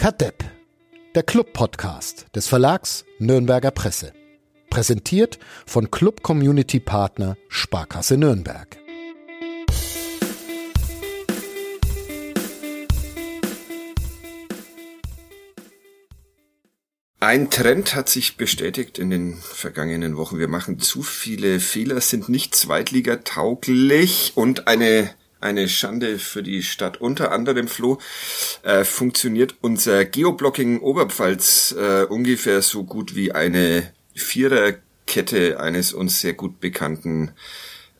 Kadepp, 0.00 0.42
der 1.14 1.22
Club-Podcast 1.22 2.28
des 2.34 2.48
Verlags 2.48 3.04
Nürnberger 3.18 3.70
Presse. 3.70 4.14
Präsentiert 4.70 5.38
von 5.66 5.90
Club 5.90 6.22
Community 6.22 6.80
Partner 6.80 7.36
Sparkasse 7.50 8.16
Nürnberg. 8.16 8.78
Ein 17.20 17.50
Trend 17.50 17.94
hat 17.94 18.08
sich 18.08 18.38
bestätigt 18.38 18.98
in 18.98 19.10
den 19.10 19.36
vergangenen 19.36 20.16
Wochen. 20.16 20.38
Wir 20.38 20.48
machen 20.48 20.78
zu 20.78 21.02
viele 21.02 21.60
Fehler, 21.60 22.00
sind 22.00 22.30
nicht 22.30 22.54
zweitligatauglich 22.54 24.32
und 24.34 24.66
eine 24.66 25.10
eine 25.40 25.68
Schande 25.68 26.18
für 26.18 26.42
die 26.42 26.62
Stadt. 26.62 27.00
Unter 27.00 27.32
anderem, 27.32 27.68
Flo, 27.68 27.98
äh, 28.62 28.84
funktioniert 28.84 29.56
unser 29.60 30.04
Geoblocking 30.04 30.80
Oberpfalz 30.80 31.74
äh, 31.78 32.04
ungefähr 32.04 32.62
so 32.62 32.84
gut 32.84 33.14
wie 33.14 33.32
eine 33.32 33.92
Viererkette 34.14 35.60
eines 35.60 35.92
uns 35.92 36.20
sehr 36.20 36.34
gut 36.34 36.60
bekannten 36.60 37.32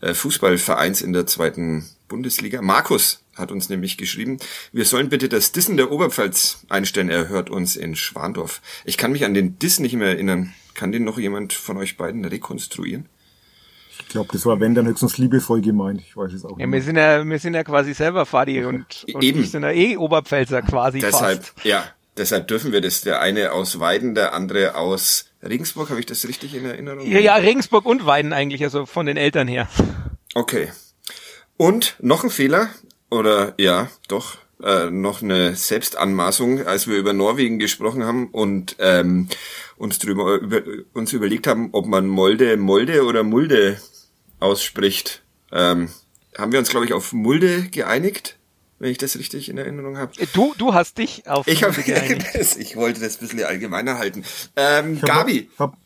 äh, 0.01 0.15
Fußballvereins 0.15 1.03
in 1.03 1.13
der 1.13 1.27
zweiten 1.27 1.89
Bundesliga. 2.09 2.61
Markus 2.63 3.23
hat 3.35 3.53
uns 3.53 3.69
nämlich 3.69 3.97
geschrieben, 3.97 4.39
wir 4.73 4.85
sollen 4.85 5.09
bitte 5.09 5.29
das 5.29 5.53
Dissen 5.53 5.77
der 5.77 5.91
Oberpfalz 5.91 6.65
einstellen. 6.69 7.09
Er 7.09 7.29
hört 7.29 7.49
uns 7.49 7.77
in 7.77 7.97
Schwandorf. 7.97 8.61
Ich 8.85 8.99
kann 8.99 9.13
mich 9.13 9.25
an 9.25 9.35
den 9.35 9.59
Diss 9.59 9.81
nicht 9.81 9.95
mehr 9.95 10.09
erinnern. 10.09 10.53
Kann 10.75 10.93
den 10.93 11.05
noch 11.05 11.19
jemand 11.19 11.53
von 11.53 11.77
euch 11.77 11.97
beiden 11.97 12.25
rekonstruieren? 12.25 13.09
Ich 14.11 14.15
glaube, 14.15 14.31
das 14.33 14.45
war 14.45 14.59
wenn 14.59 14.75
dann 14.75 14.89
höchstens 14.89 15.19
liebevoll 15.19 15.61
gemeint. 15.61 16.01
Ich 16.01 16.17
weiß 16.17 16.33
es 16.33 16.45
auch 16.45 16.57
nicht. 16.57 16.67
Ja, 16.67 16.73
wir 16.73 16.83
sind 16.83 16.97
ja, 16.97 17.25
wir 17.25 17.39
sind 17.39 17.55
ja 17.55 17.63
quasi 17.63 17.95
selber 17.95 18.27
Fadi 18.27 18.65
und, 18.65 19.07
und 19.15 19.23
Eben. 19.23 19.45
sind 19.45 19.63
ja 19.63 19.71
eh 19.71 19.97
Oberpfälzer 19.97 20.63
quasi 20.63 20.99
Deshalb, 20.99 21.45
fast. 21.45 21.65
ja, 21.65 21.85
deshalb 22.17 22.49
dürfen 22.49 22.73
wir 22.73 22.81
das. 22.81 23.03
Der 23.03 23.21
eine 23.21 23.53
aus 23.53 23.79
Weiden, 23.79 24.17
der 24.17 24.35
andere 24.35 24.75
aus 24.75 25.27
Regensburg. 25.45 25.91
Habe 25.91 26.01
ich 26.01 26.07
das 26.07 26.27
richtig 26.27 26.57
in 26.57 26.65
Erinnerung? 26.65 27.09
Ja, 27.09 27.21
ja, 27.21 27.37
Regensburg 27.37 27.87
und 27.87 28.05
Weiden 28.05 28.33
eigentlich, 28.33 28.65
also 28.65 28.85
von 28.85 29.07
den 29.07 29.17
Eltern 29.17 29.47
her. 29.47 29.69
Okay. 30.35 30.73
Und 31.57 31.95
noch 32.01 32.25
ein 32.25 32.31
Fehler, 32.31 32.71
oder 33.13 33.55
ja, 33.59 33.91
doch, 34.09 34.39
äh, 34.61 34.91
noch 34.91 35.23
eine 35.23 35.55
Selbstanmaßung, 35.55 36.67
als 36.67 36.89
wir 36.89 36.97
über 36.97 37.13
Norwegen 37.13 37.61
gesprochen 37.61 38.05
haben 38.05 38.27
und 38.31 38.75
ähm, 38.81 39.29
uns 39.77 40.01
drüber 40.01 40.35
über, 40.41 40.63
uns 40.95 41.13
überlegt 41.13 41.47
haben, 41.47 41.69
ob 41.73 41.87
man 41.87 42.09
Molde 42.09 42.57
Molde 42.57 43.05
oder 43.05 43.23
Mulde 43.23 43.79
ausspricht. 44.41 45.23
Ähm, 45.53 45.89
haben 46.37 46.53
wir 46.53 46.59
uns, 46.59 46.71
glaube 46.71 46.87
ich, 46.87 46.93
auf 46.93 47.13
Mulde 47.13 47.69
geeinigt, 47.71 48.37
wenn 48.79 48.91
ich 48.91 48.99
das 48.99 49.19
richtig 49.19 49.49
in 49.49 49.59
Erinnerung 49.59 49.99
habe. 49.99 50.13
Du, 50.33 50.55
du 50.57 50.75
hast 50.75 50.99
dich 50.99 51.29
auf 51.29 51.47
ich 51.47 51.63
Mulde 51.63 51.77
hab, 51.77 51.85
geeinigt. 51.85 52.27
ich 52.59 52.77
wollte 52.77 53.01
das 53.01 53.17
ein 53.17 53.21
bisschen 53.21 53.45
allgemeiner 53.45 53.99
halten. 53.99 54.25
Ähm, 54.57 54.95
ich 54.95 55.03
Gabi. 55.03 55.51
Hab, 55.59 55.77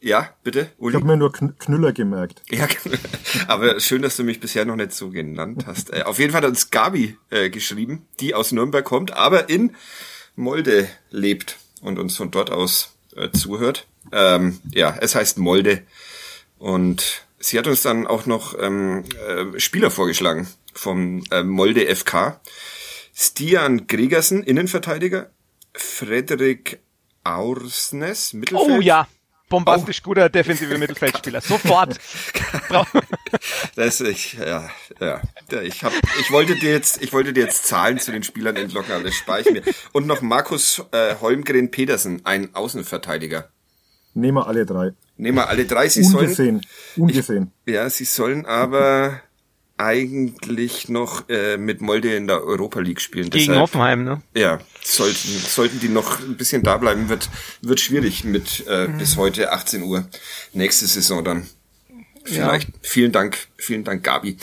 ja, 0.00 0.30
bitte, 0.44 0.70
Uli. 0.78 0.94
Ich 0.94 1.02
habe 1.02 1.06
mir 1.06 1.16
nur 1.16 1.32
Knüller 1.32 1.92
gemerkt. 1.92 2.42
Ja, 2.50 2.68
aber 3.48 3.80
schön, 3.80 4.02
dass 4.02 4.16
du 4.16 4.24
mich 4.24 4.40
bisher 4.40 4.64
noch 4.64 4.76
nicht 4.76 4.92
so 4.92 5.10
genannt 5.10 5.64
hast. 5.66 5.92
Äh, 5.92 6.02
auf 6.02 6.18
jeden 6.18 6.32
Fall 6.32 6.42
hat 6.42 6.48
uns 6.48 6.70
Gabi 6.70 7.16
äh, 7.30 7.50
geschrieben, 7.50 8.06
die 8.20 8.34
aus 8.34 8.52
Nürnberg 8.52 8.84
kommt, 8.84 9.12
aber 9.12 9.48
in 9.48 9.74
Molde 10.36 10.88
lebt 11.10 11.56
und 11.80 11.98
uns 11.98 12.16
von 12.16 12.30
dort 12.30 12.50
aus 12.50 12.94
äh, 13.16 13.30
zuhört. 13.30 13.86
Ähm, 14.12 14.60
ja, 14.72 14.96
es 15.00 15.14
heißt 15.14 15.38
Molde 15.38 15.82
und 16.58 17.25
sie 17.46 17.58
hat 17.58 17.66
uns 17.66 17.82
dann 17.82 18.06
auch 18.06 18.26
noch 18.26 18.54
ähm, 18.58 19.04
äh, 19.26 19.58
Spieler 19.58 19.90
vorgeschlagen 19.90 20.48
vom 20.74 21.22
äh, 21.30 21.42
Molde 21.42 21.94
FK. 21.94 22.40
Stian 23.14 23.86
Gregersen, 23.86 24.42
Innenverteidiger. 24.42 25.30
Frederik 25.72 26.80
Aursnes, 27.24 28.32
Mittelfeld. 28.32 28.70
Oh 28.70 28.80
ja, 28.80 29.06
bombastisch 29.48 30.00
oh. 30.02 30.08
guter 30.08 30.28
defensive 30.28 30.76
Mittelfeldspieler. 30.78 31.40
Sofort. 31.42 31.98
das 33.76 34.00
ich 34.00 34.34
ja 34.34 34.68
ja 35.00 35.20
ich 35.62 35.84
hab, 35.84 35.92
ich 36.20 36.30
wollte 36.30 36.56
dir 36.56 36.72
jetzt 36.72 37.02
ich 37.02 37.12
wollte 37.12 37.32
dir 37.32 37.44
jetzt 37.44 37.66
Zahlen 37.66 37.98
zu 37.98 38.12
den 38.12 38.22
Spielern 38.22 38.56
entlocken, 38.56 38.92
aber 38.92 39.04
das 39.04 39.14
spare 39.14 39.42
ich 39.42 39.50
mir. 39.50 39.62
Und 39.92 40.06
noch 40.06 40.22
Markus 40.22 40.82
äh, 40.92 41.16
Holmgren 41.20 41.70
Pedersen, 41.70 42.24
ein 42.24 42.54
Außenverteidiger. 42.54 43.50
Nehmen 44.14 44.38
wir 44.38 44.46
alle 44.46 44.64
drei. 44.64 44.92
Nehmen 45.16 45.38
wir 45.38 45.48
alle 45.48 45.64
drei. 45.64 45.88
Sie 45.88 46.02
Ungesehen. 46.02 46.34
sollen. 46.34 46.66
Ungesehen. 46.96 47.52
Ich, 47.64 47.74
ja, 47.74 47.88
sie 47.88 48.04
sollen 48.04 48.44
aber 48.46 49.20
eigentlich 49.78 50.88
noch 50.88 51.28
äh, 51.28 51.58
mit 51.58 51.80
Molde 51.80 52.14
in 52.14 52.26
der 52.26 52.42
Europa 52.42 52.80
League 52.80 53.00
spielen. 53.00 53.28
Gegen 53.28 53.46
Deshalb, 53.46 53.60
Hoffenheim, 53.60 54.04
ne? 54.04 54.22
Ja, 54.34 54.60
sollten, 54.82 55.28
sollten 55.28 55.80
die 55.80 55.88
noch 55.88 56.20
ein 56.20 56.36
bisschen 56.36 56.62
da 56.62 56.78
bleiben, 56.78 57.08
wird, 57.08 57.28
wird 57.60 57.80
schwierig 57.80 58.24
mit 58.24 58.64
äh, 58.68 58.88
mhm. 58.88 58.98
bis 58.98 59.16
heute 59.16 59.52
18 59.52 59.82
Uhr. 59.82 60.08
Nächste 60.52 60.86
Saison 60.86 61.24
dann. 61.24 61.46
Vielleicht. 62.24 62.68
Ja. 62.68 62.74
Vielen 62.82 63.12
Dank, 63.12 63.38
vielen 63.56 63.84
Dank, 63.84 64.02
Gabi. 64.02 64.36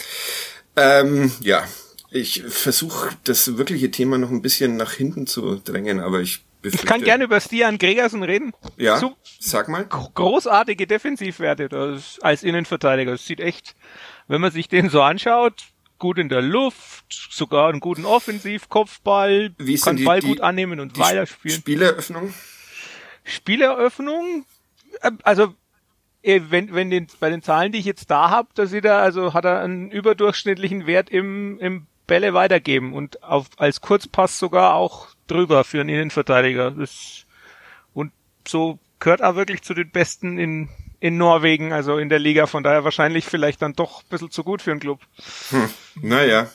Ähm, 0.76 1.32
ja, 1.42 1.64
ich 2.12 2.44
versuche 2.48 3.10
das 3.24 3.58
wirkliche 3.58 3.92
Thema 3.92 4.18
noch 4.18 4.30
ein 4.30 4.42
bisschen 4.42 4.78
nach 4.78 4.94
hinten 4.94 5.26
zu 5.28 5.56
drängen, 5.56 6.00
aber 6.00 6.22
ich 6.22 6.44
ich 6.64 6.86
kann 6.86 7.02
gerne 7.02 7.26
über 7.26 7.40
Stian 7.40 7.78
Gregersen 7.78 8.24
reden. 8.24 8.54
Ja, 8.78 8.98
so, 8.98 9.16
sag 9.40 9.68
mal. 9.68 9.86
Großartige 9.86 10.88
Defensivwerte 10.88 11.70
das, 11.70 12.20
als 12.22 12.44
Innenverteidiger. 12.44 13.12
Das 13.12 13.26
sieht 13.26 13.40
echt, 13.40 13.76
wenn 14.28 14.42
man 14.42 14.52
sich 14.52 14.70
den 14.70 14.90
so 14.90 15.02
anschaut, 15.02 15.66
gut 16.00 16.18
in 16.18 16.30
der 16.30 16.42
Luft, 16.42 17.06
sogar 17.32 17.70
einen 17.70 17.80
guten 17.80 18.06
Offensivkopfball, 18.06 19.54
Wie 19.58 19.78
kann 19.78 19.98
die, 19.98 20.04
Ball 20.04 20.22
die, 20.22 20.28
gut 20.28 20.42
annehmen 20.42 20.80
und 20.80 20.98
weiterspielen. 20.98 21.60
Spieleröffnung? 21.60 22.34
Spieleröffnung, 23.24 24.46
äh, 25.02 25.12
also 25.24 25.54
äh, 26.22 26.42
wenn, 26.50 26.74
wenn 26.74 26.90
den, 26.90 27.08
bei 27.20 27.30
den 27.30 27.42
Zahlen, 27.42 27.72
die 27.72 27.80
ich 27.80 27.86
jetzt 27.86 28.10
da 28.10 28.30
habe, 28.30 28.50
da 28.56 28.66
sieht 28.66 28.86
er, 28.86 28.98
also 28.98 29.34
hat 29.34 29.46
er 29.46 29.62
einen 29.62 29.92
überdurchschnittlichen 29.92 30.88
Wert 30.88 31.10
im, 31.10 31.60
im 31.60 31.88
Bälle 32.08 32.34
weitergeben 32.34 32.94
und 32.94 33.24
auf, 33.24 33.48
als 33.58 33.82
Kurzpass 33.82 34.40
sogar 34.40 34.74
auch 34.76 35.08
drüber 35.28 35.64
für 35.64 35.82
einen 35.82 35.90
Innenverteidiger. 35.90 36.72
Das, 36.72 37.26
und 37.94 38.12
so 38.48 38.80
gehört 39.00 39.22
er 39.22 39.36
wirklich 39.36 39.62
zu 39.62 39.74
den 39.74 39.90
Besten 39.90 40.38
in, 40.38 40.70
in 41.04 41.18
Norwegen, 41.18 41.74
also 41.74 41.98
in 41.98 42.08
der 42.08 42.18
Liga. 42.18 42.48
Von 42.48 42.64
daher 42.64 42.86
wahrscheinlich 42.86 43.26
vielleicht 43.26 43.62
dann 43.62 43.74
doch 43.74 44.04
ein 44.04 44.10
bisschen 44.10 44.32
zu 44.32 44.46
gut 44.46 44.62
für 44.62 44.72
einen 44.72 44.80
Club. 44.80 45.02
Hm, 45.50 45.70
naja, 46.02 46.50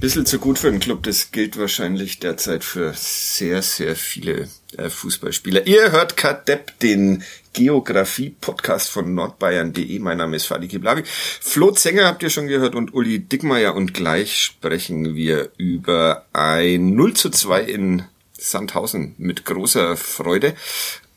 bisschen 0.00 0.26
zu 0.26 0.38
gut 0.38 0.58
für 0.58 0.68
einen 0.68 0.80
Club. 0.80 1.02
Das 1.04 1.30
gilt 1.30 1.58
wahrscheinlich 1.58 2.18
derzeit 2.18 2.62
für 2.62 2.92
sehr, 2.94 3.62
sehr 3.62 3.96
viele 3.96 4.50
äh, 4.76 4.90
Fußballspieler. 4.90 5.66
Ihr 5.66 5.92
hört 5.92 6.18
Kadepp, 6.18 6.78
den 6.80 7.24
Geografie-Podcast 7.54 8.90
von 8.90 9.14
nordbayern.de. 9.14 9.98
Mein 9.98 10.18
Name 10.18 10.36
ist 10.36 10.44
Fadi 10.44 10.68
Kiblavi. 10.68 11.02
Flo 11.06 11.70
Zenger 11.70 12.04
habt 12.04 12.22
ihr 12.22 12.28
schon 12.28 12.48
gehört 12.48 12.74
und 12.74 12.92
Uli 12.92 13.20
Dickmeier 13.20 13.74
und 13.74 13.94
gleich 13.94 14.36
sprechen 14.36 15.14
wir 15.14 15.52
über 15.56 16.26
ein 16.34 16.94
0 16.94 17.14
zu 17.14 17.30
2 17.30 17.62
in 17.62 18.04
Sandhausen 18.36 19.14
mit 19.16 19.46
großer 19.46 19.96
Freude. 19.96 20.54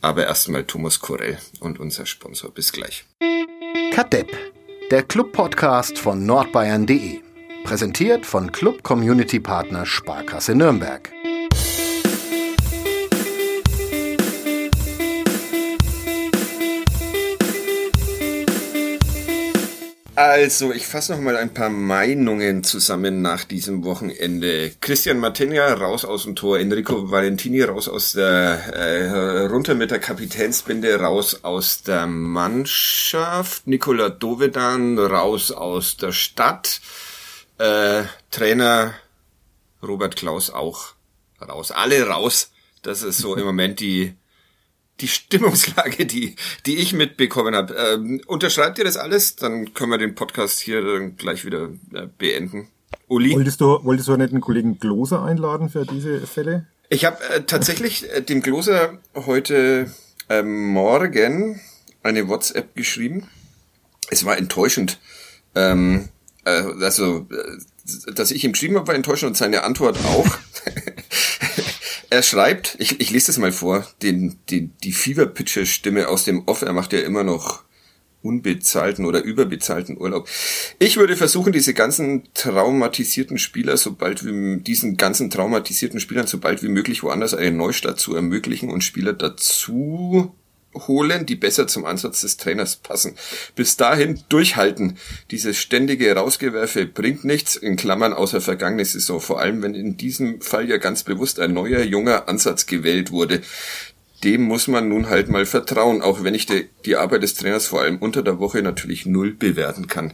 Aber 0.04 0.28
erstmal 0.28 0.66
Thomas 0.66 1.00
Korell 1.00 1.38
und 1.62 1.80
unser 1.80 2.06
Sponsor. 2.06 2.52
Bis 2.52 2.74
gleich. 2.74 3.06
Kadepp, 3.94 4.38
der 4.92 5.04
Club-Podcast 5.04 5.98
von 5.98 6.26
nordbayern.de. 6.26 7.22
Präsentiert 7.64 8.26
von 8.26 8.52
Club 8.52 8.84
Community 8.84 9.40
Partner 9.40 9.86
Sparkasse 9.86 10.56
Nürnberg. 10.56 11.13
Also, 20.16 20.72
ich 20.72 20.86
fasse 20.86 21.12
noch 21.14 21.22
mal 21.22 21.38
ein 21.38 21.56
paar 21.56 21.72
Meinungen 21.72 22.64
zusammen 22.64 23.24
nach 23.24 23.46
diesem 23.46 23.84
Wochenende. 23.84 24.72
Christian 24.80 25.18
Martinia 25.18 25.74
raus 25.74 26.06
aus 26.06 26.24
dem 26.24 26.36
Tor, 26.36 26.60
Enrico 26.60 27.10
Valentini 27.10 27.64
raus 27.64 27.90
aus 27.90 28.12
der 28.12 28.76
äh, 28.76 29.46
runter 29.48 29.74
mit 29.74 29.90
der 29.90 29.98
Kapitänsbinde 29.98 31.00
raus 31.00 31.44
aus 31.44 31.82
der 31.82 32.06
Mannschaft, 32.06 33.66
Nikola 33.66 34.10
Dovedan 34.10 35.00
raus 35.00 35.52
aus 35.52 35.98
der 35.98 36.12
Stadt, 36.12 36.80
äh, 37.58 38.04
Trainer 38.30 38.94
Robert 39.82 40.16
Klaus 40.16 40.52
auch 40.52 40.94
raus, 41.42 41.72
alle 41.72 42.06
raus. 42.08 42.52
Das 42.84 43.02
ist 43.02 43.18
so 43.18 43.36
im 43.36 43.46
Moment 43.46 43.80
die 43.80 44.14
die 45.02 45.08
Stimmungslage, 45.08 46.06
die, 46.06 46.36
die 46.66 46.78
ich 46.78 46.94
mitbekommen 46.94 47.56
habe. 47.56 47.74
Ähm, 47.74 48.22
unterschreibt 48.28 48.78
ihr 48.78 48.84
das 48.84 48.98
alles? 48.98 49.36
Dann 49.36 49.74
können 49.74 49.92
wir 49.92 49.98
den 49.98 50.16
Podcast 50.16 50.60
hier 50.60 51.10
gleich 51.18 51.46
wieder 51.46 51.70
äh, 51.94 52.08
beenden. 52.18 52.70
Uli? 53.08 53.36
Wolltest 53.36 53.62
du, 53.62 53.84
wolltest 53.84 54.08
du 54.08 54.18
nicht 54.18 54.32
einen 54.32 54.42
Kollegen 54.42 54.80
Gloser 54.80 55.24
einladen 55.24 55.70
für 55.70 55.86
diese 55.86 56.26
Fälle? 56.28 56.68
Ich 56.90 57.06
habe 57.06 57.18
äh, 57.30 57.42
tatsächlich 57.44 58.10
äh, 58.12 58.22
dem 58.22 58.42
Gloser 58.42 59.00
heute 59.16 59.92
äh, 60.30 60.44
Morgen 60.44 61.60
eine 62.04 62.28
WhatsApp 62.28 62.76
geschrieben. 62.76 63.28
Es 64.10 64.26
war 64.26 64.38
enttäuschend. 64.38 65.00
Ähm, 65.56 66.10
äh, 66.46 66.52
also, 66.52 67.28
äh, 67.32 68.14
dass 68.14 68.32
ich 68.32 68.44
ihm 68.44 68.52
geschrieben 68.52 68.76
habe, 68.76 68.88
war 68.88 68.96
enttäuschend 68.96 69.32
und 69.32 69.38
seine 69.38 69.64
Antwort 69.64 69.98
auch. 69.98 70.38
er 72.14 72.22
schreibt, 72.22 72.76
ich, 72.78 73.02
ich 73.02 73.10
lese 73.10 73.28
das 73.28 73.40
mal 73.40 73.52
vor, 73.52 73.88
den, 74.04 74.38
den, 74.52 74.72
die 74.84 74.92
Fever-Pitcher-Stimme 74.92 76.08
aus 76.08 76.26
dem 76.26 76.48
Off, 76.48 76.62
er 76.62 76.74
macht 76.74 76.94
ja 76.94 77.00
immer 77.00 77.24
noch 77.24 77.64
unbezahlten 78.22 79.06
oder 79.06 79.24
überbezahlten 79.24 79.98
Urlaub. 79.98 80.30
Ich 80.78 80.98
würde 80.98 81.18
versuchen, 81.18 81.52
diese 81.52 81.74
ganzen 81.74 82.30
traumatisierten 82.36 83.40
Spieler, 83.40 83.78
sobald 83.78 84.24
wie, 84.24 84.62
diesen 84.62 84.96
ganzen 84.96 85.32
traumatisierten 85.32 86.00
Spielern 86.00 86.28
sobald 86.28 86.62
wie 86.62 86.70
möglich 86.70 87.02
woanders 87.02 87.34
eine 87.34 87.52
Neustart 87.52 88.00
zu 88.00 88.16
ermöglichen 88.16 88.70
und 88.70 88.84
Spieler 88.84 89.14
dazu 89.14 90.34
holen, 90.88 91.26
die 91.26 91.36
besser 91.36 91.68
zum 91.68 91.86
Ansatz 91.86 92.22
des 92.22 92.38
Trainers 92.38 92.76
passen. 92.76 93.16
Bis 93.56 93.78
dahin 93.78 94.24
durchhalten. 94.30 94.98
Dieses 95.32 95.58
ständige 95.58 96.14
Rausgewerfe 96.16 96.86
bringt 96.86 97.24
nichts, 97.24 97.56
in 97.56 97.76
Klammern 97.76 98.14
außer 98.14 98.42
vergangene 98.42 98.86
Saison, 98.86 99.20
vor 99.20 99.40
allem 99.40 99.62
wenn 99.62 99.76
in 99.76 99.98
diesem 99.98 100.42
Fall 100.42 100.70
ja 100.70 100.78
ganz 100.78 101.04
bewusst 101.04 101.40
ein 101.40 101.54
neuer, 101.54 101.82
junger 101.82 102.28
Ansatz 102.28 102.66
gewählt 102.66 103.12
wurde 103.12 103.42
dem 104.24 104.44
muss 104.44 104.68
man 104.68 104.88
nun 104.88 105.10
halt 105.10 105.30
mal 105.30 105.46
vertrauen, 105.46 106.02
auch 106.02 106.24
wenn 106.24 106.34
ich 106.34 106.46
die, 106.46 106.70
die 106.86 106.96
Arbeit 106.96 107.24
des 107.24 107.34
Trainers 107.34 107.68
vor 107.68 107.82
allem 107.82 107.98
unter 107.98 108.22
der 108.22 108.40
Woche 108.40 108.62
natürlich 108.62 109.06
null 109.06 109.34
bewerten 109.34 109.88
kann. 109.88 110.14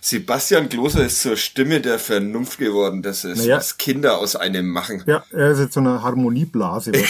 Sebastian 0.00 0.68
Gloser 0.68 1.06
ist 1.06 1.22
zur 1.22 1.36
Stimme 1.36 1.80
der 1.80 1.98
Vernunft 1.98 2.58
geworden. 2.58 3.02
Das 3.02 3.24
ist, 3.24 3.38
naja. 3.38 3.56
was 3.56 3.78
Kinder 3.78 4.18
aus 4.18 4.36
einem 4.36 4.68
machen. 4.68 5.02
Ja, 5.06 5.24
er 5.30 5.52
ist 5.52 5.60
jetzt 5.60 5.74
so 5.74 5.80
eine 5.80 6.02
Harmonieblase 6.02 6.92
ja, 6.94 7.02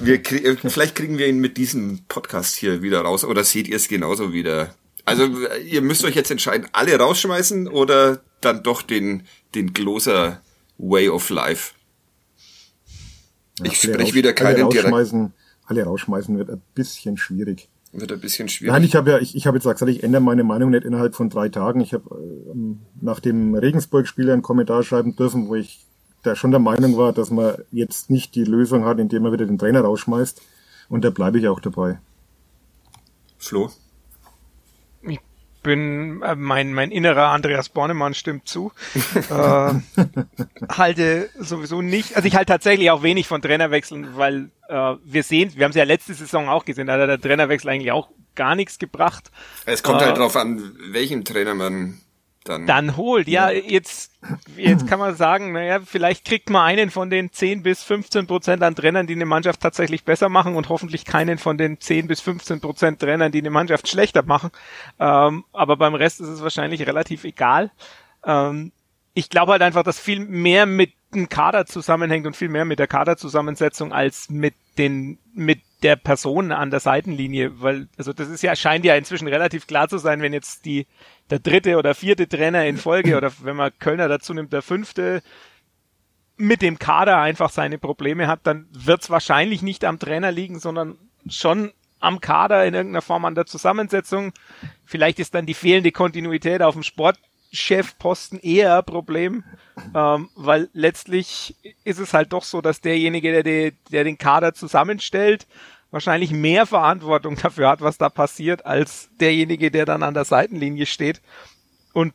wir 0.00 0.22
krieg, 0.22 0.58
vielleicht 0.66 0.94
kriegen 0.94 1.18
wir 1.18 1.26
ihn 1.26 1.38
mit 1.38 1.56
diesem 1.56 2.00
Podcast 2.08 2.56
hier 2.56 2.82
wieder 2.82 3.00
raus 3.00 3.24
oder 3.24 3.42
seht 3.42 3.68
ihr 3.68 3.76
es 3.76 3.88
genauso 3.88 4.32
wieder? 4.32 4.74
Also 5.04 5.28
ihr 5.66 5.82
müsst 5.82 6.04
euch 6.04 6.14
jetzt 6.14 6.30
entscheiden, 6.30 6.68
alle 6.72 6.98
rausschmeißen 6.98 7.68
oder 7.68 8.20
dann 8.40 8.62
doch 8.62 8.82
den, 8.82 9.26
den 9.54 9.72
Gloser 9.72 10.40
Way 10.78 11.08
of 11.08 11.30
Life. 11.30 11.73
Ja, 13.60 13.66
ich 13.66 13.80
spreche 13.80 14.14
wieder 14.14 14.32
keinen 14.32 14.56
alle 14.56 14.64
rausschmeißen, 14.64 15.32
alle 15.66 15.84
rausschmeißen 15.84 16.38
wird 16.38 16.50
ein 16.50 16.62
bisschen 16.74 17.16
schwierig. 17.16 17.68
Wird 17.92 18.10
ein 18.10 18.20
bisschen 18.20 18.48
schwierig. 18.48 18.72
Nein, 18.72 18.82
ich 18.82 18.96
habe 18.96 19.10
ja, 19.12 19.18
ich, 19.18 19.36
ich 19.36 19.46
habe 19.46 19.56
jetzt 19.56 19.64
gesagt, 19.64 19.88
ich 19.88 20.02
ändere 20.02 20.20
meine 20.20 20.42
Meinung 20.42 20.70
nicht 20.70 20.84
innerhalb 20.84 21.14
von 21.14 21.30
drei 21.30 21.48
Tagen. 21.48 21.80
Ich 21.80 21.94
habe 21.94 22.04
ähm, 22.52 22.80
nach 23.00 23.20
dem 23.20 23.54
Regensburg-Spiel 23.54 24.30
einen 24.30 24.42
Kommentar 24.42 24.82
schreiben 24.82 25.14
dürfen, 25.14 25.48
wo 25.48 25.54
ich 25.54 25.86
da 26.24 26.34
schon 26.34 26.50
der 26.50 26.58
Meinung 26.58 26.96
war, 26.96 27.12
dass 27.12 27.30
man 27.30 27.54
jetzt 27.70 28.10
nicht 28.10 28.34
die 28.34 28.44
Lösung 28.44 28.84
hat, 28.84 28.98
indem 28.98 29.22
man 29.22 29.32
wieder 29.32 29.46
den 29.46 29.58
Trainer 29.58 29.82
rausschmeißt. 29.82 30.42
Und 30.88 31.04
da 31.04 31.10
bleibe 31.10 31.38
ich 31.38 31.46
auch 31.46 31.60
dabei. 31.60 32.00
Flo? 33.38 33.70
Bin, 35.64 36.22
äh, 36.22 36.36
mein, 36.36 36.72
mein 36.72 36.92
innerer 36.92 37.30
Andreas 37.30 37.68
Bornemann 37.68 38.14
stimmt 38.14 38.46
zu. 38.46 38.70
äh, 39.14 39.72
halte 40.68 41.30
sowieso 41.40 41.82
nicht, 41.82 42.14
also 42.14 42.28
ich 42.28 42.36
halte 42.36 42.52
tatsächlich 42.52 42.92
auch 42.92 43.02
wenig 43.02 43.26
von 43.26 43.42
Trainerwechseln, 43.42 44.16
weil 44.16 44.50
äh, 44.68 44.94
wir 45.04 45.24
sehen, 45.24 45.52
wir 45.56 45.64
haben 45.64 45.70
es 45.70 45.76
ja 45.76 45.82
letzte 45.82 46.14
Saison 46.14 46.48
auch 46.48 46.64
gesehen, 46.64 46.86
da 46.86 46.92
hat 46.92 47.08
der 47.08 47.20
Trainerwechsel 47.20 47.68
eigentlich 47.70 47.90
auch 47.90 48.10
gar 48.36 48.54
nichts 48.54 48.78
gebracht. 48.78 49.32
Es 49.66 49.82
kommt 49.82 49.96
halt 49.96 50.04
äh, 50.04 50.08
halt 50.10 50.18
drauf 50.18 50.36
an, 50.36 50.76
welchen 50.90 51.24
Trainer 51.24 51.54
man 51.54 52.00
dann, 52.44 52.66
dann 52.66 52.96
holt. 52.96 53.26
Ja, 53.26 53.50
ja, 53.50 53.58
jetzt, 53.58 54.12
jetzt 54.56 54.86
kann 54.86 54.98
man 54.98 55.16
sagen, 55.16 55.52
naja, 55.52 55.80
vielleicht 55.84 56.24
kriegt 56.24 56.50
man 56.50 56.62
einen 56.62 56.90
von 56.90 57.10
den 57.10 57.32
10 57.32 57.62
bis 57.62 57.82
15 57.82 58.26
Prozent 58.26 58.62
an 58.62 58.74
Trainern, 58.74 59.06
die 59.06 59.14
eine 59.14 59.26
Mannschaft 59.26 59.60
tatsächlich 59.60 60.04
besser 60.04 60.28
machen 60.28 60.54
und 60.54 60.68
hoffentlich 60.68 61.04
keinen 61.04 61.38
von 61.38 61.58
den 61.58 61.80
10 61.80 62.06
bis 62.06 62.20
15 62.20 62.60
Prozent 62.60 63.00
Trainern, 63.00 63.32
die 63.32 63.38
eine 63.38 63.50
Mannschaft 63.50 63.88
schlechter 63.88 64.22
machen. 64.22 64.50
Ähm, 65.00 65.44
aber 65.52 65.76
beim 65.76 65.94
Rest 65.94 66.20
ist 66.20 66.28
es 66.28 66.42
wahrscheinlich 66.42 66.86
relativ 66.86 67.24
egal. 67.24 67.70
Ähm, 68.24 68.72
ich 69.14 69.30
glaube 69.30 69.52
halt 69.52 69.62
einfach, 69.62 69.82
dass 69.82 69.98
viel 69.98 70.20
mehr 70.20 70.66
mit 70.66 70.92
dem 71.14 71.28
Kader 71.28 71.66
zusammenhängt 71.66 72.26
und 72.26 72.36
viel 72.36 72.48
mehr 72.48 72.64
mit 72.64 72.78
der 72.78 72.88
Kaderzusammensetzung 72.88 73.92
als 73.92 74.28
mit 74.28 74.54
den, 74.76 75.18
mit 75.32 75.60
der 75.82 75.96
Person 75.96 76.52
an 76.52 76.70
der 76.70 76.80
Seitenlinie, 76.80 77.60
weil, 77.60 77.88
also 77.98 78.12
das 78.12 78.28
ist 78.28 78.42
ja, 78.42 78.56
scheint 78.56 78.84
ja 78.84 78.94
inzwischen 78.94 79.28
relativ 79.28 79.66
klar 79.66 79.88
zu 79.88 79.98
sein, 79.98 80.22
wenn 80.22 80.32
jetzt 80.32 80.64
die, 80.64 80.86
der 81.30 81.40
dritte 81.40 81.76
oder 81.76 81.94
vierte 81.94 82.28
Trainer 82.28 82.64
in 82.66 82.76
Folge 82.76 83.16
oder 83.16 83.32
wenn 83.42 83.56
man 83.56 83.72
Kölner 83.78 84.08
dazu 84.08 84.32
nimmt, 84.34 84.52
der 84.52 84.62
fünfte 84.62 85.22
mit 86.36 86.62
dem 86.62 86.78
Kader 86.78 87.18
einfach 87.20 87.50
seine 87.50 87.78
Probleme 87.78 88.26
hat, 88.26 88.40
dann 88.44 88.66
wird 88.72 89.02
es 89.02 89.10
wahrscheinlich 89.10 89.62
nicht 89.62 89.84
am 89.84 89.98
Trainer 89.98 90.32
liegen, 90.32 90.58
sondern 90.58 90.98
schon 91.28 91.72
am 92.00 92.20
Kader 92.20 92.66
in 92.66 92.74
irgendeiner 92.74 93.02
Form 93.02 93.24
an 93.24 93.34
der 93.34 93.46
Zusammensetzung. 93.46 94.32
Vielleicht 94.84 95.18
ist 95.18 95.34
dann 95.34 95.46
die 95.46 95.54
fehlende 95.54 95.92
Kontinuität 95.92 96.60
auf 96.60 96.74
dem 96.74 96.82
Sportchefposten 97.54 98.40
eher 98.40 98.78
ein 98.78 98.84
Problem, 98.84 99.44
ähm, 99.94 100.28
weil 100.34 100.68
letztlich 100.72 101.56
ist 101.84 101.98
es 101.98 102.12
halt 102.12 102.32
doch 102.32 102.44
so, 102.44 102.60
dass 102.60 102.80
derjenige, 102.80 103.32
der, 103.32 103.42
die, 103.42 103.76
der 103.90 104.04
den 104.04 104.18
Kader 104.18 104.54
zusammenstellt, 104.54 105.46
wahrscheinlich 105.90 106.32
mehr 106.32 106.66
Verantwortung 106.66 107.36
dafür 107.42 107.68
hat, 107.68 107.80
was 107.80 107.98
da 107.98 108.08
passiert, 108.08 108.66
als 108.66 109.08
derjenige, 109.20 109.70
der 109.70 109.86
dann 109.86 110.02
an 110.02 110.14
der 110.14 110.24
Seitenlinie 110.24 110.86
steht. 110.86 111.22
Und 111.92 112.12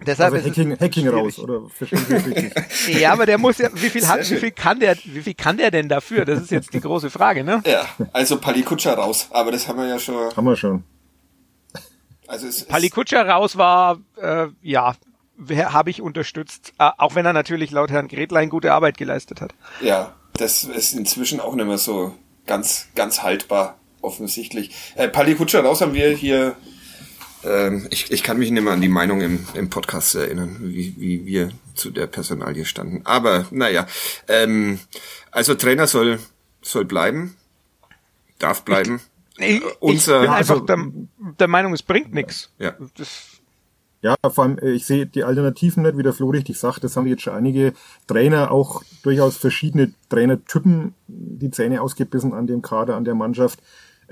deshalb 0.00 0.32
also 0.32 0.48
Hacking, 0.48 0.78
Hacking 0.80 1.08
raus, 1.08 1.38
oder? 1.38 1.68
ja, 2.88 3.12
aber 3.12 3.26
der 3.26 3.38
muss 3.38 3.58
ja, 3.58 3.68
wie 3.74 3.90
viel 3.90 4.08
hat, 4.08 4.28
wie 4.30 4.36
viel 4.36 4.50
kann 4.50 4.80
der, 4.80 4.96
wie 5.04 5.22
viel 5.22 5.34
kann 5.34 5.58
der 5.58 5.70
denn 5.70 5.88
dafür? 5.88 6.24
Das 6.24 6.40
ist 6.40 6.50
jetzt 6.50 6.72
die 6.72 6.80
große 6.80 7.10
Frage, 7.10 7.44
ne? 7.44 7.62
Ja, 7.66 7.86
also 8.12 8.38
Palikutscher 8.38 8.94
raus, 8.94 9.28
aber 9.30 9.52
das 9.52 9.68
haben 9.68 9.78
wir 9.78 9.86
ja 9.86 9.98
schon. 9.98 10.34
Haben 10.34 10.46
wir 10.46 10.56
schon. 10.56 10.84
Also 12.26 12.46
es, 12.46 12.64
Palikutscher 12.64 13.26
raus 13.26 13.56
war, 13.56 14.00
äh, 14.16 14.46
ja, 14.62 14.94
habe 15.48 15.90
ich 15.90 16.00
unterstützt, 16.00 16.72
äh, 16.78 16.90
auch 16.98 17.14
wenn 17.14 17.26
er 17.26 17.32
natürlich 17.32 17.70
laut 17.70 17.90
Herrn 17.90 18.08
Gretlein 18.08 18.48
gute 18.48 18.72
Arbeit 18.72 18.96
geleistet 18.96 19.40
hat. 19.40 19.54
Ja, 19.80 20.14
das 20.34 20.64
ist 20.64 20.94
inzwischen 20.94 21.40
auch 21.40 21.54
nicht 21.54 21.66
mehr 21.66 21.78
so 21.78 22.14
ganz, 22.46 22.88
ganz 22.94 23.22
haltbar, 23.22 23.78
offensichtlich. 24.00 24.74
Äh, 24.94 25.08
Pali 25.08 25.34
Kutscher 25.34 25.64
raus 25.64 25.80
haben 25.80 25.94
wir 25.94 26.10
hier, 26.10 26.56
ähm, 27.44 27.86
ich, 27.90 28.10
ich 28.10 28.22
kann 28.22 28.38
mich 28.38 28.50
nicht 28.50 28.62
mehr 28.62 28.72
an 28.72 28.80
die 28.80 28.88
Meinung 28.88 29.20
im, 29.20 29.46
im 29.54 29.70
Podcast 29.70 30.14
erinnern, 30.14 30.58
wie, 30.60 30.94
wie 30.98 31.26
wir 31.26 31.50
zu 31.74 31.90
der 31.90 32.06
Personalie 32.06 32.64
standen. 32.64 33.02
Aber 33.04 33.46
naja, 33.50 33.86
ähm, 34.28 34.80
also 35.30 35.54
Trainer 35.54 35.86
soll, 35.86 36.18
soll 36.62 36.84
bleiben, 36.84 37.36
darf 38.38 38.62
bleiben. 38.62 39.00
Ich, 39.42 39.56
ich, 39.56 39.62
Unser, 39.80 40.20
ich 40.20 40.22
bin 40.22 40.30
einfach 40.30 40.54
also, 40.54 40.66
der, 40.66 40.78
der 41.38 41.48
Meinung, 41.48 41.72
es 41.72 41.82
bringt 41.82 42.14
nichts. 42.14 42.52
Ja. 42.58 42.74
Das, 42.96 43.42
ja, 44.02 44.16
vor 44.28 44.44
allem, 44.44 44.58
äh, 44.58 44.72
ich 44.72 44.84
sehe 44.84 45.06
die 45.06 45.22
Alternativen 45.22 45.84
nicht, 45.84 45.96
wie 45.96 46.02
der 46.02 46.12
Flo 46.12 46.30
richtig 46.30 46.58
sagt. 46.58 46.82
Das 46.82 46.96
haben 46.96 47.06
jetzt 47.06 47.22
schon 47.22 47.34
einige 47.34 47.72
Trainer, 48.08 48.50
auch 48.50 48.82
durchaus 49.02 49.36
verschiedene 49.36 49.94
Trainertypen, 50.08 50.94
die 51.06 51.50
Zähne 51.50 51.80
ausgebissen 51.80 52.34
an 52.34 52.48
dem 52.48 52.62
Kader, 52.62 52.96
an 52.96 53.04
der 53.04 53.14
Mannschaft. 53.14 53.60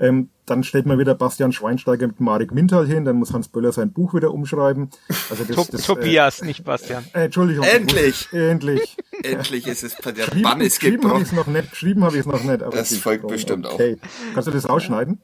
Ähm, 0.01 0.29
dann 0.47 0.63
stellt 0.63 0.87
man 0.87 0.97
wieder 0.97 1.13
Bastian 1.13 1.51
Schweinsteiger 1.51 2.07
mit 2.07 2.19
Marek 2.19 2.51
Mintal 2.51 2.87
hin, 2.87 3.05
dann 3.05 3.17
muss 3.17 3.33
Hans 3.33 3.47
Böller 3.47 3.71
sein 3.71 3.93
Buch 3.93 4.15
wieder 4.15 4.33
umschreiben. 4.33 4.89
Also 5.29 5.43
das, 5.43 5.67
das, 5.67 5.83
Tobias, 5.83 6.41
äh, 6.41 6.45
nicht 6.45 6.63
Bastian. 6.63 7.05
Äh, 7.13 7.25
Entschuldigung. 7.25 7.63
Endlich! 7.63 8.27
Muss, 8.31 8.41
endlich. 8.41 8.97
endlich 9.23 9.67
ist 9.67 9.83
es 9.83 9.95
der 9.95 10.25
Bann 10.41 10.59
ist 10.59 10.79
geschrieben 10.79 11.07
habe 11.07 11.21
ich 11.21 11.27
es 11.27 11.31
noch 11.31 11.45
nicht, 11.45 11.69
geschrieben 11.69 12.03
habe 12.03 12.15
ich 12.15 12.21
es 12.21 12.25
noch 12.25 12.43
nicht. 12.43 12.63
Aber 12.63 12.75
das 12.75 12.97
folgt 12.97 13.27
bestimmt 13.27 13.67
okay. 13.67 13.99
auch. 14.01 14.33
Kannst 14.33 14.47
du 14.47 14.51
das 14.51 14.67
rausschneiden? 14.67 15.21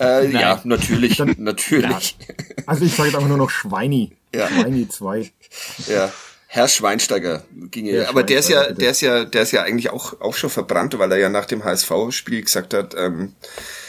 Äh, 0.00 0.30
ja, 0.30 0.60
natürlich, 0.64 1.16
Dann, 1.16 1.34
natürlich. 1.38 2.16
Ja. 2.20 2.34
Also 2.66 2.84
ich 2.84 2.94
sage 2.94 3.08
jetzt 3.08 3.16
einfach 3.16 3.28
nur 3.28 3.36
noch 3.36 3.50
Schweini. 3.50 4.16
Ja. 4.32 4.48
Schweini 4.48 4.88
2. 4.88 5.32
Ja. 5.88 6.12
Herr 6.46 6.68
Schweinsteiger 6.68 7.42
ging 7.52 7.86
ja, 7.86 8.08
aber 8.08 8.22
der 8.22 8.38
ist 8.38 8.48
ja, 8.48 8.70
der 8.70 8.92
ist 8.92 9.00
ja, 9.00 9.24
der 9.24 9.42
ist 9.42 9.50
ja 9.50 9.62
eigentlich 9.62 9.90
auch 9.90 10.20
auch 10.20 10.36
schon 10.36 10.50
verbrannt, 10.50 10.96
weil 11.00 11.10
er 11.10 11.18
ja 11.18 11.28
nach 11.28 11.46
dem 11.46 11.64
HSV-Spiel 11.64 12.42
gesagt 12.42 12.74
hat, 12.74 12.94
ähm, 12.96 13.34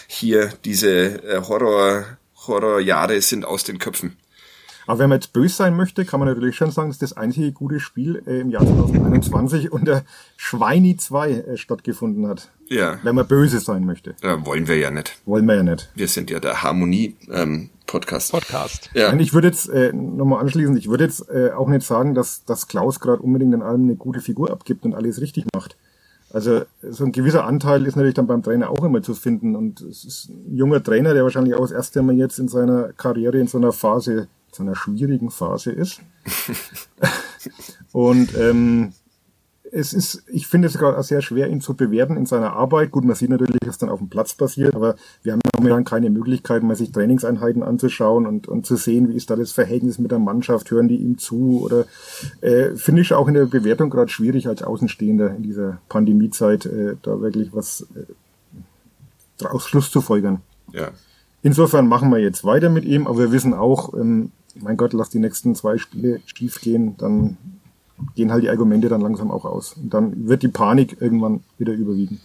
hier 0.08 0.52
diese 0.64 1.24
äh, 1.24 1.42
Horror 1.42 2.06
Horrorjahre 2.48 3.22
sind 3.22 3.46
aus 3.46 3.64
den 3.64 3.80
Köpfen. 3.80 4.18
Aber 4.88 5.00
wenn 5.00 5.10
man 5.10 5.18
jetzt 5.18 5.34
böse 5.34 5.56
sein 5.56 5.76
möchte, 5.76 6.06
kann 6.06 6.20
man 6.20 6.30
natürlich 6.30 6.56
schon 6.56 6.70
sagen, 6.70 6.90
dass 6.90 7.00
das 7.00 7.14
einzige 7.14 7.52
gute 7.52 7.80
Spiel 7.80 8.22
äh, 8.28 8.42
im 8.42 8.50
Jahr 8.50 8.66
2021 8.66 9.72
unter 9.72 10.04
Schweini 10.38 10.96
2 10.96 11.32
äh, 11.32 11.58
stattgefunden 11.58 12.28
hat. 12.28 12.52
Ja. 12.68 13.00
Wenn 13.04 13.16
man 13.16 13.28
böse 13.28 13.60
sein 13.60 13.86
möchte. 13.86 14.16
Ja, 14.22 14.46
wollen 14.46 14.68
wir 14.68 14.78
ja 14.78 14.92
nicht. 14.92 15.18
Wollen 15.26 15.46
wir 15.46 15.56
ja 15.56 15.64
nicht. 15.64 15.90
Wir 15.96 16.08
sind 16.08 16.30
ja 16.30 16.40
der 16.40 16.62
Harmonie 16.62 17.16
ähm, 17.32 17.72
Podcast. 17.88 18.32
Podcast. 18.32 18.90
Ja. 18.94 19.12
Und 19.12 19.20
ich 19.20 19.34
würde 19.34 19.48
jetzt 19.48 19.70
äh, 19.70 19.92
nochmal 19.92 20.42
anschließen, 20.42 20.78
ich 20.78 20.88
würde 20.88 21.06
jetzt 21.06 21.30
äh, 21.30 21.52
auch 21.52 21.68
nicht 21.68 21.86
sagen, 21.86 22.14
dass, 22.14 22.46
dass 22.46 22.68
Klaus 22.68 23.00
gerade 23.00 23.22
unbedingt 23.22 23.54
in 23.54 23.62
allem 23.62 23.84
eine 23.84 23.96
gute 23.96 24.22
Figur 24.22 24.52
abgibt 24.52 24.86
und 24.86 24.94
alles 24.94 25.20
richtig 25.20 25.46
macht. 25.54 25.78
Also 26.36 26.66
so 26.82 27.06
ein 27.06 27.14
gewisser 27.14 27.46
Anteil 27.46 27.86
ist 27.86 27.96
natürlich 27.96 28.16
dann 28.16 28.28
beim 28.28 28.44
Trainer 28.44 28.70
auch 28.70 28.84
immer 28.84 29.02
zu 29.02 29.14
finden. 29.14 29.56
Und 29.56 29.80
es 29.80 30.04
ist 30.04 30.28
ein 30.28 30.54
junger 30.54 30.84
Trainer, 30.84 31.14
der 31.14 31.24
wahrscheinlich 31.24 31.56
auch 31.56 31.62
das 31.62 31.72
erste 31.72 32.02
Mal 32.02 32.16
jetzt 32.16 32.40
in 32.40 32.50
seiner 32.50 32.92
Karriere 32.92 33.40
in 33.40 33.48
so 33.48 33.58
einer 33.58 33.72
Phase 33.72 34.28
so 34.52 34.62
einer 34.62 34.76
schwierigen 34.76 35.32
Phase 35.32 35.72
ist. 35.72 36.02
und 37.94 38.38
ähm, 38.38 38.92
es 39.76 39.92
ist, 39.92 40.24
ich 40.28 40.48
finde 40.48 40.70
es 40.70 40.78
gerade 40.78 40.98
auch 40.98 41.04
sehr 41.04 41.22
schwer, 41.22 41.50
ihn 41.50 41.60
zu 41.60 41.74
bewerten 41.74 42.16
in 42.16 42.26
seiner 42.26 42.54
Arbeit. 42.54 42.92
Gut, 42.92 43.04
man 43.04 43.16
sieht 43.16 43.30
natürlich, 43.30 43.60
was 43.66 43.78
dann 43.78 43.90
auf 43.90 44.00
dem 44.00 44.08
Platz 44.08 44.34
passiert, 44.34 44.74
aber 44.74 44.96
wir 45.22 45.34
haben 45.34 45.42
momentan 45.58 45.84
keine 45.84 46.10
Möglichkeit, 46.10 46.64
mal 46.64 46.78
sich 46.78 46.94
Trainingseinheiten 46.94 47.62
anzuschauen 47.62 48.26
und, 48.26 48.48
und 48.48 48.66
zu 48.66 48.78
sehen, 48.78 49.10
wie 49.10 49.16
ist 49.16 49.30
da 49.30 49.36
das 49.36 49.52
Verhältnis 49.52 50.00
mit 50.00 50.12
der 50.12 50.20
Mannschaft, 50.20 50.72
hören 50.72 50.88
die 50.88 50.96
ihm 50.96 51.18
zu 51.18 51.62
oder 51.62 51.86
äh, 52.40 52.76
finde 52.76 53.02
ich 53.02 53.14
auch 53.14 53.28
in 53.28 53.34
der 53.34 53.48
Bewertung 53.48 53.90
gerade 53.90 54.10
schwierig 54.10 54.48
als 54.48 54.64
Außenstehender 54.64 55.36
in 55.36 55.44
dieser 55.44 55.80
Pandemiezeit, 55.90 56.66
äh, 56.66 56.96
da 57.02 57.20
wirklich 57.20 57.54
was 57.54 57.86
äh, 57.96 58.14
daraus 59.38 59.68
Schluss 59.68 59.92
zu 59.92 60.00
folgern. 60.00 60.42
Ja. 60.72 60.92
Insofern 61.44 61.90
machen 61.90 62.10
wir 62.12 62.20
jetzt 62.20 62.46
weiter 62.46 62.70
mit 62.70 62.86
ihm, 62.86 63.08
aber 63.08 63.20
wir 63.20 63.32
wissen 63.34 63.54
auch, 63.54 63.94
ähm, 63.94 64.32
mein 64.56 64.78
Gott, 64.78 64.94
lass 64.94 65.10
die 65.10 65.20
nächsten 65.20 65.54
zwei 65.54 65.78
Spiele 65.78 66.22
schief 66.26 66.62
gehen, 66.62 66.96
dann 66.98 67.36
gehen 68.16 68.32
halt 68.32 68.44
die 68.44 68.50
Argumente 68.50 68.90
dann 68.90 69.02
langsam 69.02 69.32
auch 69.32 69.46
aus. 69.46 69.74
Und 69.74 69.94
dann 69.94 70.28
wird 70.28 70.44
die 70.44 70.48
Panik 70.48 70.98
irgendwann 71.00 71.44
wieder 71.58 71.74
überwiegen. 71.74 72.20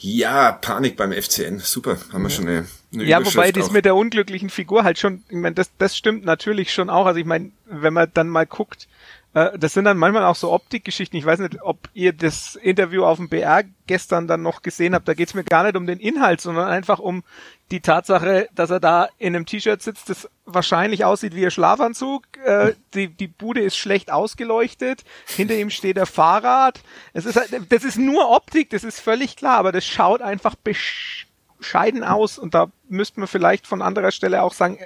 Ja, 0.00 0.52
Panik 0.52 0.96
beim 0.96 1.12
FCN. 1.12 1.60
Super, 1.60 1.96
haben 2.12 2.22
wir 2.22 2.30
schon 2.30 2.48
eine, 2.48 2.66
eine 2.92 3.04
Ja, 3.04 3.24
wobei 3.24 3.52
das 3.52 3.70
mit 3.70 3.84
der 3.84 3.94
unglücklichen 3.94 4.50
Figur 4.50 4.82
halt 4.82 4.98
schon, 4.98 5.22
ich 5.28 5.36
meine, 5.36 5.54
das, 5.54 5.70
das 5.78 5.96
stimmt 5.96 6.24
natürlich 6.24 6.72
schon 6.72 6.90
auch. 6.90 7.06
Also 7.06 7.20
ich 7.20 7.26
meine, 7.26 7.52
wenn 7.66 7.94
man 7.94 8.10
dann 8.12 8.28
mal 8.28 8.46
guckt, 8.46 8.88
äh, 9.34 9.58
das 9.58 9.72
sind 9.72 9.84
dann 9.84 9.96
manchmal 9.96 10.24
auch 10.24 10.36
so 10.36 10.52
Optikgeschichten. 10.52 11.18
Ich 11.18 11.24
weiß 11.24 11.38
nicht, 11.40 11.62
ob 11.62 11.88
ihr 11.94 12.12
das 12.12 12.54
Interview 12.56 13.04
auf 13.04 13.16
dem 13.16 13.28
BR 13.28 13.64
gestern 13.86 14.26
dann 14.26 14.42
noch 14.42 14.62
gesehen 14.62 14.94
habt. 14.94 15.08
Da 15.08 15.14
geht's 15.14 15.34
mir 15.34 15.44
gar 15.44 15.64
nicht 15.64 15.76
um 15.76 15.86
den 15.86 15.98
Inhalt, 15.98 16.40
sondern 16.40 16.68
einfach 16.68 16.98
um 16.98 17.24
die 17.70 17.80
Tatsache, 17.80 18.48
dass 18.54 18.70
er 18.70 18.80
da 18.80 19.08
in 19.18 19.34
einem 19.34 19.46
T-Shirt 19.46 19.80
sitzt, 19.80 20.10
das 20.10 20.28
wahrscheinlich 20.44 21.04
aussieht 21.04 21.34
wie 21.34 21.44
ein 21.44 21.50
Schlafanzug. 21.50 22.24
Äh, 22.44 22.74
die, 22.94 23.08
die 23.08 23.28
Bude 23.28 23.62
ist 23.62 23.76
schlecht 23.76 24.12
ausgeleuchtet. 24.12 25.04
Hinter 25.26 25.54
ihm 25.54 25.70
steht 25.70 25.96
der 25.96 26.06
Fahrrad. 26.06 26.80
Es 27.14 27.24
ist 27.24 27.36
halt, 27.36 27.72
das 27.72 27.84
ist 27.84 27.98
nur 27.98 28.28
Optik, 28.30 28.70
das 28.70 28.84
ist 28.84 29.00
völlig 29.00 29.36
klar, 29.36 29.56
aber 29.56 29.72
das 29.72 29.86
schaut 29.86 30.20
einfach 30.20 30.54
bescheiden 30.56 32.04
aus. 32.04 32.38
Und 32.38 32.54
da 32.54 32.70
müsste 32.88 33.20
man 33.20 33.28
vielleicht 33.28 33.66
von 33.66 33.80
anderer 33.80 34.10
Stelle 34.10 34.42
auch 34.42 34.52
sagen, 34.52 34.78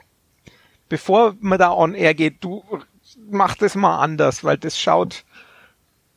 bevor 0.89 1.35
man 1.41 1.59
da 1.59 1.73
on 1.73 1.95
air 1.95 2.15
geht, 2.15 2.45
du 2.45 2.63
mach 3.31 3.57
das 3.57 3.75
mal 3.75 3.99
anders, 3.99 4.45
weil 4.45 4.59
das 4.59 4.79
schaut 4.79 5.25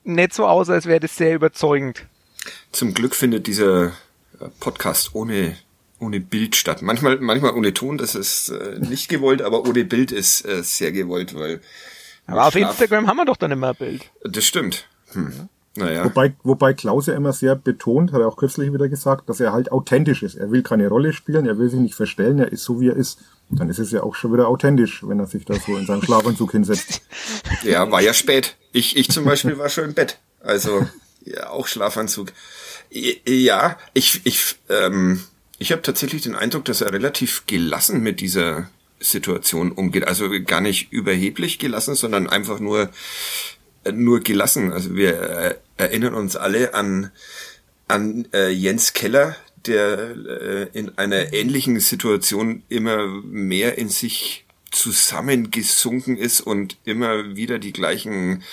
nicht 0.03 0.33
so 0.33 0.47
aus, 0.47 0.69
als 0.69 0.85
wäre 0.85 0.99
das 0.99 1.15
sehr 1.15 1.35
überzeugend. 1.35 2.05
Zum 2.71 2.93
Glück 2.93 3.15
findet 3.15 3.47
dieser 3.47 3.93
Podcast 4.59 5.13
ohne 5.13 5.57
ohne 5.99 6.21
Bild 6.21 6.55
statt. 6.55 6.81
Manchmal 6.81 7.17
manchmal 7.19 7.53
ohne 7.53 7.73
Ton, 7.73 7.97
das 7.97 8.15
ist 8.15 8.49
äh, 8.49 8.79
nicht 8.79 9.09
gewollt, 9.09 9.41
aber 9.41 9.67
ohne 9.67 9.83
Bild 9.83 10.11
ist 10.11 10.45
äh, 10.45 10.63
sehr 10.63 10.91
gewollt, 10.93 11.35
weil 11.35 11.61
aber 12.25 12.45
auf 12.45 12.55
Instagram 12.55 13.07
haben 13.07 13.17
wir 13.17 13.25
doch 13.25 13.37
dann 13.37 13.51
immer 13.51 13.69
ein 13.69 13.75
Bild. 13.75 14.09
Das 14.23 14.45
stimmt. 14.45 14.87
Hm. 15.13 15.49
Naja. 15.79 16.03
Wobei, 16.03 16.33
wobei 16.43 16.73
Klaus 16.73 17.07
ja 17.07 17.15
immer 17.15 17.31
sehr 17.31 17.55
betont, 17.55 18.11
hat 18.11 18.19
er 18.19 18.27
auch 18.27 18.35
kürzlich 18.35 18.73
wieder 18.73 18.89
gesagt, 18.89 19.29
dass 19.29 19.39
er 19.39 19.53
halt 19.53 19.71
authentisch 19.71 20.23
ist. 20.23 20.35
Er 20.35 20.51
will 20.51 20.61
keine 20.61 20.89
Rolle 20.89 21.13
spielen, 21.13 21.45
er 21.45 21.57
will 21.57 21.69
sich 21.69 21.79
nicht 21.79 21.95
verstellen, 21.95 22.37
er 22.37 22.51
ist 22.51 22.65
so, 22.65 22.81
wie 22.81 22.89
er 22.89 22.97
ist. 22.97 23.19
Dann 23.49 23.69
ist 23.69 23.79
es 23.79 23.91
ja 23.91 24.03
auch 24.03 24.13
schon 24.13 24.33
wieder 24.33 24.49
authentisch, 24.49 25.07
wenn 25.07 25.19
er 25.19 25.25
sich 25.25 25.45
da 25.45 25.55
so 25.55 25.77
in 25.77 25.85
seinem 25.85 26.03
Schlafanzug 26.03 26.51
hinsetzt. 26.51 27.01
Ja, 27.63 27.89
war 27.91 28.01
ja 28.01 28.13
spät. 28.13 28.55
Ich, 28.71 28.95
ich 28.95 29.09
zum 29.09 29.25
Beispiel 29.25 29.57
war 29.57 29.69
schon 29.69 29.85
im 29.85 29.93
Bett. 29.93 30.19
Also, 30.39 30.87
ja, 31.25 31.49
auch 31.49 31.67
Schlafanzug. 31.67 32.31
Ja, 32.89 33.77
ich, 33.93 34.21
ich, 34.25 34.55
ähm, 34.69 35.23
ich 35.57 35.71
habe 35.71 35.81
tatsächlich 35.81 36.21
den 36.21 36.35
Eindruck, 36.35 36.65
dass 36.65 36.81
er 36.81 36.93
relativ 36.93 37.45
gelassen 37.47 38.01
mit 38.01 38.21
dieser 38.21 38.69
Situation 38.99 39.71
umgeht. 39.71 40.07
Also 40.07 40.29
gar 40.45 40.61
nicht 40.61 40.91
überheblich 40.91 41.59
gelassen, 41.59 41.95
sondern 41.95 42.29
einfach 42.29 42.59
nur, 42.59 42.89
nur 43.91 44.21
gelassen. 44.21 44.71
Also 44.71 44.95
wir 44.95 45.21
äh, 45.21 45.55
erinnern 45.77 46.13
uns 46.13 46.35
alle 46.35 46.73
an, 46.73 47.11
an 47.87 48.27
äh, 48.33 48.49
Jens 48.49 48.93
Keller, 48.93 49.35
der 49.65 50.15
äh, 50.15 50.67
in 50.73 50.97
einer 50.97 51.33
ähnlichen 51.33 51.79
Situation 51.79 52.63
immer 52.69 53.07
mehr 53.23 53.77
in 53.77 53.89
sich 53.89 54.45
zusammengesunken 54.71 56.17
ist 56.17 56.41
und 56.41 56.77
immer 56.85 57.35
wieder 57.35 57.59
die 57.59 57.73
gleichen 57.73 58.43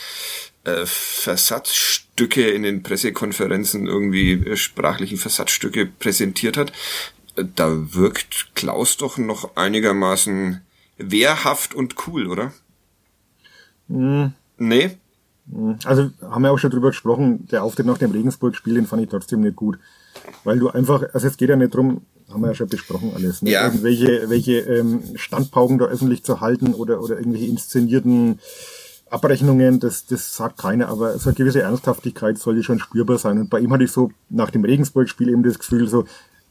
äh, 0.65 0.85
Versatzstücke 0.87 2.49
in 2.49 2.63
den 2.63 2.83
Pressekonferenzen 2.83 3.87
irgendwie 3.87 4.33
äh, 4.33 4.57
sprachlichen 4.57 5.19
Versatzstücke 5.19 5.87
präsentiert 5.87 6.57
hat. 6.57 6.73
Da 7.37 7.95
wirkt 7.95 8.55
Klaus 8.55 8.97
doch 8.97 9.19
noch 9.19 9.57
einigermaßen 9.57 10.63
wehrhaft 10.97 11.75
und 11.75 11.95
cool, 12.07 12.27
oder? 12.27 12.53
Mhm. 13.89 14.33
Nee? 14.59 14.97
Also 15.85 16.11
haben 16.23 16.43
wir 16.43 16.51
auch 16.51 16.59
schon 16.59 16.71
drüber 16.71 16.89
gesprochen, 16.89 17.47
der 17.51 17.63
Auftritt 17.63 17.87
nach 17.87 17.99
dem 17.99 18.11
Regensburg-Spiel, 18.11 18.75
den 18.75 18.87
fand 18.87 19.03
ich 19.03 19.09
trotzdem 19.09 19.41
nicht 19.41 19.57
gut. 19.57 19.79
Weil 20.45 20.59
du 20.59 20.71
einfach, 20.71 21.05
also 21.13 21.27
es 21.27 21.37
geht 21.37 21.49
ja 21.49 21.57
nicht 21.57 21.75
drum, 21.75 22.03
haben 22.31 22.41
wir 22.41 22.49
ja 22.49 22.55
schon 22.55 22.69
besprochen 22.69 23.13
alles, 23.15 23.43
ne? 23.43 23.51
Ja. 23.51 23.67
irgendwelche 23.67 24.29
welche, 24.29 24.59
ähm, 24.59 25.03
Standpauken 25.15 25.79
da 25.79 25.85
öffentlich 25.85 26.25
zu 26.25 26.41
halten 26.41 26.75
oder, 26.75 27.01
oder 27.01 27.19
irgendwelche 27.19 27.47
inszenierten 27.47 28.41
Abrechnungen, 29.09 29.79
das, 29.79 30.07
das 30.07 30.35
sagt 30.35 30.59
keiner, 30.59 30.89
aber 30.89 31.17
so 31.19 31.29
eine 31.29 31.37
gewisse 31.37 31.63
Ernsthaftigkeit 31.63 32.39
sollte 32.39 32.65
schon 32.65 32.81
spürbar 32.81 33.19
sein. 33.19 33.39
Und 33.39 33.51
bei 33.51 33.61
ihm 33.61 33.73
hatte 33.73 33.85
ich 33.85 33.93
so 33.93 34.11
nach 34.29 34.51
dem 34.51 34.65
Regensburg-Spiel 34.65 35.29
eben 35.29 35.45
das 35.45 35.61
Gefühl, 35.61 35.89
so, 35.89 36.05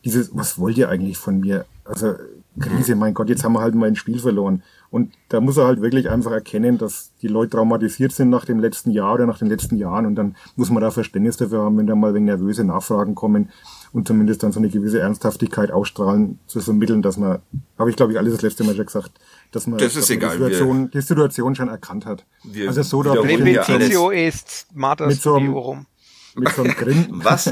dieses, 0.06 0.30
was 0.34 0.58
wollt 0.58 0.78
ihr 0.78 0.88
eigentlich 0.88 1.18
von 1.18 1.40
mir? 1.40 1.66
Also, 1.84 2.14
Krise, 2.60 2.96
mein 2.96 3.14
Gott, 3.14 3.28
jetzt 3.28 3.44
haben 3.44 3.54
wir 3.54 3.62
halt 3.62 3.76
mal 3.76 3.88
ein 3.88 3.96
Spiel 3.98 4.20
verloren. 4.20 4.64
Und 4.96 5.12
da 5.28 5.42
muss 5.42 5.58
er 5.58 5.66
halt 5.66 5.82
wirklich 5.82 6.10
einfach 6.10 6.32
erkennen, 6.32 6.78
dass 6.78 7.12
die 7.22 7.28
Leute 7.28 7.58
traumatisiert 7.58 8.14
sind 8.14 8.30
nach 8.30 8.46
dem 8.46 8.60
letzten 8.62 8.92
Jahr 8.92 9.16
oder 9.16 9.26
nach 9.26 9.40
den 9.40 9.50
letzten 9.50 9.76
Jahren. 9.78 10.06
Und 10.06 10.16
dann 10.16 10.38
muss 10.56 10.70
man 10.70 10.80
da 10.82 10.90
Verständnis 10.90 11.36
dafür 11.36 11.64
haben, 11.64 11.78
wenn 11.78 11.86
da 11.86 11.96
mal 11.96 12.14
wegen 12.14 12.24
nervöse 12.24 12.64
Nachfragen 12.64 13.14
kommen 13.14 13.50
und 13.92 14.08
zumindest 14.08 14.42
dann 14.44 14.54
so 14.54 14.60
eine 14.62 14.70
gewisse 14.70 15.02
Ernsthaftigkeit 15.02 15.70
ausstrahlen, 15.70 16.40
zu 16.48 16.62
vermitteln, 16.62 17.02
dass 17.02 17.18
man, 17.18 17.40
habe 17.78 17.90
ich 17.90 17.98
glaube 17.98 18.14
ich 18.14 18.18
alles 18.18 18.36
das 18.36 18.42
letzte 18.42 18.64
Mal 18.64 18.74
schon 18.74 18.86
gesagt, 18.86 19.12
dass 19.52 19.68
man, 19.68 19.80
das 19.80 19.98
ist 19.98 20.10
dass 20.10 20.10
man 20.12 20.18
egal, 20.18 20.38
die, 20.38 20.44
Situation, 20.46 20.92
die 20.92 21.02
Situation 21.02 21.56
schon 21.56 21.68
erkannt 21.68 22.06
hat. 22.06 22.26
Wir 22.46 22.70
also 22.70 22.82
so 22.82 23.04
da. 23.04 23.12
Repetitio 23.12 24.12
est 24.12 24.68
mater 24.74 25.08
Mit 25.08 25.22
so 25.22 25.36
einem- 25.36 25.86
mit 26.38 26.50
so 26.54 26.64
einem 26.64 26.74
Grin, 26.74 27.06
Was? 27.12 27.52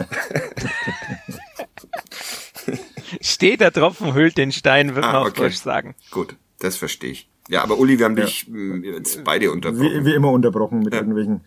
Steht 3.20 3.60
der 3.60 3.74
Tropfen 3.74 4.14
hüllt 4.14 4.38
den 4.38 4.54
Stein, 4.54 4.96
wird 4.96 5.04
Ah, 5.04 5.12
man 5.12 5.22
auf 5.24 5.28
okay. 5.28 5.42
Deutsch 5.42 5.58
sagen. 5.58 5.94
Gut, 6.10 6.38
das 6.60 6.78
verstehe 6.78 7.12
ich. 7.12 7.30
Ja, 7.50 7.64
aber 7.64 7.78
Uli, 7.78 8.00
wir 8.00 8.06
haben 8.06 8.18
Ja. 8.18 8.26
dich 8.26 8.48
mh, 8.50 8.86
jetzt 8.86 9.24
beide 9.24 9.46
wie, 9.46 9.50
unterbrochen. 9.50 10.06
wie 10.06 10.14
immer 10.14 10.32
unterbrochen 10.32 10.80
mit 10.80 10.94
Ja. 10.94 11.00
irgendwelchen 11.00 11.42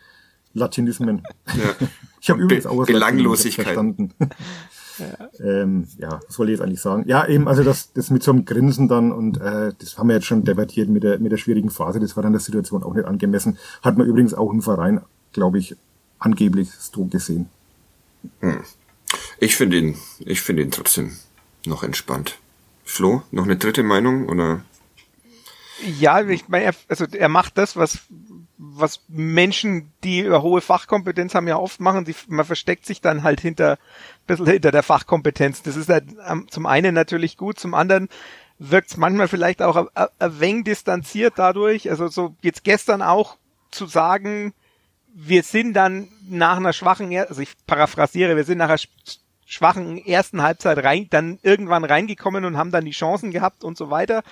Latinismen. 0.55 1.23
Ja. 1.47 1.75
Ich 2.21 2.31
habe 2.31 2.39
Be- 2.39 2.45
übrigens 2.47 2.67
auch 2.67 2.77
was 2.79 2.87
Belanglosigkeit. 2.89 3.67
Verstanden. 3.67 4.13
ähm, 5.41 5.87
ja, 5.99 6.19
was 6.27 6.39
wollte 6.39 6.51
ich 6.53 6.59
jetzt 6.59 6.65
eigentlich 6.67 6.81
sagen? 6.81 7.05
Ja, 7.07 7.27
eben, 7.29 7.47
also 7.47 7.63
das, 7.63 7.93
das 7.93 8.11
mit 8.11 8.23
so 8.25 8.33
einem 8.33 8.45
Grinsen 8.47 8.89
dann 8.89 9.13
und 9.13 9.41
äh, 9.41 9.73
das 9.79 9.97
haben 9.99 10.09
wir 10.09 10.15
jetzt 10.17 10.27
schon 10.27 10.43
debattiert 10.43 10.89
mit 10.89 11.05
der, 11.05 11.19
mit 11.21 11.31
der 11.31 11.37
schwierigen 11.37 11.71
Phase, 11.71 12.01
das 12.01 12.17
war 12.17 12.23
dann 12.25 12.33
der 12.33 12.41
Situation 12.41 12.83
auch 12.83 12.95
nicht 12.95 13.05
angemessen. 13.07 13.59
Hat 13.83 13.97
man 13.97 14.07
übrigens 14.09 14.35
auch 14.35 14.51
im 14.53 14.61
Verein, 14.63 15.03
glaube 15.33 15.59
ich, 15.59 15.77
angeblich 16.19 16.71
so 16.73 17.05
gesehen. 17.05 17.49
Ich 19.39 19.55
finde 19.57 19.79
ihn, 19.79 19.97
ich 20.21 20.41
finde 20.41 20.63
ihn 20.63 20.71
trotzdem 20.73 21.13
noch 21.65 21.83
entspannt. 21.85 22.39
Flo, 22.85 23.23
noch 23.31 23.45
eine 23.45 23.57
dritte 23.57 23.83
Meinung 23.85 24.29
oder? 24.29 24.63
Ja, 25.83 26.23
ich 26.23 26.49
meine, 26.49 26.65
er, 26.65 26.75
also 26.89 27.05
er 27.05 27.29
macht 27.29 27.59
das, 27.59 27.77
was 27.77 28.01
was 28.59 29.03
Menschen, 29.09 29.93
die 30.03 30.29
hohe 30.29 30.61
Fachkompetenz 30.61 31.35
haben, 31.35 31.47
ja 31.47 31.57
oft 31.57 31.79
machen. 31.81 32.05
Die, 32.05 32.15
man 32.29 32.45
versteckt 32.45 32.87
sich 32.87 33.01
dann 33.01 33.23
halt 33.23 33.41
hinter 33.41 33.73
ein 33.73 33.79
bisschen 34.27 34.47
hinter 34.47 34.71
der 34.71 34.83
Fachkompetenz. 34.83 35.63
Das 35.63 35.77
ist 35.77 35.89
halt 35.89 36.05
ähm, 36.27 36.47
zum 36.51 36.67
einen 36.67 36.95
natürlich 36.95 37.37
gut, 37.37 37.59
zum 37.61 37.75
anderen 37.75 38.09
wirkt 38.59 38.91
es 38.91 38.97
manchmal 38.97 39.29
vielleicht 39.29 39.61
auch 39.61 39.89
ein, 39.95 40.41
wenig 40.41 40.65
distanziert 40.65 41.35
dadurch. 41.37 41.91
Also 41.91 42.09
so 42.09 42.35
jetzt 42.41 42.65
gestern 42.65 43.03
auch 43.03 43.37
zu 43.71 43.87
sagen, 43.87 44.55
wir 45.13 45.43
sind 45.43 45.75
dann 45.75 46.09
nach 46.29 46.57
einer 46.57 46.73
schwachen, 46.73 47.15
also 47.17 47.41
ich 47.43 47.51
paraphrasiere, 47.67 48.37
wir 48.37 48.45
sind 48.45 48.59
nach 48.59 48.69
einer 48.69 48.79
sch- 48.79 49.19
schwachen 49.45 49.99
ersten 49.99 50.43
Halbzeit 50.43 50.83
rein, 50.83 51.07
dann 51.11 51.39
irgendwann 51.43 51.85
reingekommen 51.85 52.45
und 52.47 52.57
haben 52.57 52.71
dann 52.71 52.85
die 52.87 52.91
Chancen 52.91 53.31
gehabt 53.31 53.65
und 53.65 53.77
so 53.77 53.91
weiter. 53.91 54.23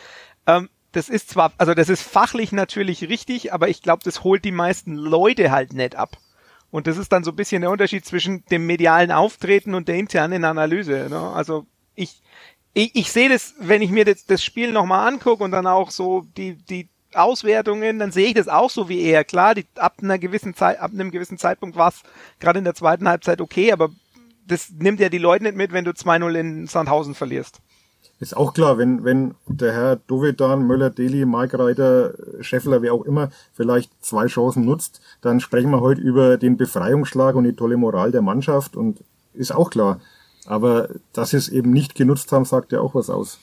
Ähm, 0.46 0.68
das 0.94 1.08
ist 1.08 1.30
zwar, 1.30 1.52
also 1.58 1.74
das 1.74 1.88
ist 1.88 2.02
fachlich 2.02 2.52
natürlich 2.52 3.08
richtig, 3.08 3.52
aber 3.52 3.68
ich 3.68 3.82
glaube, 3.82 4.02
das 4.04 4.22
holt 4.22 4.44
die 4.44 4.52
meisten 4.52 4.94
Leute 4.94 5.50
halt 5.50 5.72
nicht 5.72 5.96
ab. 5.96 6.18
Und 6.70 6.86
das 6.86 6.96
ist 6.96 7.12
dann 7.12 7.24
so 7.24 7.32
ein 7.32 7.36
bisschen 7.36 7.62
der 7.62 7.70
Unterschied 7.70 8.04
zwischen 8.04 8.44
dem 8.46 8.66
medialen 8.66 9.12
Auftreten 9.12 9.74
und 9.74 9.88
der 9.88 9.96
internen 9.96 10.44
Analyse. 10.44 11.08
Ne? 11.10 11.18
Also 11.18 11.66
ich, 11.94 12.22
ich, 12.74 12.94
ich 12.94 13.12
sehe 13.12 13.28
das, 13.28 13.54
wenn 13.58 13.82
ich 13.82 13.90
mir 13.90 14.04
das, 14.04 14.24
das 14.26 14.42
Spiel 14.42 14.72
nochmal 14.72 15.08
angucke 15.08 15.42
und 15.42 15.50
dann 15.50 15.66
auch 15.66 15.90
so 15.90 16.26
die, 16.36 16.54
die 16.56 16.88
Auswertungen, 17.12 17.98
dann 17.98 18.12
sehe 18.12 18.28
ich 18.28 18.34
das 18.34 18.48
auch 18.48 18.70
so 18.70 18.88
wie 18.88 19.02
er. 19.02 19.24
Klar, 19.24 19.54
die, 19.54 19.66
ab 19.76 19.96
einer 20.00 20.18
gewissen 20.18 20.54
Zeit, 20.54 20.78
ab 20.78 20.92
einem 20.92 21.10
gewissen 21.10 21.38
Zeitpunkt 21.38 21.76
war 21.76 21.88
es 21.88 22.02
gerade 22.38 22.58
in 22.58 22.64
der 22.64 22.74
zweiten 22.74 23.08
Halbzeit 23.08 23.40
okay, 23.40 23.72
aber 23.72 23.90
das 24.46 24.70
nimmt 24.70 25.00
ja 25.00 25.08
die 25.08 25.18
Leute 25.18 25.44
nicht 25.44 25.56
mit, 25.56 25.72
wenn 25.72 25.84
du 25.84 25.92
2-0 25.92 26.34
in 26.34 26.66
Sandhausen 26.66 27.14
verlierst. 27.14 27.60
Ist 28.24 28.38
auch 28.38 28.54
klar, 28.54 28.78
wenn, 28.78 29.04
wenn 29.04 29.34
der 29.46 29.74
Herr 29.74 29.96
Dovedan, 29.96 30.66
Möller, 30.66 30.88
Deli, 30.88 31.26
Mike 31.26 31.58
Reiter, 31.58 32.14
Scheffler, 32.40 32.80
wer 32.80 32.94
auch 32.94 33.04
immer, 33.04 33.28
vielleicht 33.52 33.92
zwei 34.02 34.28
Chancen 34.28 34.64
nutzt, 34.64 35.02
dann 35.20 35.40
sprechen 35.40 35.70
wir 35.70 35.82
heute 35.82 36.00
über 36.00 36.38
den 36.38 36.56
Befreiungsschlag 36.56 37.34
und 37.34 37.44
die 37.44 37.54
tolle 37.54 37.76
Moral 37.76 38.12
der 38.12 38.22
Mannschaft 38.22 38.76
und 38.76 39.04
ist 39.34 39.54
auch 39.54 39.68
klar. 39.68 40.00
Aber 40.46 40.88
dass 41.12 41.30
sie 41.30 41.36
es 41.36 41.50
eben 41.50 41.70
nicht 41.70 41.96
genutzt 41.96 42.32
haben, 42.32 42.46
sagt 42.46 42.72
ja 42.72 42.80
auch 42.80 42.94
was 42.94 43.10
aus. 43.10 43.40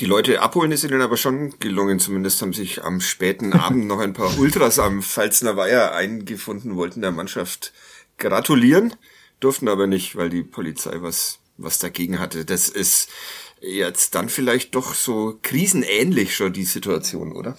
Die 0.00 0.06
Leute 0.06 0.42
abholen 0.42 0.72
ist 0.72 0.82
ihnen 0.82 1.00
aber 1.00 1.16
schon 1.16 1.54
gelungen. 1.60 2.00
Zumindest 2.00 2.42
haben 2.42 2.52
sich 2.52 2.82
am 2.82 3.00
späten 3.00 3.52
Abend 3.52 3.86
noch 3.86 4.00
ein 4.00 4.14
paar 4.14 4.36
Ultras 4.40 4.80
am 4.80 5.00
Pfalzner 5.00 5.56
Weiher 5.56 5.94
eingefunden, 5.94 6.74
wollten 6.74 7.02
der 7.02 7.12
Mannschaft 7.12 7.72
gratulieren, 8.18 8.94
durften 9.38 9.68
aber 9.68 9.86
nicht, 9.86 10.16
weil 10.16 10.28
die 10.28 10.42
Polizei 10.42 11.02
was, 11.02 11.38
was 11.56 11.78
dagegen 11.78 12.18
hatte. 12.18 12.44
Das 12.44 12.68
ist 12.68 13.08
jetzt 13.60 14.14
dann 14.14 14.28
vielleicht 14.28 14.74
doch 14.74 14.94
so 14.94 15.38
krisenähnlich 15.42 16.34
schon 16.34 16.52
die 16.52 16.64
Situation, 16.64 17.32
oder? 17.32 17.56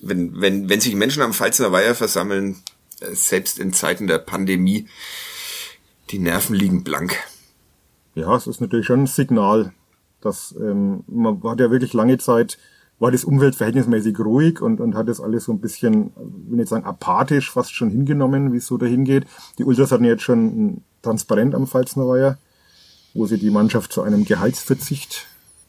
Wenn, 0.00 0.40
wenn, 0.40 0.68
wenn 0.68 0.80
sich 0.80 0.94
Menschen 0.94 1.22
am 1.22 1.32
Pfalzner 1.32 1.72
Weiher 1.72 1.94
versammeln, 1.94 2.62
äh, 3.00 3.14
selbst 3.14 3.58
in 3.58 3.72
Zeiten 3.72 4.06
der 4.06 4.18
Pandemie, 4.18 4.88
die 6.10 6.18
Nerven 6.18 6.54
liegen 6.54 6.84
blank. 6.84 7.16
Ja, 8.14 8.36
es 8.36 8.46
ist 8.46 8.60
natürlich 8.60 8.86
schon 8.86 9.04
ein 9.04 9.06
Signal, 9.06 9.72
dass 10.20 10.54
ähm, 10.60 11.04
man 11.06 11.42
hat 11.44 11.60
ja 11.60 11.70
wirklich 11.70 11.92
lange 11.92 12.18
Zeit 12.18 12.58
war 13.02 13.10
das 13.10 13.24
Umwelt 13.24 13.56
verhältnismäßig 13.56 14.16
ruhig 14.20 14.60
und, 14.60 14.80
und 14.80 14.94
hat 14.94 15.08
das 15.08 15.20
alles 15.20 15.46
so 15.46 15.52
ein 15.52 15.58
bisschen, 15.58 16.12
wenn 16.48 16.60
ich 16.60 16.68
sagen, 16.68 16.84
apathisch 16.84 17.50
fast 17.50 17.74
schon 17.74 17.90
hingenommen, 17.90 18.52
wie 18.52 18.58
es 18.58 18.66
so 18.68 18.78
dahin 18.78 19.04
geht. 19.04 19.26
Die 19.58 19.64
Ultras 19.64 19.90
hatten 19.90 20.04
jetzt 20.04 20.22
schon 20.22 20.82
transparent 21.02 21.56
am 21.56 21.66
Pfalzner 21.66 22.06
Weiher, 22.06 22.38
wo 23.14 23.26
sie 23.26 23.38
die 23.38 23.50
Mannschaft 23.50 23.92
zu 23.92 24.02
einem 24.02 24.24
Gehaltsverzicht 24.24 25.26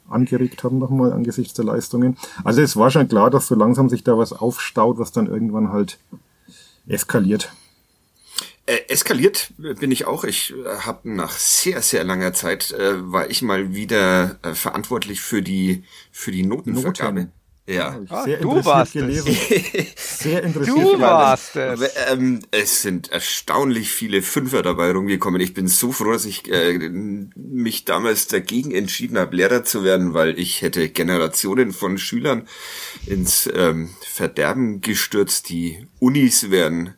angeregt 0.09 0.63
haben 0.63 0.79
nochmal 0.79 1.13
angesichts 1.13 1.53
der 1.53 1.65
Leistungen. 1.65 2.17
Also 2.43 2.61
es 2.61 2.75
war 2.75 2.91
schon 2.91 3.07
klar, 3.07 3.29
dass 3.29 3.47
so 3.47 3.55
langsam 3.55 3.89
sich 3.89 4.03
da 4.03 4.17
was 4.17 4.33
aufstaut, 4.33 4.99
was 4.99 5.11
dann 5.11 5.27
irgendwann 5.27 5.71
halt 5.71 5.97
eskaliert. 6.87 7.51
Äh, 8.65 8.79
eskaliert 8.87 9.51
bin 9.57 9.91
ich 9.91 10.05
auch. 10.05 10.23
Ich 10.23 10.53
äh, 10.53 10.77
habe 10.79 11.09
nach 11.09 11.31
sehr 11.31 11.81
sehr 11.81 12.05
langer 12.05 12.33
Zeit 12.33 12.71
äh, 12.71 13.11
war 13.11 13.29
ich 13.29 13.41
mal 13.41 13.73
wieder 13.75 14.39
äh, 14.41 14.53
verantwortlich 14.53 15.19
für 15.19 15.41
die 15.41 15.83
für 16.11 16.31
die 16.31 16.43
Notenvergabe. 16.43 17.21
Noten. 17.21 17.42
Ja. 17.65 17.97
Ah, 18.09 18.25
sehr 18.25 18.39
du 18.39 18.65
warst 18.65 18.91
gelesen. 18.91 19.33
sehr 19.95 20.43
interessiert. 20.43 20.77
Du 20.77 20.99
warst 20.99 21.55
es. 21.55 21.91
Ähm, 22.11 22.41
es 22.51 22.81
sind 22.81 23.09
erstaunlich 23.11 23.89
viele 23.89 24.21
Fünfer 24.21 24.61
dabei 24.61 24.91
rumgekommen. 24.91 25.39
Ich 25.39 25.53
bin 25.53 25.67
so 25.67 25.93
froh, 25.93 26.11
dass 26.11 26.25
ich 26.25 26.51
äh, 26.51 26.77
mich 26.89 27.85
damals 27.85 28.27
dagegen 28.27 28.71
entschieden 28.71 29.17
habe, 29.17 29.37
Lehrer 29.37 29.63
zu 29.63 29.85
werden, 29.85 30.13
weil 30.13 30.37
ich 30.37 30.61
hätte 30.61 30.89
Generationen 30.89 31.71
von 31.71 31.97
Schülern 31.97 32.49
ins 33.05 33.49
ähm, 33.53 33.91
Verderben 34.01 34.81
gestürzt. 34.81 35.47
Die 35.47 35.87
Unis 35.99 36.51
werden 36.51 36.95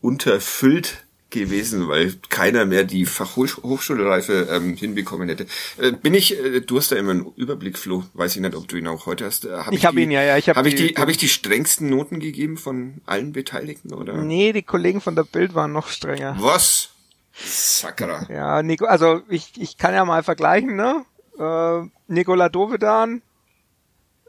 unterfüllt 0.00 1.06
gewesen, 1.30 1.88
weil 1.88 2.14
keiner 2.30 2.64
mehr 2.64 2.84
die 2.84 3.04
Fachhochschulreife 3.04 4.48
ähm, 4.50 4.76
hinbekommen 4.76 5.28
hätte. 5.28 5.46
Äh, 5.76 5.92
bin 5.92 6.14
ich, 6.14 6.38
äh, 6.38 6.60
du 6.60 6.78
hast 6.78 6.90
da 6.90 6.96
immer 6.96 7.10
einen 7.10 7.26
Überblick, 7.36 7.78
Flo, 7.78 8.04
weiß 8.14 8.36
ich 8.36 8.42
nicht, 8.42 8.54
ob 8.54 8.66
du 8.68 8.76
ihn 8.76 8.86
auch 8.86 9.06
heute 9.06 9.26
hast. 9.26 9.44
Äh, 9.44 9.50
hab 9.50 9.72
ich 9.72 9.84
habe 9.84 10.00
ihn, 10.00 10.10
ja, 10.10 10.22
ja. 10.22 10.38
Ich 10.38 10.48
habe 10.48 10.58
hab 10.58 10.66
ich, 10.66 10.74
die, 10.74 10.94
hab 10.94 11.08
ich 11.08 11.18
die 11.18 11.28
strengsten 11.28 11.90
Noten 11.90 12.20
gegeben 12.20 12.56
von 12.56 13.02
allen 13.04 13.32
Beteiligten, 13.32 13.92
oder? 13.92 14.14
Nee, 14.14 14.52
die 14.52 14.62
Kollegen 14.62 15.00
von 15.00 15.16
der 15.16 15.24
Bild 15.24 15.54
waren 15.54 15.72
noch 15.72 15.88
strenger. 15.88 16.36
Was? 16.38 16.90
Sakra. 17.34 18.26
Ja, 18.30 18.62
Nico, 18.62 18.86
also 18.86 19.20
ich, 19.28 19.52
ich 19.56 19.76
kann 19.76 19.94
ja 19.94 20.04
mal 20.04 20.22
vergleichen, 20.22 20.76
ne? 20.76 21.04
Äh, 21.38 21.88
Nikola 22.08 22.48
Dovedan 22.48 23.22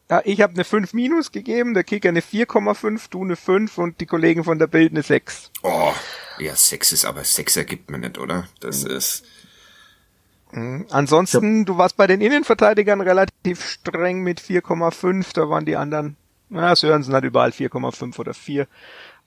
ja, 0.10 0.22
ich 0.26 0.42
habe 0.42 0.54
eine 0.54 0.64
5 0.64 0.94
minus 0.94 1.32
gegeben, 1.32 1.74
der 1.74 1.84
Kicker 1.84 2.10
eine 2.10 2.22
4,5, 2.22 3.10
du 3.10 3.24
eine 3.24 3.36
5 3.36 3.78
und 3.78 4.02
die 4.02 4.06
Kollegen 4.06 4.44
von 4.44 4.58
der 4.58 4.68
Bild 4.68 4.92
eine 4.92 5.04
6. 5.04 5.52
Oh, 5.62 5.94
ja, 6.40 6.56
6 6.56 6.92
ist 6.94 7.06
aber 7.06 7.24
6 7.24 7.58
ergibt 7.58 7.92
man 7.92 8.02
nicht, 8.02 8.18
oder? 8.18 8.48
Das 8.60 8.86
mhm. 8.86 8.92
ist. 8.92 9.24
Mhm. 10.52 10.88
Ansonsten, 10.90 11.66
du 11.66 11.78
warst 11.78 11.96
bei 11.96 12.08
den 12.08 12.22
Innenverteidigern 12.22 13.02
relativ 13.02 13.64
streng 13.64 14.22
mit 14.22 14.42
4,5, 14.42 15.34
da 15.34 15.50
waren 15.50 15.66
die 15.66 15.76
anderen, 15.76 16.18
na, 16.50 16.76
Sörensen 16.76 17.14
hat 17.14 17.24
überall 17.24 17.52
4,5 17.52 18.18
oder 18.18 18.34
4. 18.34 18.68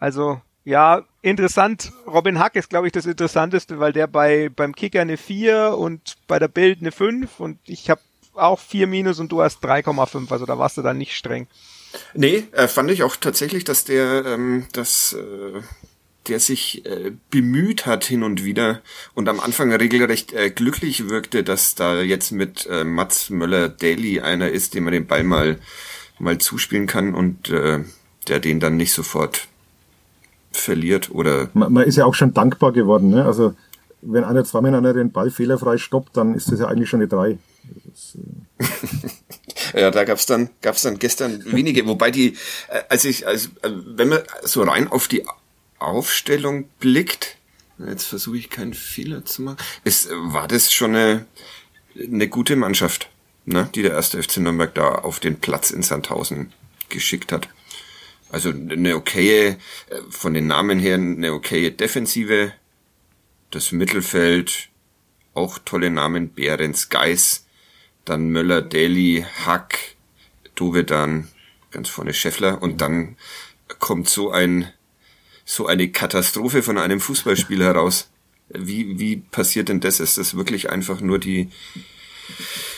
Also, 0.00 0.40
ja, 0.64 1.02
interessant. 1.22 1.92
Robin 2.06 2.40
Hack 2.40 2.56
ist, 2.56 2.70
glaube 2.70 2.88
ich, 2.88 2.92
das 2.92 3.06
Interessanteste, 3.06 3.78
weil 3.78 3.92
der 3.92 4.08
bei 4.08 4.48
beim 4.48 4.74
Kicker 4.74 5.00
eine 5.00 5.16
4 5.16 5.76
und 5.76 6.16
bei 6.26 6.40
der 6.40 6.49
Bild 6.49 6.80
eine 6.80 6.90
5 6.90 7.38
und 7.38 7.58
ich 7.66 7.88
habe 7.88 8.00
auch 8.34 8.58
4 8.60 8.86
minus 8.86 9.21
und 9.21 9.30
du 9.30 9.42
hast 9.42 9.64
3,5, 9.64 10.30
also 10.30 10.47
da 10.47 10.58
warst 10.58 10.76
du 10.76 10.82
dann 10.82 10.99
nicht 10.99 11.14
streng. 11.16 11.47
Nee, 12.14 12.45
äh, 12.52 12.68
fand 12.68 12.90
ich 12.90 13.02
auch 13.02 13.16
tatsächlich, 13.16 13.64
dass 13.64 13.84
der, 13.84 14.25
ähm, 14.25 14.66
dass, 14.73 15.12
äh, 15.12 15.60
der 16.28 16.40
sich 16.40 16.86
äh, 16.86 17.12
bemüht 17.30 17.86
hat 17.86 18.04
hin 18.04 18.23
und 18.23 18.45
wieder 18.45 18.80
und 19.14 19.28
am 19.28 19.40
Anfang 19.40 19.73
regelrecht 19.73 20.32
äh, 20.32 20.50
glücklich 20.50 21.08
wirkte, 21.08 21.42
dass 21.42 21.75
da 21.75 22.00
jetzt 22.00 22.30
mit 22.30 22.66
äh, 22.66 22.84
Mats 22.84 23.28
Möller-Daly 23.30 24.21
einer 24.21 24.49
ist, 24.49 24.75
dem 24.75 24.84
man 24.84 24.92
den 24.92 25.06
Ball 25.06 25.25
mal, 25.25 25.58
mal 26.18 26.38
zuspielen 26.38 26.86
kann 26.86 27.14
und 27.14 27.50
äh, 27.50 27.80
der 28.28 28.40
den 28.40 28.60
dann 28.60 28.76
nicht 28.76 28.92
sofort 28.92 29.49
verliert 30.52 31.10
oder. 31.10 31.49
Man, 31.54 31.73
man 31.73 31.84
ist 31.84 31.97
ja 31.97 32.04
auch 32.04 32.14
schon 32.14 32.34
dankbar 32.34 32.73
geworden, 32.73 33.10
ne? 33.10 33.25
Also 33.25 33.54
wenn 34.02 34.25
einer 34.25 34.45
zwei 34.45 34.60
miteinander 34.60 34.95
den 34.95 35.12
Ball 35.12 35.30
fehlerfrei 35.30 35.78
stoppt, 35.78 36.16
dann 36.16 36.34
ist 36.34 36.50
das 36.50 36.60
ja 36.60 36.66
eigentlich 36.66 36.88
schon 36.88 37.00
eine 37.00 37.08
drei. 37.08 37.38
Äh 38.14 39.80
ja, 39.80 39.90
da 39.90 40.04
gab's 40.04 40.26
dann 40.26 40.50
gab's 40.60 40.82
dann 40.82 40.98
gestern 40.98 41.44
wenige, 41.52 41.86
wobei 41.86 42.10
die, 42.10 42.36
äh, 42.68 42.82
als 42.88 43.04
ich, 43.04 43.26
als, 43.26 43.46
äh, 43.62 43.70
wenn 43.70 44.08
man 44.08 44.22
so 44.42 44.62
rein 44.62 44.88
auf 44.88 45.08
die 45.08 45.25
Aufstellung 45.78 46.68
blickt, 46.78 47.36
jetzt 47.78 48.04
versuche 48.04 48.38
ich 48.38 48.50
keinen 48.50 48.75
Fehler 48.75 49.25
zu 49.25 49.42
machen, 49.42 49.58
ist, 49.84 50.08
war 50.10 50.48
das 50.48 50.72
schon 50.72 50.94
eine, 50.94 51.26
eine 51.96 52.28
gute 52.28 52.56
Mannschaft, 52.56 53.08
ne, 53.44 53.68
die 53.75 53.82
der 53.82 53.92
erste 53.92 54.22
FC 54.22 54.38
Nürnberg 54.38 54.75
da 54.75 54.96
auf 54.96 55.20
den 55.20 55.40
Platz 55.40 55.70
in 55.70 55.82
Sandhausen 55.82 56.52
geschickt 56.88 57.32
hat. 57.32 57.48
Also 58.30 58.50
eine 58.50 58.96
okaye, 58.96 59.58
von 60.08 60.32
den 60.32 60.46
Namen 60.46 60.78
her 60.78 60.94
eine 60.94 61.34
okaye 61.34 61.70
Defensive, 61.70 62.52
das 63.50 63.72
Mittelfeld, 63.72 64.70
auch 65.34 65.58
tolle 65.58 65.90
Namen, 65.90 66.30
Behrens, 66.30 66.88
Geis, 66.88 67.44
dann 68.04 68.30
Möller, 68.30 68.62
Daly, 68.62 69.25
Hack, 69.45 69.78
Dovedan, 70.54 71.28
ganz 71.71 71.88
vorne 71.88 72.15
Scheffler 72.15 72.62
und 72.62 72.80
dann 72.80 73.17
kommt 73.78 74.08
so 74.08 74.30
ein 74.30 74.69
so 75.45 75.67
eine 75.67 75.91
Katastrophe 75.91 76.62
von 76.62 76.78
einem 76.78 77.00
Fußballspieler 77.00 77.65
heraus. 77.75 78.10
Wie, 78.49 78.99
wie 78.99 79.17
passiert 79.17 79.69
denn 79.69 79.80
das? 79.80 80.00
Ist 80.00 80.19
das 80.19 80.36
wirklich 80.36 80.71
einfach 80.71 81.00
nur 81.00 81.19
die, 81.19 81.49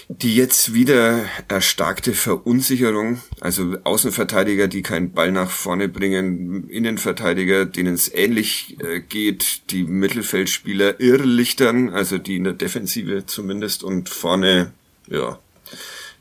die 0.09 0.37
jetzt 0.37 0.73
wieder 0.73 1.25
erstarkte 1.49 2.13
Verunsicherung? 2.13 3.21
Also 3.41 3.77
Außenverteidiger, 3.83 4.69
die 4.69 4.83
keinen 4.83 5.13
Ball 5.13 5.33
nach 5.33 5.51
vorne 5.51 5.89
bringen, 5.89 6.69
Innenverteidiger, 6.69 7.65
denen 7.65 7.95
es 7.95 8.13
ähnlich 8.13 8.77
äh, 8.81 9.01
geht, 9.01 9.71
die 9.71 9.85
Mittelfeldspieler 9.85 11.01
irrlichtern, 11.01 11.91
also 11.91 12.19
die 12.19 12.37
in 12.37 12.45
der 12.45 12.53
Defensive 12.53 13.27
zumindest 13.27 13.83
und 13.83 14.09
vorne 14.09 14.73
ja, 15.09 15.39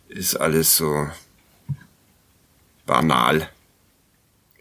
ist 0.10 0.36
alles 0.36 0.78
so 0.78 1.08
banal. 2.86 3.50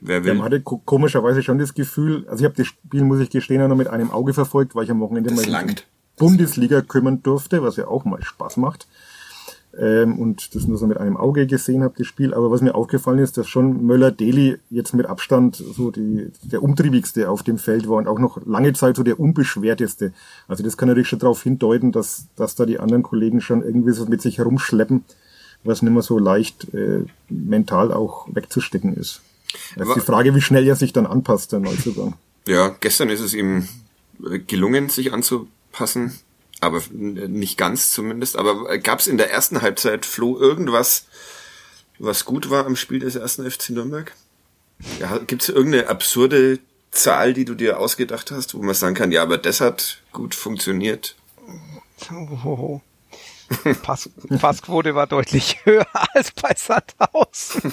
Wer 0.01 0.25
will? 0.25 0.33
Ja, 0.33 0.35
man 0.35 0.45
hatte 0.45 0.61
komischerweise 0.61 1.43
schon 1.43 1.59
das 1.59 1.75
Gefühl, 1.75 2.27
also 2.29 2.43
ich 2.43 2.45
habe 2.45 2.57
das 2.57 2.67
Spiel, 2.67 3.05
muss 3.05 3.21
ich 3.21 3.31
gestehen, 3.31 3.67
noch 3.69 3.77
mit 3.77 3.89
einem 3.89 4.11
Auge 4.11 4.35
verfolgt, 4.35 4.75
weil 4.75 4.85
ich 4.85 4.91
am 4.91 5.01
Wochenende 5.01 5.31
das 5.31 5.47
mal 5.47 5.51
langt. 5.51 5.87
Bundesliga 6.17 6.83
kümmern 6.83 7.23
durfte, 7.23 7.63
was 7.63 7.77
ja 7.77 7.87
auch 7.87 8.05
mal 8.05 8.23
Spaß 8.23 8.57
macht 8.57 8.87
ähm, 9.79 10.19
und 10.19 10.55
das 10.55 10.67
nur 10.67 10.77
so 10.77 10.87
mit 10.87 10.99
einem 10.99 11.17
Auge 11.17 11.47
gesehen 11.47 11.83
habe, 11.83 11.95
das 11.97 12.07
Spiel. 12.07 12.35
Aber 12.35 12.51
was 12.51 12.61
mir 12.61 12.75
aufgefallen 12.75 13.19
ist, 13.19 13.39
dass 13.39 13.49
schon 13.49 13.87
Möller-Deli 13.87 14.59
jetzt 14.71 14.93
mit 14.93 15.07
Abstand 15.07 15.57
so 15.57 15.91
die, 15.91 16.31
der 16.43 16.63
umtriebigste 16.63 17.31
auf 17.31 17.43
dem 17.43 17.59
Feld 17.59 17.89
war 17.89 17.97
und 17.97 18.07
auch 18.07 18.19
noch 18.19 18.45
lange 18.47 18.73
Zeit 18.75 18.97
so 18.97 19.03
der 19.03 19.19
unbeschwerteste. 19.19 20.13
Also 20.47 20.63
das 20.63 20.77
kann 20.77 20.89
natürlich 20.89 21.09
schon 21.09 21.21
darauf 21.21 21.43
hindeuten, 21.43 21.93
dass, 21.93 22.27
dass 22.37 22.55
da 22.55 22.67
die 22.67 22.81
anderen 22.81 23.03
Kollegen 23.03 23.41
schon 23.41 23.63
irgendwie 23.63 23.93
so 23.93 24.05
mit 24.07 24.21
sich 24.21 24.39
herumschleppen, 24.39 25.05
was 25.65 25.81
nicht 25.81 25.93
mehr 25.93 26.03
so 26.03 26.19
leicht 26.19 26.75
äh, 26.75 27.05
mental 27.29 27.93
auch 27.93 28.27
wegzustecken 28.33 28.95
ist. 28.95 29.23
Das 29.77 29.89
ist 29.89 29.97
die 29.97 30.01
Frage, 30.01 30.35
wie 30.35 30.41
schnell 30.41 30.67
er 30.67 30.77
sich 30.77 30.93
dann 30.93 31.07
anpasst, 31.07 31.53
der 31.53 31.61
Neuzugang. 31.61 32.15
Ja, 32.47 32.75
gestern 32.81 33.11
ist 33.11 33.21
es 33.21 33.35
ihm 33.35 33.69
gelungen, 34.47 34.89
sich 34.89 35.13
anzupassen 35.13 36.13
aber 36.63 36.83
nicht 36.93 37.59
ganz 37.59 37.91
zumindest. 37.91 38.37
Aber 38.37 38.79
gab 38.79 39.01
es 39.01 39.07
in 39.07 39.19
der 39.19 39.31
ersten 39.31 39.63
Halbzeit, 39.63 40.07
Flo, 40.07 40.39
irgendwas, 40.39 41.07
was 41.99 42.25
gut 42.25 42.51
war 42.51 42.67
am 42.67 42.77
Spiel 42.77 43.01
des 43.01 43.17
ersten 43.17 43.49
FC 43.49 43.71
Nürnberg? 43.71 44.13
Ja, 45.01 45.19
Gibt 45.19 45.43
es 45.43 45.49
irgendeine 45.49 45.89
absurde 45.89 46.59
Zahl, 46.91 47.33
die 47.33 47.45
du 47.45 47.55
dir 47.55 47.79
ausgedacht 47.79 48.31
hast, 48.31 48.55
wo 48.55 48.63
man 48.63 48.75
sagen 48.75 48.95
kann, 48.95 49.13
ja, 49.13 49.23
aber 49.23 49.39
das 49.39 49.61
hat 49.61 50.03
gut 50.13 50.35
funktioniert? 50.35 51.17
Pass, 53.83 54.09
Passquote 54.41 54.95
war 54.95 55.07
deutlich 55.07 55.59
höher 55.65 55.87
als 56.15 56.31
bei 56.31 56.55
Sandhausen. 56.57 57.73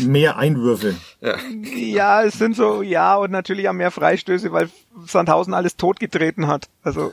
Mehr 0.00 0.36
Einwürfe. 0.36 0.96
Ja. 1.20 1.36
Ja, 1.74 2.22
es 2.22 2.34
sind 2.34 2.56
so, 2.56 2.82
ja, 2.82 3.16
und 3.16 3.30
natürlich 3.30 3.68
auch 3.68 3.72
mehr 3.72 3.90
Freistöße, 3.90 4.52
weil 4.52 4.70
Sandhausen 5.06 5.54
alles 5.54 5.76
totgetreten 5.76 6.46
hat. 6.46 6.68
Also, 6.82 7.10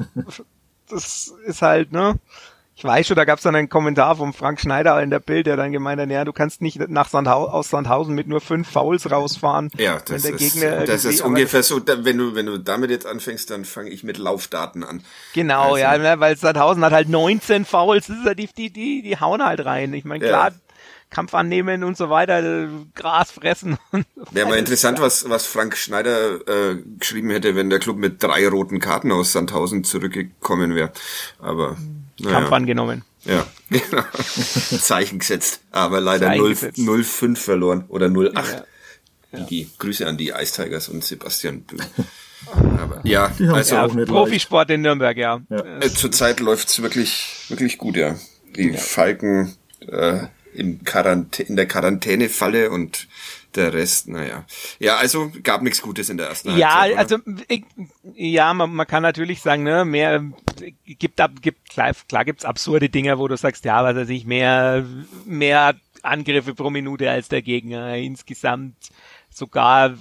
das 0.89 1.33
ist 1.45 1.61
halt, 1.61 1.91
ne? 1.91 2.19
Ich 2.79 2.83
weiß 2.83 3.07
schon, 3.07 3.15
da 3.15 3.25
gab 3.25 3.39
es 3.39 3.43
dann 3.43 3.55
einen 3.55 3.69
Kommentar 3.69 4.17
vom 4.17 4.35
Frank 4.35 4.59
Schneider 4.59 5.01
in 5.01 5.09
der 5.09 5.19
Bild, 5.19 5.47
der 5.47 5.57
dann 5.57 5.71
gemeint 5.71 5.99
hat, 5.99 6.11
ja, 6.11 6.23
du 6.25 6.31
kannst 6.31 6.61
nicht 6.61 6.77
nach 6.89 7.09
Sandhau 7.09 7.45
aus 7.47 7.71
Sandhausen 7.71 8.13
mit 8.13 8.27
nur 8.27 8.39
fünf 8.39 8.69
Fouls 8.69 9.09
rausfahren. 9.09 9.71
Ja, 9.77 9.97
das 10.05 10.09
wenn 10.09 10.21
der 10.21 10.39
ist, 10.39 10.53
Gegner 10.53 10.85
das 10.85 11.03
ist 11.03 11.21
ungefähr 11.21 11.63
so, 11.63 11.81
wenn 11.87 12.17
du, 12.19 12.35
wenn 12.35 12.45
du 12.45 12.59
damit 12.59 12.91
jetzt 12.91 13.07
anfängst, 13.07 13.49
dann 13.49 13.65
fange 13.65 13.89
ich 13.89 14.03
mit 14.03 14.19
Laufdaten 14.19 14.83
an. 14.83 15.01
Genau, 15.33 15.63
Also- 15.63 15.77
ja, 15.77 15.97
ne, 15.97 16.19
weil 16.19 16.37
Sandhausen 16.37 16.85
hat 16.85 16.93
halt 16.93 17.09
19 17.09 17.65
Fouls, 17.65 18.07
das 18.07 18.17
ist 18.17 18.25
ja 18.27 18.35
die, 18.35 18.45
die, 18.55 18.69
die, 18.69 19.01
die 19.01 19.19
hauen 19.19 19.43
halt 19.43 19.65
rein. 19.65 19.91
Ich 19.95 20.05
meine, 20.05 20.27
Ja. 20.27 20.51
Kampf 21.09 21.33
annehmen 21.33 21.83
und 21.83 21.97
so 21.97 22.09
weiter, 22.09 22.67
Gras 22.95 23.31
fressen. 23.31 23.77
und 23.91 24.05
so 24.15 24.35
Wäre 24.35 24.49
mal 24.49 24.57
interessant, 24.57 24.99
was, 24.99 25.29
was 25.29 25.45
Frank 25.45 25.77
Schneider 25.77 26.47
äh, 26.47 26.77
geschrieben 26.99 27.29
hätte, 27.29 27.55
wenn 27.55 27.69
der 27.69 27.79
Club 27.79 27.97
mit 27.97 28.21
drei 28.21 28.47
roten 28.47 28.79
Karten 28.79 29.11
aus 29.11 29.31
Sandhausen 29.31 29.83
zurückgekommen 29.83 30.75
wäre. 30.75 30.91
Aber 31.39 31.77
Kampf 32.21 32.33
naja, 32.33 32.49
angenommen. 32.49 33.03
ja, 33.23 33.45
genau. 33.69 34.03
Zeichen 34.79 35.19
gesetzt. 35.19 35.61
Aber 35.71 36.01
leider 36.01 36.27
Zeichen 36.27 36.41
0 36.41 36.49
gesetzt. 36.49 36.79
0-5 36.79 37.35
verloren 37.37 37.85
oder 37.87 38.07
0-8. 38.07 38.33
Ja. 38.33 38.63
Die, 39.39 39.45
die 39.45 39.69
Grüße 39.77 40.07
an 40.07 40.17
die 40.17 40.29
Ice 40.29 40.61
Tigers 40.63 40.89
und 40.89 41.03
Sebastian 41.03 41.61
Böhm. 41.61 41.79
Aber 42.51 43.01
ja, 43.03 43.31
also 43.51 43.75
ja 43.75 43.87
Profisport 44.05 44.69
in 44.69 44.81
Nürnberg, 44.81 45.17
ja. 45.17 45.41
Ja. 45.49 45.79
Äh, 45.79 45.91
Zurzeit 45.91 46.39
läuft's 46.39 46.81
wirklich, 46.81 47.45
wirklich 47.49 47.77
gut, 47.77 47.97
ja. 47.97 48.15
Die 48.55 48.73
Falken 48.73 49.55
äh, 49.81 50.27
im 50.57 50.83
Quarant 50.83 51.39
in 51.39 51.55
der 51.55 51.67
Quarantänefalle 51.67 52.69
und 52.71 53.07
der 53.55 53.73
Rest, 53.73 54.07
naja. 54.07 54.45
Ja, 54.79 54.97
also 54.97 55.31
gab 55.43 55.61
nichts 55.61 55.81
Gutes 55.81 56.09
in 56.09 56.17
der 56.17 56.27
ersten 56.27 56.55
Ja, 56.57 56.81
Halbzeit. 56.81 56.91
oder? 56.91 56.99
also 56.99 57.43
ich, 57.47 57.63
ja, 58.13 58.53
man, 58.53 58.73
man 58.73 58.85
kann 58.87 59.03
natürlich 59.03 59.41
sagen, 59.41 59.63
ne, 59.63 59.85
mehr 59.85 60.23
gibt 60.85 61.19
ab, 61.21 61.31
gibt 61.41 61.69
klar, 61.69 61.91
klar 62.07 62.25
gibt's 62.25 62.45
absurde 62.45 62.89
Dinger, 62.89 63.17
wo 63.17 63.27
du 63.27 63.37
sagst, 63.37 63.65
ja, 63.65 63.83
was 63.83 63.95
weiß 63.95 64.09
ich, 64.09 64.25
mehr 64.25 64.85
mehr 65.25 65.75
Angriffe 66.03 66.53
pro 66.53 66.69
Minute 66.69 67.09
als 67.09 67.29
der 67.29 67.41
Gegner. 67.41 67.95
Insgesamt 67.97 68.75
sogar 69.29 69.97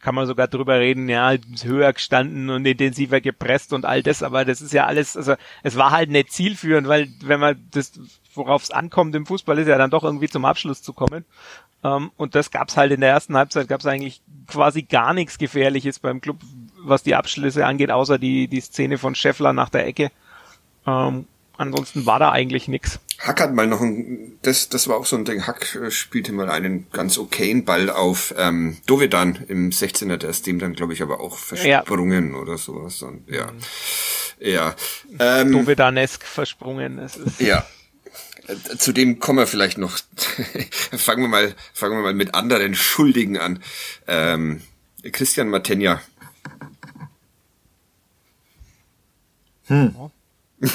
kann 0.00 0.14
man 0.14 0.26
sogar 0.26 0.46
drüber 0.46 0.78
reden, 0.78 1.08
ja, 1.08 1.34
höher 1.64 1.92
gestanden 1.92 2.48
und 2.50 2.64
intensiver 2.64 3.20
gepresst 3.20 3.72
und 3.72 3.84
all 3.84 4.02
das, 4.02 4.22
aber 4.22 4.44
das 4.44 4.60
ist 4.60 4.72
ja 4.72 4.86
alles, 4.86 5.16
also 5.16 5.34
es 5.64 5.76
war 5.76 5.90
halt 5.90 6.10
nicht 6.10 6.32
zielführend, 6.32 6.86
weil 6.86 7.08
wenn 7.22 7.40
man 7.40 7.66
das, 7.72 7.92
worauf 8.36 8.62
es 8.62 8.70
ankommt 8.70 9.14
im 9.14 9.26
Fußball, 9.26 9.58
ist 9.58 9.68
ja 9.68 9.78
dann 9.78 9.90
doch 9.90 10.04
irgendwie 10.04 10.28
zum 10.28 10.44
Abschluss 10.44 10.82
zu 10.82 10.92
kommen. 10.92 11.24
Ähm, 11.84 12.10
und 12.16 12.34
das 12.34 12.50
gab's 12.50 12.76
halt 12.76 12.92
in 12.92 13.00
der 13.00 13.10
ersten 13.10 13.36
Halbzeit, 13.36 13.68
gab's 13.68 13.86
eigentlich 13.86 14.20
quasi 14.46 14.82
gar 14.82 15.14
nichts 15.14 15.38
Gefährliches 15.38 15.98
beim 15.98 16.20
Club, 16.20 16.38
was 16.78 17.02
die 17.02 17.14
Abschlüsse 17.14 17.66
angeht, 17.66 17.90
außer 17.90 18.18
die, 18.18 18.48
die 18.48 18.60
Szene 18.60 18.98
von 18.98 19.14
Scheffler 19.14 19.52
nach 19.52 19.68
der 19.68 19.86
Ecke. 19.86 20.10
Ähm, 20.86 21.26
ansonsten 21.56 22.06
war 22.06 22.18
da 22.18 22.30
eigentlich 22.30 22.68
nix. 22.68 23.00
Hack 23.18 23.40
hat 23.40 23.54
mal 23.54 23.66
noch 23.66 23.80
ein, 23.80 24.38
das, 24.42 24.68
das 24.68 24.88
war 24.88 24.96
auch 24.96 25.06
so 25.06 25.16
ein 25.16 25.24
Ding. 25.24 25.46
Hack 25.46 25.74
äh, 25.74 25.90
spielte 25.90 26.32
mal 26.32 26.50
einen 26.50 26.86
ganz 26.92 27.18
okayen 27.18 27.64
Ball 27.64 27.88
auf 27.90 28.34
ähm, 28.36 28.76
Dovedan 28.86 29.44
im 29.48 29.70
16er, 29.70 30.16
der 30.16 30.30
ist 30.30 30.46
dem 30.46 30.58
dann, 30.58 30.74
glaube 30.74 30.92
ich, 30.92 31.02
aber 31.02 31.20
auch 31.20 31.36
versprungen 31.36 32.34
oder 32.34 32.58
sowas. 32.58 33.02
Und, 33.02 33.28
ja. 33.28 33.46
Ja. 34.38 34.74
Ähm, 35.18 35.52
Dovedanesk 35.52 36.24
versprungen. 36.24 36.98
Es 36.98 37.16
ist, 37.16 37.40
Ja. 37.40 37.64
Äh, 38.46 38.76
Zu 38.78 38.92
dem 38.92 39.18
kommen 39.18 39.38
wir 39.38 39.46
vielleicht 39.46 39.78
noch. 39.78 39.98
fangen 40.96 41.22
wir 41.22 41.28
mal, 41.28 41.54
fangen 41.74 41.96
wir 41.98 42.02
mal 42.02 42.14
mit 42.14 42.34
anderen 42.34 42.74
Schuldigen 42.74 43.38
an. 43.38 43.62
Ähm, 44.06 44.62
Christian 45.12 45.48
Matenja. 45.48 46.00
Hm. 49.66 49.94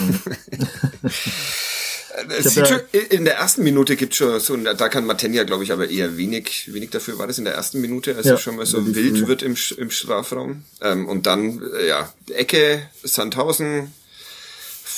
hab 2.13 2.31
Sieht 2.43 2.55
ja- 2.57 2.65
schon, 2.65 2.79
in 3.09 3.25
der 3.25 3.35
ersten 3.37 3.63
Minute 3.63 3.95
gibt 3.95 4.15
schon 4.15 4.39
so, 4.39 4.55
da 4.57 4.89
kann 4.89 5.05
Matenja, 5.05 5.43
glaube 5.43 5.63
ich, 5.63 5.71
aber 5.71 5.89
eher 5.89 6.17
wenig, 6.17 6.73
wenig 6.73 6.89
dafür. 6.89 7.17
War 7.17 7.27
das 7.27 7.37
in 7.37 7.45
der 7.45 7.53
ersten 7.53 7.79
Minute, 7.81 8.15
als 8.15 8.25
Ja, 8.25 8.33
er 8.33 8.37
schon 8.37 8.57
mal 8.57 8.65
so 8.65 8.85
wild 8.93 9.17
früh. 9.19 9.27
wird 9.27 9.43
im, 9.43 9.55
im 9.77 9.91
Strafraum? 9.91 10.63
Ähm, 10.81 11.07
und 11.07 11.25
dann, 11.25 11.61
äh, 11.79 11.87
ja, 11.87 12.13
Ecke, 12.29 12.81
Sandhausen, 13.03 13.93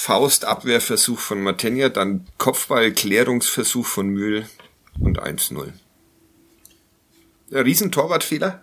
Faustabwehrversuch 0.03 1.17
von 1.17 1.41
Matenja, 1.41 1.87
dann 1.87 2.25
Kopfball-Klärungsversuch 2.37 3.85
von 3.85 4.09
Mühl 4.09 4.45
und 4.99 5.23
1-0. 5.23 5.69
Ja, 7.49 7.61
riesen 7.61 7.89
Torwartfehler. 7.89 8.61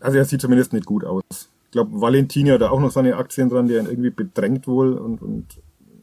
Also 0.00 0.18
er 0.18 0.26
sieht 0.26 0.42
zumindest 0.42 0.74
nicht 0.74 0.84
gut 0.84 1.06
aus. 1.06 1.22
Ich 1.30 1.70
glaube, 1.70 1.98
Valentini 1.98 2.50
hat 2.50 2.60
da 2.60 2.68
auch 2.68 2.80
noch 2.80 2.90
seine 2.90 3.16
Aktien 3.16 3.48
dran, 3.48 3.66
der 3.66 3.80
ihn 3.80 3.86
irgendwie 3.86 4.10
bedrängt 4.10 4.66
wohl 4.66 4.92
und, 4.92 5.22
und 5.22 5.46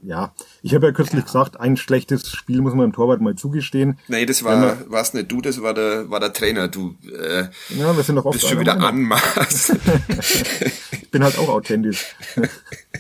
ja. 0.02 0.34
Ich 0.64 0.74
habe 0.74 0.88
ja 0.88 0.92
kürzlich 0.92 1.24
gesagt, 1.24 1.60
ein 1.60 1.78
schlechtes 1.78 2.32
Spiel 2.32 2.60
muss 2.60 2.74
man 2.74 2.90
dem 2.90 2.94
Torwart 2.94 3.22
mal 3.22 3.36
zugestehen. 3.36 4.00
Nee, 4.08 4.26
das 4.26 4.44
war, 4.44 4.90
war's 4.90 5.14
nicht 5.14 5.32
du, 5.32 5.42
das 5.42 5.62
war 5.62 5.76
der, 5.76 6.10
war 6.10 6.20
der 6.20 6.34
Trainer. 6.34 6.70
Du, 6.70 6.96
äh, 7.08 7.50
Ja, 7.70 7.96
wir 7.96 8.02
sind 8.04 8.16
doch 8.16 8.26
oft 8.26 8.40
bist 8.40 8.50
schon 8.50 8.60
wieder 8.60 8.78
Meinung. 8.78 9.12
anmaßt. 9.12 9.76
Ich 11.04 11.12
bin 11.14 11.24
halt 11.24 11.38
auch 11.38 11.50
authentisch. 11.50 12.16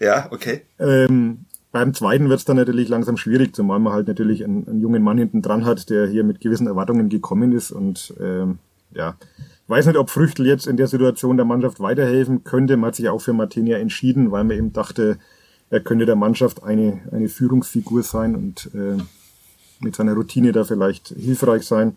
ja, 0.00 0.28
okay. 0.30 0.62
Ähm, 0.78 1.46
beim 1.70 1.92
zweiten 1.94 2.28
wird 2.28 2.38
es 2.38 2.44
dann 2.44 2.56
natürlich 2.56 2.88
langsam 2.88 3.16
schwierig, 3.16 3.54
zumal 3.54 3.78
man 3.78 3.92
halt 3.92 4.08
natürlich 4.08 4.42
einen, 4.42 4.66
einen 4.66 4.80
jungen 4.80 5.02
Mann 5.02 5.18
hinten 5.18 5.42
dran 5.42 5.64
hat, 5.64 5.90
der 5.90 6.06
hier 6.06 6.24
mit 6.24 6.40
gewissen 6.40 6.66
Erwartungen 6.66 7.08
gekommen 7.08 7.52
ist. 7.52 7.70
Und 7.70 8.14
ähm, 8.20 8.58
ja, 8.92 9.16
ich 9.38 9.68
weiß 9.68 9.86
nicht, 9.86 9.98
ob 9.98 10.10
Früchtel 10.10 10.46
jetzt 10.46 10.66
in 10.66 10.76
der 10.78 10.86
Situation 10.86 11.36
der 11.36 11.44
Mannschaft 11.44 11.78
weiterhelfen 11.80 12.42
könnte. 12.42 12.76
Man 12.76 12.88
hat 12.88 12.94
sich 12.94 13.08
auch 13.08 13.20
für 13.20 13.34
Martinia 13.34 13.78
entschieden, 13.78 14.30
weil 14.30 14.44
man 14.44 14.56
eben 14.56 14.72
dachte, 14.72 15.18
er 15.70 15.80
könnte 15.80 16.06
der 16.06 16.16
Mannschaft 16.16 16.62
eine, 16.62 17.00
eine 17.12 17.28
Führungsfigur 17.28 18.02
sein 18.02 18.34
und 18.34 18.70
äh, 18.74 18.96
mit 19.80 19.94
seiner 19.94 20.14
Routine 20.14 20.52
da 20.52 20.64
vielleicht 20.64 21.08
hilfreich 21.08 21.64
sein. 21.64 21.96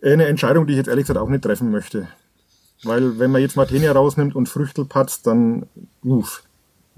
Eine 0.00 0.26
Entscheidung, 0.26 0.66
die 0.66 0.74
ich 0.74 0.78
jetzt 0.78 0.88
ehrlich 0.88 1.06
gesagt 1.06 1.18
auch 1.18 1.28
nicht 1.28 1.42
treffen 1.42 1.72
möchte. 1.72 2.06
Weil 2.84 3.18
wenn 3.18 3.32
man 3.32 3.42
jetzt 3.42 3.56
Martinia 3.56 3.90
rausnimmt 3.90 4.36
und 4.36 4.48
Früchtel 4.48 4.84
patzt, 4.84 5.26
dann, 5.26 5.66
uff, 6.04 6.44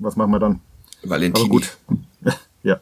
was 0.01 0.17
machen 0.17 0.31
wir 0.33 0.39
dann? 0.39 0.61
Valentini. 1.03 1.45
Aber 1.45 1.49
gut. 1.49 1.77
ja, 2.63 2.81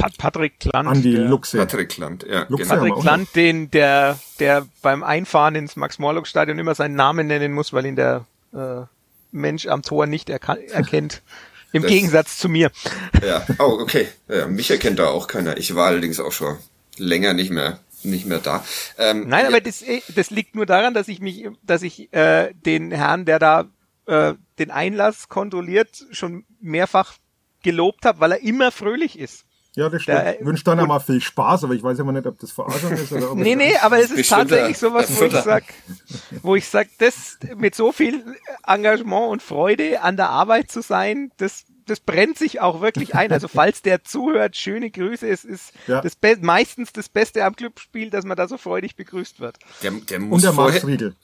Pat 0.00 0.16
Patrick 0.16 0.58
Klant. 0.60 0.88
Andi 0.88 1.14
Luxe. 1.14 1.58
Patrick 1.58 1.96
Land, 1.98 2.24
ja, 2.28 2.46
Luxe 2.48 2.64
genau. 2.64 2.74
Patrick 2.74 3.02
Klant, 3.02 3.28
den, 3.36 3.70
der, 3.70 4.18
der 4.38 4.66
beim 4.80 5.02
Einfahren 5.02 5.54
ins 5.54 5.76
Max-Morlock-Stadion 5.76 6.58
immer 6.58 6.74
seinen 6.74 6.94
Namen 6.94 7.26
nennen 7.26 7.52
muss, 7.52 7.72
weil 7.74 7.84
ihn 7.84 7.96
der 7.96 8.24
äh, 8.54 8.82
Mensch 9.30 9.66
am 9.66 9.82
Tor 9.82 10.06
nicht 10.06 10.30
erkennt. 10.30 11.22
Im 11.72 11.82
Das- 11.82 11.90
Gegensatz 11.90 12.38
zu 12.38 12.48
mir. 12.48 12.70
Ja, 13.24 13.46
oh, 13.58 13.78
okay. 13.80 14.08
Ja, 14.28 14.48
mich 14.48 14.70
erkennt 14.70 14.98
da 14.98 15.08
auch 15.08 15.26
keiner. 15.28 15.56
Ich 15.58 15.74
war 15.74 15.86
allerdings 15.86 16.18
auch 16.18 16.32
schon 16.32 16.56
länger 16.96 17.32
nicht 17.34 17.50
mehr, 17.50 17.78
nicht 18.02 18.26
mehr 18.26 18.38
da. 18.38 18.64
Ähm, 18.98 19.28
Nein, 19.28 19.42
ja, 19.42 19.48
aber 19.48 19.60
das, 19.60 19.82
eh, 19.82 20.02
das 20.16 20.30
liegt 20.30 20.56
nur 20.56 20.66
daran, 20.66 20.94
dass 20.94 21.06
ich 21.08 21.20
mich, 21.20 21.46
dass 21.62 21.82
ich 21.82 22.12
äh, 22.12 22.52
den 22.54 22.90
Herrn, 22.90 23.24
der 23.26 23.38
da 23.38 23.66
äh, 24.10 24.34
den 24.58 24.70
Einlass 24.70 25.28
kontrolliert, 25.28 26.04
schon 26.10 26.44
mehrfach 26.60 27.14
gelobt 27.62 28.04
habe, 28.04 28.20
weil 28.20 28.32
er 28.32 28.42
immer 28.42 28.72
fröhlich 28.72 29.18
ist. 29.18 29.44
Ja, 29.76 29.88
das 29.88 30.02
stimmt. 30.02 30.18
Der- 30.18 30.40
Ich 30.40 30.44
wünsche 30.46 30.64
dann 30.64 30.84
mal 30.88 30.98
viel 30.98 31.20
Spaß, 31.20 31.62
aber 31.64 31.74
ich 31.74 31.82
weiß 31.82 31.98
immer 32.00 32.10
nicht, 32.12 32.26
ob 32.26 32.38
das 32.40 32.50
Verarschung 32.50 32.90
ist 32.92 33.12
oder 33.12 33.30
ob 33.30 33.38
Nee, 33.38 33.54
nee, 33.54 33.76
aber 33.76 34.00
es 34.00 34.10
ist 34.10 34.28
tatsächlich 34.28 34.78
sowas, 34.78 35.08
wo 35.16 35.24
ich 35.24 35.32
sag, 35.32 35.62
wo 36.42 36.56
ich 36.56 36.68
sag, 36.68 36.88
das 36.98 37.38
mit 37.56 37.74
so 37.76 37.92
viel 37.92 38.24
Engagement 38.66 39.30
und 39.30 39.42
Freude 39.42 40.02
an 40.02 40.16
der 40.16 40.28
Arbeit 40.30 40.70
zu 40.72 40.82
sein, 40.82 41.30
das 41.36 41.64
das 41.86 41.98
brennt 41.98 42.38
sich 42.38 42.60
auch 42.60 42.80
wirklich 42.80 43.16
ein. 43.16 43.32
Also 43.32 43.48
falls 43.48 43.82
der 43.82 44.04
zuhört, 44.04 44.56
schöne 44.56 44.90
Grüße. 44.92 45.28
Es 45.28 45.44
ist 45.44 45.72
Ja. 45.88 46.00
das 46.00 46.14
Be 46.14 46.36
meistens 46.40 46.92
das 46.92 47.08
Beste 47.08 47.44
am 47.44 47.56
Clubspiel, 47.56 48.10
dass 48.10 48.24
man 48.24 48.36
da 48.36 48.46
so 48.46 48.58
freudig 48.58 48.94
begrüßt 48.94 49.40
wird. 49.40 49.58
der, 49.82 49.90
der 49.92 50.18
Und 50.18 50.28
muss 50.28 50.42
der 50.42 50.52
Max 50.52 50.78
vorher, 50.78 50.86
Riedel. 50.86 51.16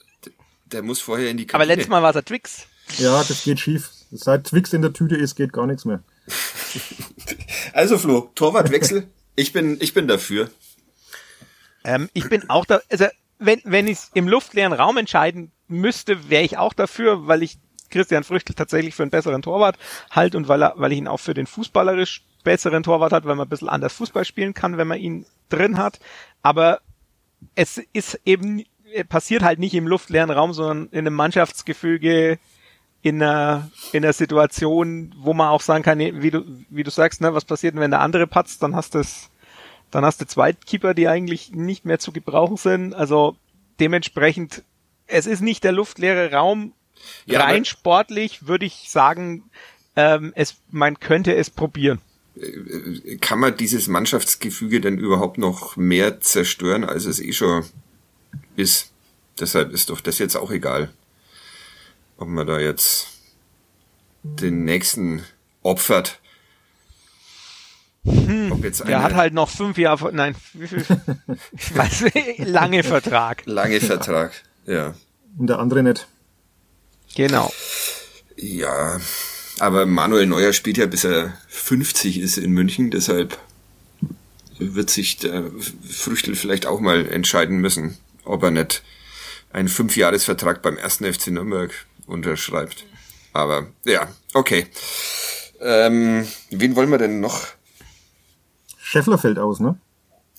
der 0.65 0.83
muss 0.83 0.99
vorher 0.99 1.29
in 1.29 1.37
die 1.37 1.43
Aber 1.45 1.51
Kabine. 1.59 1.67
letztes 1.75 1.89
Mal 1.89 2.01
war 2.03 2.09
es 2.09 2.17
ein 2.17 2.25
Twix. 2.25 2.67
Ja, 2.97 3.23
das 3.23 3.43
geht 3.43 3.59
schief. 3.59 3.89
Seit 4.11 4.45
Twix 4.45 4.73
in 4.73 4.81
der 4.81 4.93
Tüte 4.93 5.15
ist, 5.15 5.35
geht 5.35 5.53
gar 5.53 5.67
nichts 5.67 5.85
mehr. 5.85 6.03
Also 7.73 7.97
Flo, 7.97 8.31
Torwartwechsel. 8.33 9.07
ich 9.35 9.53
bin, 9.53 9.77
ich 9.79 9.93
bin 9.93 10.07
dafür. 10.07 10.49
Ähm, 11.83 12.09
ich 12.13 12.27
bin 12.27 12.49
auch 12.49 12.65
da, 12.65 12.81
also 12.89 13.05
wenn, 13.39 13.61
wenn 13.65 13.87
ich 13.87 13.99
im 14.13 14.27
luftleeren 14.27 14.73
Raum 14.73 14.97
entscheiden 14.97 15.51
müsste, 15.67 16.29
wäre 16.29 16.43
ich 16.43 16.57
auch 16.57 16.73
dafür, 16.73 17.27
weil 17.27 17.43
ich 17.43 17.59
Christian 17.89 18.23
Früchtel 18.23 18.55
tatsächlich 18.55 18.95
für 18.95 19.03
einen 19.03 19.11
besseren 19.11 19.41
Torwart 19.41 19.77
halt 20.09 20.35
und 20.35 20.47
weil 20.47 20.63
er, 20.63 20.73
weil 20.77 20.91
ich 20.91 20.97
ihn 20.97 21.07
auch 21.07 21.19
für 21.19 21.33
den 21.33 21.47
fußballerisch 21.47 22.23
besseren 22.43 22.83
Torwart 22.83 23.11
hat, 23.11 23.25
weil 23.25 23.35
man 23.35 23.47
ein 23.47 23.49
bisschen 23.49 23.69
anders 23.69 23.93
Fußball 23.93 24.25
spielen 24.25 24.53
kann, 24.53 24.77
wenn 24.77 24.87
man 24.87 24.99
ihn 24.99 25.25
drin 25.49 25.77
hat. 25.77 25.99
Aber 26.41 26.81
es 27.55 27.79
ist 27.93 28.19
eben, 28.25 28.63
passiert 29.09 29.43
halt 29.43 29.59
nicht 29.59 29.73
im 29.73 29.87
luftleeren 29.87 30.31
Raum, 30.31 30.53
sondern 30.53 30.87
in 30.91 30.99
einem 30.99 31.13
Mannschaftsgefüge 31.13 32.39
in 33.01 33.21
einer, 33.21 33.69
in 33.93 34.03
einer 34.03 34.13
Situation, 34.13 35.13
wo 35.17 35.33
man 35.33 35.49
auch 35.49 35.61
sagen 35.61 35.83
kann, 35.83 35.99
wie 35.99 36.31
du, 36.31 36.43
wie 36.69 36.83
du 36.83 36.91
sagst, 36.91 37.21
ne, 37.21 37.33
was 37.33 37.45
passiert, 37.45 37.75
wenn 37.75 37.91
der 37.91 38.01
andere 38.01 38.27
patzt, 38.27 38.63
dann 38.63 38.75
hast 38.75 38.95
du 38.95 39.03
dann 39.89 40.03
hast 40.03 40.19
du 40.19 40.27
zwei 40.27 40.51
Keeper, 40.51 40.93
die 40.93 41.07
eigentlich 41.07 41.53
nicht 41.53 41.85
mehr 41.85 41.97
zu 41.97 42.11
gebrauchen 42.11 42.57
sind. 42.57 42.93
Also 42.93 43.37
dementsprechend, 43.79 44.63
es 45.05 45.25
ist 45.25 45.41
nicht 45.41 45.63
der 45.63 45.71
luftleere 45.71 46.31
Raum. 46.33 46.73
Ja, 47.25 47.41
Rein 47.41 47.63
sportlich 47.63 48.47
würde 48.47 48.65
ich 48.65 48.89
sagen, 48.89 49.43
ähm, 49.95 50.33
es, 50.35 50.55
man 50.71 50.99
könnte 50.99 51.35
es 51.35 51.49
probieren. 51.49 52.01
Äh, 52.35 53.15
kann 53.17 53.39
man 53.39 53.55
dieses 53.55 53.87
Mannschaftsgefüge 53.87 54.81
denn 54.81 54.97
überhaupt 54.97 55.37
noch 55.37 55.77
mehr 55.77 56.19
zerstören, 56.19 56.83
als 56.83 57.05
es 57.05 57.21
eh 57.21 57.31
schon 57.31 57.63
ist? 58.57 58.91
Deshalb 59.39 59.71
ist 59.71 59.89
doch 59.89 60.01
das 60.01 60.19
jetzt 60.19 60.35
auch 60.35 60.51
egal 60.51 60.91
ob 62.17 62.27
man 62.27 62.47
da 62.47 62.59
jetzt 62.59 63.07
den 64.23 64.65
nächsten 64.65 65.23
opfert. 65.61 66.19
Hm, 68.05 68.61
der 68.87 69.03
hat 69.03 69.15
halt 69.15 69.33
noch 69.33 69.49
fünf 69.49 69.77
Jahre, 69.77 70.13
nein, 70.13 70.35
wie 70.53 70.67
viel, 70.67 70.85
ich 71.51 71.77
weiß, 71.77 72.05
lange 72.37 72.83
Vertrag. 72.83 73.43
Lange 73.45 73.81
Vertrag, 73.81 74.31
ja. 74.65 74.95
Und 75.37 75.47
der 75.47 75.59
andere 75.59 75.83
nicht. 75.83 76.07
Genau. 77.15 77.51
Ja, 78.37 78.99
aber 79.59 79.85
Manuel 79.85 80.25
Neuer 80.25 80.53
spielt 80.53 80.77
ja 80.77 80.85
bis 80.85 81.03
er 81.03 81.33
50 81.49 82.19
ist 82.19 82.37
in 82.37 82.51
München, 82.51 82.91
deshalb 82.91 83.37
wird 84.59 84.89
sich 84.89 85.17
der 85.17 85.51
Früchtel 85.89 86.35
vielleicht 86.35 86.65
auch 86.65 86.79
mal 86.79 87.07
entscheiden 87.07 87.57
müssen, 87.57 87.97
ob 88.23 88.43
er 88.43 88.51
nicht 88.51 88.83
einen 89.51 89.67
Fünfjahresvertrag 89.67 90.61
beim 90.61 90.77
ersten 90.77 91.11
FC 91.11 91.27
Nürnberg 91.27 91.71
unterschreibt. 92.07 92.85
Aber 93.33 93.67
ja, 93.85 94.07
okay. 94.33 94.65
Ähm, 95.59 96.27
wen 96.49 96.75
wollen 96.75 96.89
wir 96.89 96.97
denn 96.97 97.19
noch? 97.19 97.45
Scheffler 98.77 99.17
fällt 99.17 99.37
aus, 99.37 99.59
ne? 99.59 99.77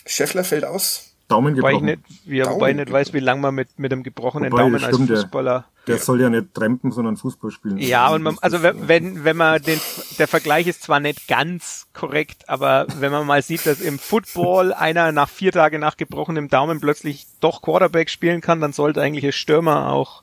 Scheffler 0.06 0.44
fällt 0.44 0.64
aus? 0.64 1.08
Daumen 1.28 1.54
gebrochen. 1.54 1.74
Wobei 1.74 1.92
ich 1.92 1.98
nicht, 1.98 2.26
ja, 2.26 2.50
wobei 2.50 2.70
ich 2.70 2.76
nicht 2.76 2.90
weiß, 2.90 3.12
wie 3.12 3.20
lange 3.20 3.42
man 3.42 3.54
mit, 3.54 3.78
mit 3.78 3.92
einem 3.92 4.02
gebrochenen 4.02 4.50
wobei, 4.50 4.62
Daumen 4.62 4.82
als 4.82 4.96
Fußballer. 4.96 5.66
Der, 5.86 5.86
der 5.86 5.96
ja. 5.96 6.02
soll 6.02 6.20
ja 6.22 6.30
nicht 6.30 6.54
trampen, 6.54 6.90
sondern 6.90 7.18
Fußball 7.18 7.50
spielen. 7.50 7.76
Ja, 7.76 8.08
und 8.08 8.22
man, 8.22 8.38
also 8.40 8.62
wenn, 8.62 9.24
wenn 9.24 9.36
man 9.36 9.60
den, 9.62 9.78
der 10.18 10.26
Vergleich 10.26 10.66
ist 10.66 10.82
zwar 10.82 11.00
nicht 11.00 11.28
ganz 11.28 11.86
korrekt, 11.92 12.48
aber 12.48 12.86
wenn 12.98 13.12
man 13.12 13.26
mal 13.26 13.42
sieht, 13.42 13.66
dass 13.66 13.80
im 13.80 13.98
Football 13.98 14.72
einer 14.72 15.12
nach 15.12 15.28
vier 15.28 15.52
Tagen 15.52 15.80
nach 15.80 15.98
gebrochenem 15.98 16.48
Daumen 16.48 16.80
plötzlich 16.80 17.26
doch 17.40 17.60
Quarterback 17.60 18.08
spielen 18.08 18.40
kann, 18.40 18.60
dann 18.62 18.72
sollte 18.72 19.02
eigentlich 19.02 19.26
ein 19.26 19.32
Stürmer 19.32 19.92
auch 19.92 20.22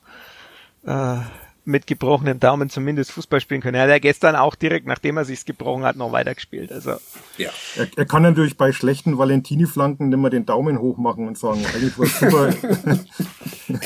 äh, 0.86 1.16
mit 1.66 1.88
gebrochenem 1.88 2.38
Daumen 2.38 2.70
zumindest 2.70 3.10
Fußball 3.10 3.40
spielen 3.40 3.60
können. 3.60 3.74
Er 3.74 3.82
hat 3.82 3.90
ja 3.90 3.98
gestern 3.98 4.36
auch 4.36 4.54
direkt, 4.54 4.86
nachdem 4.86 5.16
er 5.16 5.24
sich's 5.24 5.44
gebrochen 5.44 5.82
hat, 5.82 5.96
noch 5.96 6.12
weitergespielt. 6.12 6.70
Also 6.70 6.92
ja. 7.38 7.50
Er, 7.74 7.88
er 7.96 8.06
kann 8.06 8.22
natürlich 8.22 8.56
bei 8.56 8.72
schlechten 8.72 9.18
Valentini-Flanken 9.18 10.08
nicht 10.08 10.18
mehr 10.18 10.30
den 10.30 10.46
Daumen 10.46 10.78
hoch 10.78 10.96
machen 10.96 11.26
und 11.26 11.36
sagen, 11.36 11.64
eigentlich 11.74 11.98
war 11.98 12.06
super. 12.06 12.54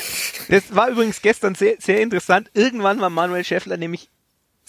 das 0.49 0.75
war 0.75 0.89
übrigens 0.89 1.21
gestern 1.23 1.55
sehr, 1.55 1.75
sehr 1.79 2.01
interessant. 2.01 2.51
Irgendwann 2.53 3.01
war 3.01 3.09
Manuel 3.09 3.43
Schäffler 3.43 3.77
nämlich 3.77 4.09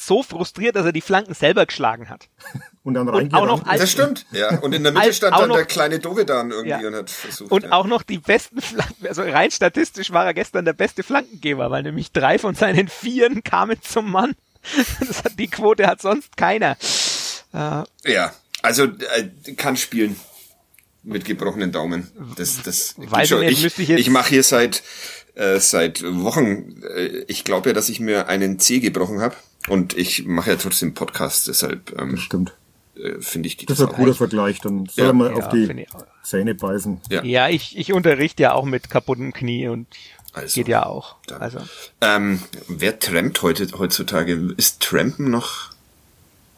so 0.06 0.22
frustriert, 0.22 0.76
dass 0.76 0.84
er 0.84 0.92
die 0.92 1.00
Flanken 1.00 1.34
selber 1.34 1.66
geschlagen 1.66 2.08
hat. 2.08 2.28
Und 2.84 2.94
dann 2.94 3.08
und 3.08 3.32
auch 3.32 3.46
noch 3.46 3.64
als, 3.64 3.80
Das 3.80 3.92
stimmt, 3.92 4.26
ja. 4.32 4.58
Und 4.58 4.74
in 4.74 4.82
der 4.82 4.90
Mitte 4.90 5.12
stand 5.12 5.36
dann 5.36 5.48
noch, 5.48 5.54
der 5.54 5.66
kleine 5.66 6.00
Dovedan 6.00 6.50
irgendwie 6.50 6.70
ja. 6.70 6.78
und 6.84 6.96
hat 6.96 7.10
versucht. 7.10 7.52
Und 7.52 7.62
ja. 7.62 7.70
auch 7.70 7.86
noch 7.86 8.02
die 8.02 8.18
besten 8.18 8.60
Flanken, 8.60 9.06
also 9.06 9.22
rein 9.22 9.52
statistisch 9.52 10.10
war 10.10 10.26
er 10.26 10.34
gestern 10.34 10.64
der 10.64 10.72
beste 10.72 11.04
Flankengeber, 11.04 11.70
weil 11.70 11.84
nämlich 11.84 12.10
drei 12.10 12.40
von 12.40 12.56
seinen 12.56 12.88
Vieren 12.88 13.44
kamen 13.44 13.80
zum 13.82 14.10
Mann. 14.10 14.34
Das 14.98 15.22
hat, 15.22 15.38
die 15.38 15.46
Quote 15.46 15.86
hat 15.86 16.02
sonst 16.02 16.36
keiner. 16.36 16.76
Äh, 17.54 17.84
ja, 18.12 18.32
also 18.62 18.86
äh, 18.86 19.54
kann 19.54 19.76
spielen 19.76 20.16
mit 21.04 21.24
gebrochenen 21.24 21.70
Daumen. 21.70 22.10
Das, 22.36 22.62
das 22.62 22.94
Weiß 22.96 23.28
schon. 23.28 23.42
Ich, 23.42 23.64
ich, 23.78 23.90
ich 23.90 24.10
mache 24.10 24.30
hier 24.30 24.42
seit 24.42 24.82
äh, 25.34 25.60
seit 25.60 26.02
Wochen. 26.02 26.82
Äh, 26.82 27.24
ich 27.28 27.44
glaube 27.44 27.70
ja, 27.70 27.74
dass 27.74 27.88
ich 27.88 28.00
mir 28.00 28.28
einen 28.28 28.58
C 28.58 28.80
gebrochen 28.80 29.20
habe 29.20 29.36
und 29.68 29.96
ich 29.96 30.26
mache 30.26 30.50
ja 30.50 30.56
trotzdem 30.56 30.94
Podcast, 30.94 31.48
deshalb 31.48 31.98
ähm, 31.98 32.16
stimmt. 32.16 32.54
Äh, 32.96 33.20
finde 33.20 33.48
ich. 33.48 33.56
Das 33.56 33.80
ist 33.80 33.88
ein 33.88 33.94
guter 33.94 34.14
Vergleich, 34.14 34.60
dann 34.60 34.86
soll 34.86 35.06
ja. 35.06 35.12
man 35.12 35.36
ja, 35.36 35.42
auf 35.42 35.48
die 35.48 35.86
Zähne 36.22 36.54
beißen. 36.54 37.00
Ja, 37.10 37.24
ja 37.24 37.48
ich, 37.48 37.76
ich 37.78 37.92
unterrichte 37.92 38.42
ja 38.42 38.52
auch 38.52 38.64
mit 38.64 38.90
kaputtem 38.90 39.32
Knie 39.32 39.68
und 39.68 39.86
also, 40.32 40.54
geht 40.54 40.68
ja 40.68 40.86
auch. 40.86 41.16
Dann. 41.26 41.40
Also. 41.40 41.58
Ähm, 42.00 42.42
wer 42.68 42.98
trampt 42.98 43.42
heute 43.42 43.66
heutzutage? 43.78 44.54
Ist 44.56 44.80
Trampen 44.80 45.30
noch 45.30 45.70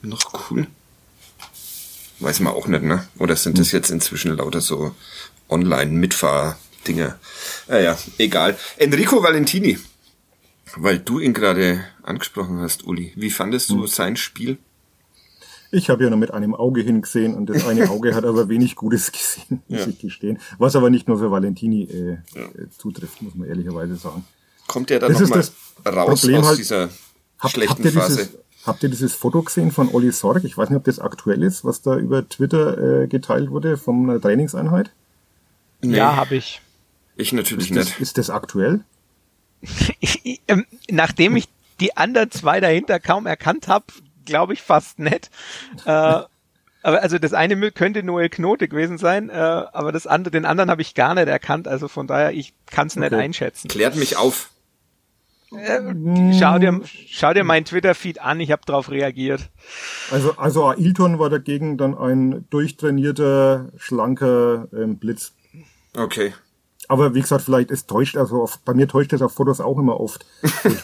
noch 0.02 0.50
cool? 0.50 0.66
Weiß 2.20 2.40
man 2.40 2.52
auch 2.52 2.66
nicht, 2.66 2.82
ne? 2.82 3.06
Oder 3.18 3.36
sind 3.36 3.58
das 3.58 3.72
hm. 3.72 3.78
jetzt 3.78 3.90
inzwischen 3.90 4.36
lauter 4.36 4.60
so 4.60 4.94
Online-Mitfahr-Dinger? 5.48 7.18
Naja, 7.68 7.98
egal. 8.18 8.56
Enrico 8.76 9.22
Valentini 9.22 9.78
weil 10.76 10.98
du 10.98 11.18
ihn 11.20 11.32
gerade 11.32 11.84
angesprochen 12.04 12.60
hast, 12.60 12.86
Uli. 12.86 13.12
Wie 13.16 13.30
fandest 13.30 13.70
du 13.70 13.82
hm. 13.82 13.86
sein 13.86 14.16
Spiel? 14.16 14.58
Ich 15.70 15.90
habe 15.90 16.04
ja 16.04 16.10
nur 16.10 16.18
mit 16.18 16.30
einem 16.30 16.54
Auge 16.54 16.82
hingesehen 16.82 17.34
und 17.34 17.46
das 17.46 17.66
eine 17.66 17.90
Auge 17.90 18.14
hat 18.14 18.24
aber 18.24 18.48
wenig 18.48 18.76
Gutes 18.76 19.10
gesehen, 19.10 19.62
muss 19.68 19.80
ja. 19.80 19.86
ich 19.88 19.98
gestehen. 19.98 20.38
Was 20.58 20.76
aber 20.76 20.88
nicht 20.88 21.08
nur 21.08 21.18
für 21.18 21.32
Valentini 21.32 21.82
äh, 21.82 22.18
ja. 22.34 22.42
Äh, 22.42 22.70
zutrifft, 22.78 23.22
muss 23.22 23.34
man 23.34 23.48
ehrlicherweise 23.48 23.96
sagen. 23.96 24.24
Kommt 24.68 24.90
der 24.90 25.00
dann 25.00 25.12
nochmal 25.12 25.44
raus 25.86 26.20
Problem 26.20 26.40
aus 26.40 26.46
halt, 26.46 26.58
dieser 26.58 26.90
hab, 27.38 27.50
schlechten 27.50 27.84
habt 27.84 27.94
Phase? 27.94 28.16
Dieses, 28.16 28.38
habt 28.64 28.82
ihr 28.84 28.88
dieses 28.88 29.14
Foto 29.14 29.42
gesehen 29.42 29.72
von 29.72 29.92
Olli 29.92 30.12
Sorg? 30.12 30.44
Ich 30.44 30.56
weiß 30.56 30.70
nicht, 30.70 30.78
ob 30.78 30.84
das 30.84 31.00
aktuell 31.00 31.42
ist, 31.42 31.64
was 31.64 31.82
da 31.82 31.98
über 31.98 32.28
Twitter 32.28 33.02
äh, 33.02 33.06
geteilt 33.08 33.50
wurde 33.50 33.76
von 33.76 34.08
einer 34.08 34.20
Trainingseinheit. 34.20 34.92
Nee. 35.82 35.96
Ja, 35.96 36.14
habe 36.14 36.36
ich. 36.36 36.62
Ich 37.16 37.32
natürlich 37.32 37.70
ist 37.70 37.76
das, 37.76 37.86
nicht. 37.86 38.00
Ist 38.00 38.18
das 38.18 38.30
aktuell? 38.30 38.80
Ähm, 40.46 40.66
nachdem 40.90 41.36
ich 41.36 41.48
die 41.80 41.96
anderen 41.96 42.30
zwei 42.30 42.60
dahinter 42.60 43.00
kaum 43.00 43.26
erkannt 43.26 43.68
habe, 43.68 43.87
glaube 44.24 44.52
ich 44.54 44.62
fast 44.62 44.98
nicht. 44.98 45.30
Äh, 45.84 45.90
aber 46.84 47.02
also 47.02 47.18
das 47.18 47.32
eine 47.32 47.72
könnte 47.72 48.02
Noel 48.02 48.28
Knote 48.28 48.68
gewesen 48.68 48.98
sein, 48.98 49.30
äh, 49.30 49.32
aber 49.32 49.90
das 49.90 50.06
andere, 50.06 50.30
den 50.30 50.44
anderen 50.44 50.70
habe 50.70 50.82
ich 50.82 50.94
gar 50.94 51.14
nicht 51.14 51.28
erkannt. 51.28 51.66
Also 51.66 51.88
von 51.88 52.06
daher, 52.06 52.32
ich 52.32 52.52
kann 52.66 52.88
es 52.88 52.96
okay. 52.96 53.04
nicht 53.08 53.14
einschätzen. 53.14 53.68
Klärt 53.68 53.96
mich 53.96 54.16
auf. 54.18 54.50
Äh, 55.56 55.80
schau 56.38 56.58
dir, 56.58 56.80
schau 57.08 57.32
dir 57.32 57.44
mein 57.44 57.64
Twitter-Feed 57.64 58.20
an, 58.20 58.40
ich 58.40 58.50
habe 58.50 58.62
darauf 58.66 58.90
reagiert. 58.90 59.48
Also, 60.10 60.37
also 60.37 60.66
Ailton 60.66 61.18
war 61.18 61.30
dagegen 61.30 61.78
dann 61.78 61.96
ein 61.96 62.44
durchtrainierter, 62.50 63.70
schlanker 63.76 64.68
ähm, 64.72 64.98
Blitz. 64.98 65.32
Okay. 65.96 66.34
Aber 66.88 67.14
wie 67.14 67.20
gesagt, 67.20 67.44
vielleicht 67.44 67.70
ist 67.70 67.88
täuscht, 67.88 68.16
also 68.16 68.42
auf, 68.42 68.58
bei 68.60 68.74
mir 68.74 68.88
täuscht 68.88 69.12
es 69.12 69.22
auf 69.22 69.32
Fotos 69.32 69.60
auch 69.60 69.78
immer 69.78 70.00
oft. 70.00 70.26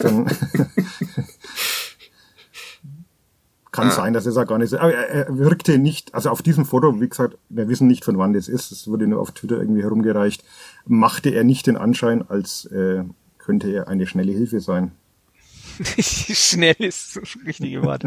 Kann 3.71 3.87
ah. 3.87 3.91
sein, 3.91 4.13
dass 4.13 4.25
es 4.25 4.35
auch 4.35 4.47
gar 4.47 4.57
nicht 4.57 4.69
so. 4.69 4.79
Aber 4.79 4.93
er, 4.93 5.27
er 5.27 5.37
wirkte 5.37 5.77
nicht, 5.77 6.13
also 6.13 6.29
auf 6.29 6.41
diesem 6.41 6.65
Foto, 6.65 6.99
wie 6.99 7.07
gesagt, 7.07 7.37
wir 7.49 7.69
wissen 7.69 7.87
nicht, 7.87 8.03
von 8.03 8.17
wann 8.17 8.33
das 8.33 8.49
ist, 8.49 8.71
es 8.71 8.87
wurde 8.87 9.07
nur 9.07 9.21
auf 9.21 9.31
Twitter 9.31 9.57
irgendwie 9.57 9.83
herumgereicht, 9.83 10.43
machte 10.85 11.29
er 11.29 11.45
nicht 11.45 11.67
den 11.67 11.77
Anschein, 11.77 12.27
als 12.27 12.65
äh, 12.65 13.03
könnte 13.37 13.71
er 13.71 13.87
eine 13.87 14.07
schnelle 14.07 14.33
Hilfe 14.33 14.59
sein. 14.59 14.91
Schnell 15.99 16.75
ist 16.79 17.15
das 17.15 17.37
richtige 17.45 17.81
Wort. 17.83 18.03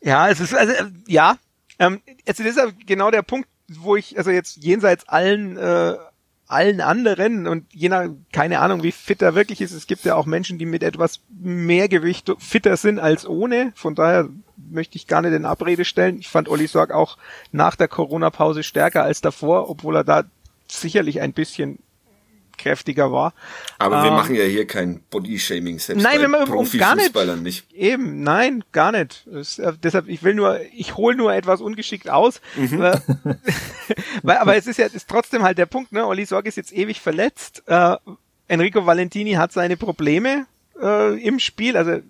ja, 0.00 0.28
es 0.28 0.38
ist, 0.38 0.54
also, 0.54 0.72
ja, 1.08 1.36
ähm, 1.80 2.00
also 2.26 2.44
das 2.44 2.56
ist 2.56 2.86
genau 2.86 3.10
der 3.10 3.22
Punkt, 3.22 3.48
wo 3.68 3.96
ich, 3.96 4.18
also 4.18 4.30
jetzt 4.30 4.58
jenseits 4.58 5.08
allen 5.08 5.56
äh, 5.56 5.96
allen 6.50 6.80
anderen 6.80 7.46
und 7.46 7.72
je 7.72 7.88
nach, 7.88 8.08
keine 8.32 8.60
Ahnung, 8.60 8.82
wie 8.82 8.92
fit 8.92 9.22
er 9.22 9.34
wirklich 9.34 9.60
ist. 9.60 9.72
Es 9.72 9.86
gibt 9.86 10.04
ja 10.04 10.16
auch 10.16 10.26
Menschen, 10.26 10.58
die 10.58 10.66
mit 10.66 10.82
etwas 10.82 11.20
mehr 11.28 11.88
Gewicht 11.88 12.32
fitter 12.38 12.76
sind 12.76 12.98
als 12.98 13.26
ohne. 13.26 13.72
Von 13.74 13.94
daher 13.94 14.28
möchte 14.56 14.96
ich 14.96 15.06
gar 15.06 15.22
nicht 15.22 15.32
in 15.32 15.44
Abrede 15.44 15.84
stellen. 15.84 16.18
Ich 16.18 16.28
fand 16.28 16.48
Olli 16.48 16.66
Sorg 16.66 16.92
auch 16.92 17.18
nach 17.52 17.76
der 17.76 17.88
Corona-Pause 17.88 18.62
stärker 18.62 19.04
als 19.04 19.20
davor, 19.20 19.70
obwohl 19.70 19.96
er 19.96 20.04
da 20.04 20.24
sicherlich 20.68 21.20
ein 21.20 21.32
bisschen 21.32 21.78
kräftiger 22.60 23.12
war. 23.12 23.34
Aber 23.78 23.98
ähm, 23.98 24.04
wir 24.04 24.10
machen 24.12 24.34
ja 24.34 24.44
hier 24.44 24.66
kein 24.66 25.00
Body-Shaming 25.10 25.78
selbst 25.78 26.02
nein, 26.02 26.20
bei 26.20 26.38
wir 26.38 26.46
Profi 26.46 26.78
gar 26.78 26.94
nicht, 26.94 27.14
nicht. 27.42 27.72
Eben, 27.72 28.22
nein, 28.22 28.64
gar 28.72 28.92
nicht. 28.92 29.26
Das, 29.26 29.58
äh, 29.58 29.72
deshalb, 29.82 30.08
ich 30.08 30.22
will 30.22 30.34
nur, 30.34 30.60
ich 30.74 30.96
hole 30.96 31.16
nur 31.16 31.34
etwas 31.34 31.60
ungeschickt 31.60 32.08
aus. 32.08 32.40
Mhm. 32.56 32.82
Äh, 32.82 33.00
weil, 34.22 34.38
aber 34.38 34.56
es 34.56 34.66
ist 34.66 34.78
ja 34.78 34.86
ist 34.86 35.08
trotzdem 35.08 35.42
halt 35.42 35.58
der 35.58 35.66
Punkt, 35.66 35.92
ne? 35.92 36.06
Olli 36.06 36.24
Sorg 36.24 36.46
ist 36.46 36.56
jetzt 36.56 36.72
ewig 36.72 37.00
verletzt. 37.00 37.62
Äh, 37.66 37.96
Enrico 38.48 38.86
Valentini 38.86 39.32
hat 39.32 39.52
seine 39.52 39.76
Probleme 39.76 40.46
äh, 40.80 41.18
im 41.20 41.38
Spiel. 41.38 41.76
Also 41.76 42.00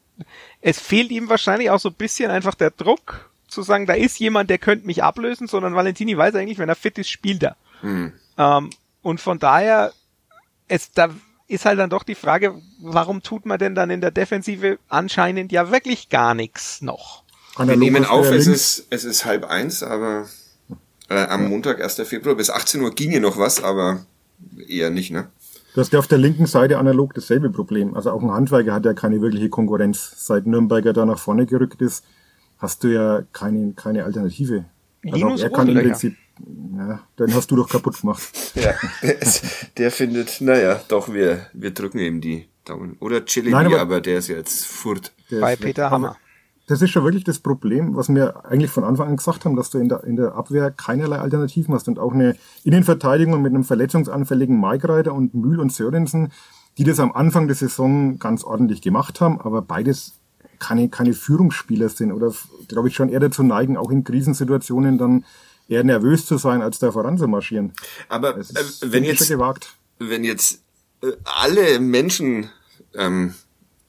es 0.60 0.80
fehlt 0.80 1.10
ihm 1.10 1.28
wahrscheinlich 1.28 1.70
auch 1.70 1.80
so 1.80 1.88
ein 1.90 1.94
bisschen 1.94 2.30
einfach 2.30 2.54
der 2.54 2.70
Druck, 2.70 3.30
zu 3.50 3.62
sagen, 3.62 3.86
da 3.86 3.94
ist 3.94 4.18
jemand, 4.18 4.48
der 4.48 4.58
könnte 4.58 4.86
mich 4.86 5.02
ablösen, 5.02 5.46
sondern 5.46 5.74
Valentini 5.74 6.16
weiß 6.16 6.34
eigentlich, 6.34 6.58
wenn 6.58 6.68
er 6.68 6.76
fit 6.76 6.98
ist, 6.98 7.10
spielt 7.10 7.42
er. 7.42 7.56
Mhm. 7.82 8.12
Ähm, 8.38 8.70
und 9.02 9.20
von 9.20 9.38
daher 9.38 9.92
es 10.70 10.92
da 10.92 11.10
ist 11.48 11.64
halt 11.64 11.80
dann 11.80 11.90
doch 11.90 12.04
die 12.04 12.14
Frage, 12.14 12.54
warum 12.80 13.22
tut 13.22 13.44
man 13.44 13.58
denn 13.58 13.74
dann 13.74 13.90
in 13.90 14.00
der 14.00 14.12
Defensive 14.12 14.78
anscheinend 14.88 15.50
ja 15.50 15.72
wirklich 15.72 16.08
gar 16.08 16.34
nichts 16.34 16.80
noch? 16.80 17.24
Wir 17.58 17.76
nehmen 17.76 18.04
auf, 18.04 18.30
es 18.30 18.46
ist, 18.46 18.86
es 18.90 19.04
ist 19.04 19.24
halb 19.24 19.44
eins, 19.44 19.82
aber 19.82 20.26
äh, 21.08 21.26
am 21.26 21.48
Montag, 21.48 21.82
1. 21.82 21.96
Februar, 22.04 22.36
bis 22.36 22.50
18 22.50 22.80
Uhr 22.80 22.94
ginge 22.94 23.20
noch 23.20 23.36
was, 23.36 23.62
aber 23.62 24.06
eher 24.68 24.90
nicht, 24.90 25.10
ne? 25.10 25.28
Du 25.74 25.80
hast 25.80 25.92
ja 25.92 25.98
auf 25.98 26.06
der 26.06 26.18
linken 26.18 26.46
Seite 26.46 26.78
analog 26.78 27.14
dasselbe 27.14 27.50
Problem. 27.50 27.94
Also 27.94 28.12
auch 28.12 28.22
ein 28.22 28.30
Handwerker 28.30 28.72
hat 28.72 28.84
ja 28.84 28.94
keine 28.94 29.20
wirkliche 29.20 29.48
Konkurrenz. 29.48 30.14
Seit 30.16 30.46
Nürnberger 30.46 30.92
da 30.92 31.04
nach 31.04 31.18
vorne 31.18 31.46
gerückt 31.46 31.82
ist, 31.82 32.04
hast 32.58 32.82
du 32.82 32.88
ja 32.88 33.22
keine, 33.32 33.72
keine 33.74 34.04
Alternative. 34.04 34.64
Also 35.04 35.16
Linus 35.16 35.42
er 35.42 35.50
kann 35.50 35.68
im. 35.68 35.78
Prinzip, 35.78 36.12
ja, 36.14 36.18
den 37.18 37.34
hast 37.34 37.50
du 37.50 37.56
doch 37.56 37.68
kaputt 37.68 38.00
gemacht. 38.00 38.22
Ja, 38.54 38.74
der, 39.02 39.22
ist, 39.22 39.44
der 39.76 39.90
findet, 39.90 40.40
naja, 40.40 40.80
doch, 40.88 41.12
wir, 41.12 41.46
wir 41.52 41.72
drücken 41.72 41.98
ihm 41.98 42.20
die 42.20 42.46
Daumen. 42.64 42.96
Oder 43.00 43.24
Chili, 43.24 43.50
Nein, 43.50 43.66
aber- 43.66 43.80
aber, 43.80 44.00
der 44.00 44.18
ist 44.18 44.28
jetzt 44.28 44.66
furt. 44.66 45.12
Bei. 45.30 45.56
Peter 45.56 45.90
Hammer. 45.90 46.16
Das 46.66 46.82
ist 46.82 46.90
schon 46.90 47.02
wirklich 47.02 47.24
das 47.24 47.40
Problem, 47.40 47.96
was 47.96 48.08
wir 48.08 48.44
eigentlich 48.44 48.70
von 48.70 48.84
Anfang 48.84 49.08
an 49.08 49.16
gesagt 49.16 49.44
haben, 49.44 49.56
dass 49.56 49.70
du 49.70 49.78
in 49.78 49.88
der, 49.88 50.04
in 50.04 50.14
der 50.14 50.36
Abwehr 50.36 50.70
keinerlei 50.70 51.18
Alternativen 51.18 51.74
hast 51.74 51.88
und 51.88 51.98
auch 51.98 52.12
eine 52.12 52.36
Innenverteidigung 52.62 53.42
mit 53.42 53.52
einem 53.52 53.64
verletzungsanfälligen 53.64 54.56
Maikreiter 54.56 55.12
und 55.12 55.34
Mühl 55.34 55.58
und 55.58 55.72
Sörensen, 55.72 56.30
die 56.78 56.84
das 56.84 57.00
am 57.00 57.10
Anfang 57.10 57.48
der 57.48 57.56
Saison 57.56 58.20
ganz 58.20 58.44
ordentlich 58.44 58.82
gemacht 58.82 59.20
haben, 59.20 59.40
aber 59.40 59.62
beides 59.62 60.20
keine, 60.60 60.88
keine 60.88 61.12
Führungsspieler 61.12 61.88
sind 61.88 62.12
oder, 62.12 62.32
glaube 62.68 62.86
ich, 62.86 62.94
schon 62.94 63.08
eher 63.08 63.18
dazu 63.20 63.42
neigen, 63.42 63.76
auch 63.76 63.90
in 63.90 64.04
Krisensituationen 64.04 64.96
dann 64.96 65.24
eher 65.70 65.84
nervös 65.84 66.26
zu 66.26 66.36
sein, 66.36 66.60
als 66.60 66.78
da 66.78 66.92
voranzumarschieren. 66.92 67.72
Aber 68.08 68.34
Das 68.34 68.50
äh, 68.50 68.60
ist, 68.60 68.92
wenn 68.92 69.04
jetzt, 69.04 69.32
wenn 69.98 70.24
jetzt 70.24 70.60
äh, 71.02 71.12
alle 71.24 71.78
Menschen 71.78 72.50
ähm, 72.94 73.34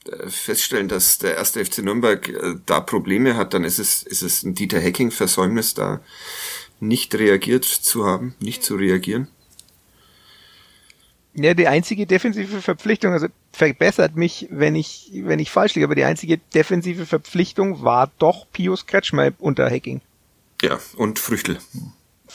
äh, 0.05 0.29
feststellen, 0.29 0.87
dass 0.87 1.17
der 1.17 1.35
erste 1.35 1.65
FC 1.65 1.79
Nürnberg 1.79 2.29
äh, 2.29 2.55
da 2.65 2.79
Probleme 2.79 3.35
hat, 3.35 3.53
dann 3.53 3.63
ist 3.63 3.79
es, 3.79 4.03
ist 4.03 4.21
es 4.21 4.43
ein 4.43 4.53
Dieter 4.53 4.79
Hecking 4.79 5.11
Versäumnis, 5.11 5.73
da 5.73 5.99
nicht 6.79 7.13
reagiert 7.15 7.65
zu 7.65 8.05
haben, 8.05 8.35
nicht 8.39 8.63
zu 8.63 8.75
reagieren. 8.75 9.27
Ja, 11.33 11.53
die 11.53 11.67
einzige 11.67 12.05
defensive 12.05 12.61
Verpflichtung, 12.61 13.13
also 13.13 13.27
verbessert 13.53 14.17
mich, 14.17 14.47
wenn 14.51 14.75
ich, 14.75 15.11
wenn 15.13 15.39
ich 15.39 15.49
falsch 15.49 15.75
liege, 15.75 15.85
aber 15.85 15.95
die 15.95 16.03
einzige 16.03 16.37
defensive 16.53 17.05
Verpflichtung 17.05 17.83
war 17.83 18.11
doch 18.19 18.47
Pius 18.51 18.85
Kretschmer 18.85 19.31
unter 19.39 19.69
Hacking. 19.69 20.01
Ja, 20.61 20.79
und 20.95 21.19
Früchtel. 21.19 21.57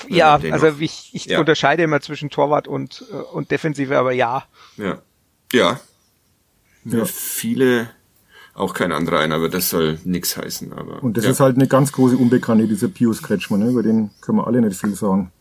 Ja, 0.09 0.39
also 0.51 0.67
ich, 0.79 1.11
ich 1.15 1.27
Ja. 1.27 1.41
unterscheide 1.41 1.83
immer 1.83 2.01
zwischen 2.01 2.29
Torwart 2.29 2.69
und, 2.69 3.05
äh, 3.11 3.15
und 3.15 3.51
Defensive, 3.51 3.97
aber 3.97 4.13
ja. 4.13 4.45
Ja. 4.77 5.01
Ja. 5.53 5.81
Ja. 6.85 7.05
Viele, 7.05 7.89
auch 8.55 8.75
kein 8.75 8.93
anderer 8.93 9.21
ein, 9.21 9.33
aber 9.33 9.49
das 9.49 9.71
soll 9.71 9.99
nix 10.05 10.37
heißen. 10.37 10.73
Aber, 10.73 11.03
Und 11.03 11.17
das 11.17 11.25
ja. 11.25 11.31
ist 11.31 11.41
halt 11.41 11.57
eine 11.57 11.67
ganz 11.67 11.93
große 11.93 12.17
Unbekannte, 12.17 12.69
dieser 12.69 12.89
Pius 12.89 13.23
Kretschmann, 13.23 13.61
ne? 13.61 13.71
über 13.71 13.83
den 13.83 14.11
können 14.21 14.39
wir 14.39 14.47
alle 14.47 14.61
nicht 14.61 14.79
viel 14.79 14.95
sagen. 14.95 15.33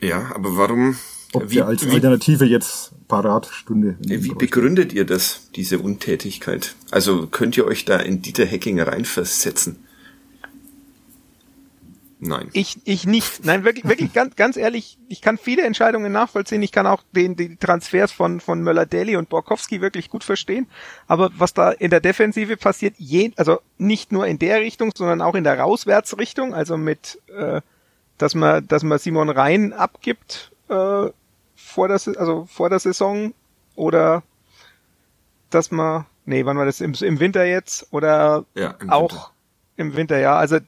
Ja, 0.00 0.30
aber 0.34 0.56
warum, 0.56 0.96
Ob 1.32 1.50
wie, 1.50 1.56
der 1.56 1.66
als 1.66 1.84
wie, 1.84 1.90
Alternative 1.90 2.44
jetzt 2.44 2.92
Paratstunde. 3.08 3.96
wie 4.00 4.34
begründet 4.34 4.92
ihr 4.92 5.04
das, 5.04 5.50
diese 5.54 5.78
Untätigkeit? 5.78 6.74
Also 6.90 7.26
könnt 7.26 7.56
ihr 7.56 7.66
euch 7.66 7.84
da 7.84 7.96
in 7.96 8.22
Dieter 8.22 8.44
Hecking 8.44 8.80
reinversetzen? 8.80 9.85
Nein. 12.18 12.48
Ich, 12.54 12.78
ich 12.84 13.06
nicht. 13.06 13.44
Nein, 13.44 13.64
wirklich, 13.64 13.86
wirklich 13.86 14.12
ganz, 14.14 14.36
ganz 14.36 14.56
ehrlich, 14.56 14.98
ich 15.08 15.20
kann 15.20 15.36
viele 15.36 15.62
Entscheidungen 15.62 16.10
nachvollziehen. 16.12 16.62
Ich 16.62 16.72
kann 16.72 16.86
auch 16.86 17.02
den, 17.12 17.36
die 17.36 17.56
Transfers 17.56 18.10
von, 18.10 18.40
von 18.40 18.62
Möller-Daly 18.62 19.16
und 19.16 19.28
Borkowski 19.28 19.82
wirklich 19.82 20.08
gut 20.08 20.24
verstehen. 20.24 20.66
Aber 21.06 21.30
was 21.36 21.52
da 21.52 21.72
in 21.72 21.90
der 21.90 22.00
Defensive 22.00 22.56
passiert, 22.56 22.94
je, 22.96 23.32
also 23.36 23.60
nicht 23.76 24.12
nur 24.12 24.26
in 24.26 24.38
der 24.38 24.60
Richtung, 24.60 24.92
sondern 24.96 25.20
auch 25.20 25.34
in 25.34 25.44
der 25.44 25.58
Rauswärtsrichtung, 25.60 26.54
also 26.54 26.78
mit, 26.78 27.20
äh, 27.36 27.60
dass 28.16 28.34
man, 28.34 28.66
dass 28.66 28.82
man 28.82 28.98
Simon 28.98 29.28
Rhein 29.28 29.74
abgibt, 29.74 30.52
äh, 30.70 31.10
vor 31.54 31.88
der, 31.88 32.00
also 32.18 32.46
vor 32.50 32.70
der 32.70 32.78
Saison 32.78 33.34
oder 33.74 34.22
dass 35.50 35.70
man, 35.70 36.06
nee, 36.24 36.44
wann 36.46 36.56
war 36.56 36.64
das? 36.64 36.80
Im, 36.80 36.94
im 36.94 37.20
Winter 37.20 37.44
jetzt 37.44 37.88
oder 37.92 38.46
Ja, 38.54 38.74
im 38.80 38.88
auch 38.90 39.10
Winter. 39.10 39.30
im 39.76 39.96
Winter, 39.96 40.18
ja. 40.18 40.36
Also 40.36 40.58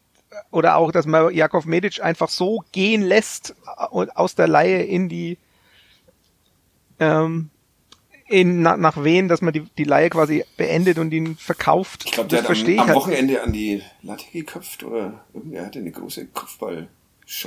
oder 0.50 0.76
auch, 0.76 0.92
dass 0.92 1.06
man 1.06 1.34
Jakov 1.34 1.66
Medic 1.66 2.02
einfach 2.02 2.28
so 2.28 2.62
gehen 2.72 3.02
lässt 3.02 3.54
und 3.90 4.16
aus 4.16 4.34
der 4.34 4.48
Laie 4.48 4.82
in 4.82 5.08
die 5.08 5.38
ähm, 7.00 7.50
in, 8.28 8.60
nach, 8.60 8.76
nach 8.76 9.02
wen, 9.02 9.28
dass 9.28 9.40
man 9.40 9.52
die, 9.52 9.60
die 9.78 9.84
Laie 9.84 10.10
quasi 10.10 10.44
beendet 10.56 10.98
und 10.98 11.12
ihn 11.12 11.36
verkauft. 11.36 12.04
Ich 12.04 12.12
glaube, 12.12 12.28
der 12.28 12.42
das 12.42 12.50
hat 12.50 12.68
am, 12.68 12.78
am 12.78 12.86
halt. 12.86 12.96
Wochenende 12.96 13.42
an 13.42 13.52
die 13.52 13.82
Latte 14.02 14.24
geköpft 14.32 14.84
oder 14.84 15.24
irgendwer 15.32 15.64
hatte 15.64 15.78
eine 15.78 15.90
große 15.90 16.26
Kopfballchance. 16.26 16.88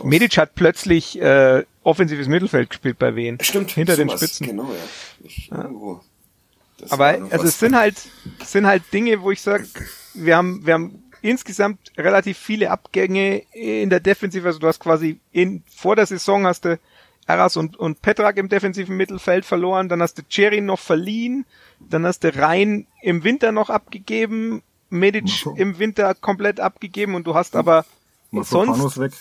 Medic 0.03 0.37
hat 0.37 0.55
plötzlich 0.55 1.19
äh, 1.19 1.63
offensives 1.83 2.27
Mittelfeld 2.27 2.69
gespielt 2.69 2.99
bei 2.99 3.15
wen? 3.15 3.37
Stimmt, 3.41 3.71
Hinter 3.71 3.95
den 3.95 4.09
Spitzen. 4.09 4.47
Genau, 4.47 4.63
ja. 4.63 5.23
Ich. 5.23 5.49
Das 5.49 6.91
war 6.91 7.13
Aber 7.13 7.31
also 7.31 7.45
es 7.45 7.59
sind 7.59 7.75
halt 7.75 7.95
es 8.39 8.51
sind 8.51 8.65
halt 8.65 8.83
Dinge, 8.91 9.21
wo 9.21 9.31
ich 9.31 9.41
sage, 9.41 9.67
wir 10.13 10.35
haben 10.35 10.65
wir 10.65 10.73
haben 10.75 11.03
insgesamt 11.21 11.91
relativ 11.97 12.37
viele 12.37 12.71
Abgänge 12.71 13.43
in 13.53 13.89
der 13.89 13.99
Defensive. 13.99 14.47
Also 14.47 14.59
du 14.59 14.67
hast 14.67 14.79
quasi 14.79 15.19
in 15.31 15.63
vor 15.73 15.95
der 15.95 16.05
Saison 16.05 16.45
hast 16.45 16.65
du 16.65 16.79
Aras 17.27 17.55
und, 17.57 17.77
und 17.77 18.01
Petrak 18.01 18.37
im 18.37 18.49
defensiven 18.49 18.97
Mittelfeld 18.97 19.45
verloren, 19.45 19.89
dann 19.89 20.01
hast 20.01 20.17
du 20.17 20.23
Cherry 20.27 20.61
noch 20.61 20.79
verliehen, 20.79 21.45
dann 21.79 22.05
hast 22.05 22.23
du 22.23 22.35
Rhein 22.35 22.87
im 23.01 23.23
Winter 23.23 23.51
noch 23.51 23.69
abgegeben, 23.69 24.63
Medic 24.89 25.45
im 25.55 25.79
Winter 25.79 26.13
komplett 26.15 26.59
abgegeben 26.59 27.15
und 27.15 27.25
du 27.27 27.35
hast 27.35 27.55
aber 27.55 27.85
sonst 28.31 28.99
weg. 28.99 29.13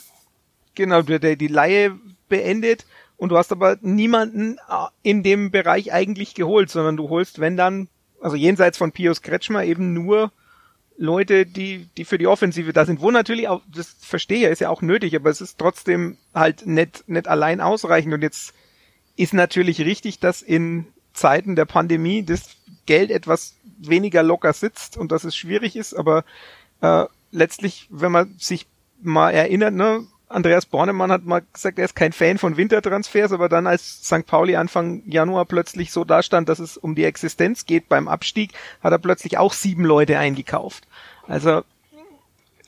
genau, 0.74 1.02
der, 1.02 1.18
der 1.18 1.36
die 1.36 1.46
Laie 1.46 1.96
beendet 2.28 2.86
und 3.16 3.30
du 3.30 3.36
hast 3.36 3.52
aber 3.52 3.76
niemanden 3.82 4.56
äh, 4.68 4.86
in 5.02 5.22
dem 5.22 5.50
Bereich 5.50 5.92
eigentlich 5.92 6.34
geholt, 6.34 6.70
sondern 6.70 6.96
du 6.96 7.10
holst, 7.10 7.38
wenn 7.38 7.56
dann, 7.56 7.88
also 8.20 8.34
jenseits 8.34 8.78
von 8.78 8.92
Pius 8.92 9.22
Kretschmer 9.22 9.64
eben 9.64 9.92
nur 9.92 10.32
Leute, 11.00 11.46
die, 11.46 11.88
die 11.96 12.04
für 12.04 12.18
die 12.18 12.26
Offensive 12.26 12.74
da 12.74 12.84
sind, 12.84 13.00
wo 13.00 13.10
natürlich 13.10 13.48
auch, 13.48 13.62
das 13.74 13.96
verstehe 14.00 14.50
ist 14.50 14.60
ja 14.60 14.68
auch 14.68 14.82
nötig, 14.82 15.16
aber 15.16 15.30
es 15.30 15.40
ist 15.40 15.56
trotzdem 15.58 16.18
halt 16.34 16.66
nicht, 16.66 17.08
nicht 17.08 17.26
allein 17.26 17.62
ausreichend. 17.62 18.12
Und 18.12 18.20
jetzt 18.20 18.52
ist 19.16 19.32
natürlich 19.32 19.80
richtig, 19.80 20.18
dass 20.20 20.42
in 20.42 20.86
Zeiten 21.14 21.56
der 21.56 21.64
Pandemie 21.64 22.22
das 22.22 22.50
Geld 22.84 23.10
etwas 23.10 23.56
weniger 23.78 24.22
locker 24.22 24.52
sitzt 24.52 24.98
und 24.98 25.10
dass 25.10 25.24
es 25.24 25.34
schwierig 25.34 25.74
ist, 25.74 25.94
aber 25.94 26.22
äh, 26.82 27.06
letztlich, 27.30 27.86
wenn 27.90 28.12
man 28.12 28.34
sich 28.38 28.66
mal 29.00 29.30
erinnert, 29.30 29.72
ne, 29.72 30.06
Andreas 30.30 30.64
Bornemann 30.64 31.10
hat 31.10 31.24
mal 31.24 31.42
gesagt, 31.52 31.78
er 31.80 31.84
ist 31.84 31.96
kein 31.96 32.12
Fan 32.12 32.38
von 32.38 32.56
Wintertransfers, 32.56 33.32
aber 33.32 33.48
dann 33.48 33.66
als 33.66 34.04
St. 34.04 34.24
Pauli 34.26 34.54
Anfang 34.54 35.02
Januar 35.06 35.44
plötzlich 35.44 35.90
so 35.90 36.04
dastand, 36.04 36.48
dass 36.48 36.60
es 36.60 36.76
um 36.76 36.94
die 36.94 37.04
Existenz 37.04 37.66
geht 37.66 37.88
beim 37.88 38.06
Abstieg, 38.06 38.52
hat 38.80 38.92
er 38.92 38.98
plötzlich 38.98 39.38
auch 39.38 39.52
sieben 39.52 39.84
Leute 39.84 40.18
eingekauft. 40.18 40.84
Also 41.26 41.62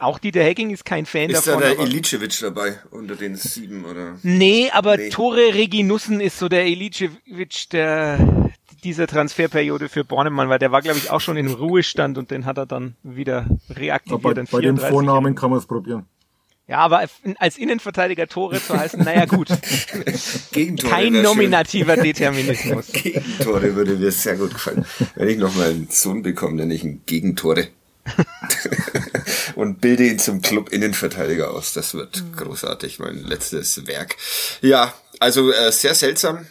auch 0.01 0.18
Dieter 0.18 0.42
Hecking 0.42 0.70
ist 0.70 0.85
kein 0.85 1.07
Fan 1.07 1.31
Ist 1.31 1.46
da 1.46 1.53
davon. 1.53 1.62
der 1.62 1.79
aber- 1.79 1.87
Ilicevic 1.88 2.37
dabei 2.40 2.81
unter 2.90 3.14
den 3.14 3.37
sieben 3.37 3.85
oder? 3.85 4.18
Nee, 4.25 4.68
aber 4.72 4.96
Nee. 4.96 5.11
Tore 5.11 5.55
Reginussen 5.55 6.20
ist 6.20 6.40
so 6.40 6.48
der 6.48 6.66
Ilicevic 6.66 7.70
der 7.70 8.51
dieser 8.83 9.07
Transferperiode 9.07 9.88
für 9.88 10.03
Bornemann, 10.03 10.48
weil 10.48 10.59
der 10.59 10.72
war, 10.72 10.83
glaube 10.83 10.98
ich, 10.98 11.11
auch 11.12 11.20
schon 11.20 11.37
in 11.37 11.46
Ruhestand 11.46 12.18
und 12.18 12.33
den 12.33 12.44
hat 12.46 12.59
er 12.59 12.66
dann 12.66 12.96
wieder 13.05 13.46
reaktiviert. 13.70 14.20
Aber 14.25 14.31
in 14.31 14.35
bei 14.35 14.61
dem 14.61 14.77
34 14.77 14.88
Vornamen 14.90 15.35
kann 15.37 15.51
man 15.51 15.61
es 15.61 15.66
probieren. 15.66 16.07
Ja, 16.68 16.79
aber 16.79 17.07
als 17.38 17.59
Innenverteidiger 17.59 18.29
Tore 18.29 18.62
zu 18.62 18.79
heißen, 18.79 19.03
naja 19.03 19.25
gut, 19.25 19.48
Gegentore 20.53 20.90
kein 20.90 21.12
wär 21.12 21.20
schön. 21.20 21.22
nominativer 21.22 21.96
Determinismus. 22.03 22.92
Gegentore 22.92 23.75
würde 23.75 23.96
mir 23.96 24.12
sehr 24.12 24.37
gut 24.37 24.55
gefallen. 24.55 24.87
Wenn 25.16 25.29
ich 25.29 25.38
noch 25.38 25.55
mal 25.55 25.70
einen 25.70 25.88
Sohn 25.90 26.22
bekomme, 26.22 26.57
nenne 26.57 26.75
ich 26.75 26.85
ihn 26.85 27.03
Gegentore. 27.05 27.68
und 29.55 29.81
bilde 29.81 30.07
ihn 30.07 30.18
zum 30.18 30.42
Club 30.42 30.70
Innenverteidiger 30.70 31.53
aus. 31.53 31.72
Das 31.72 31.94
wird 31.94 32.22
großartig, 32.37 32.98
mein 32.98 33.22
letztes 33.22 33.87
Werk. 33.87 34.16
Ja, 34.61 34.92
also 35.20 35.53
äh, 35.53 35.70
sehr 35.70 35.94
seltsam. 35.94 36.46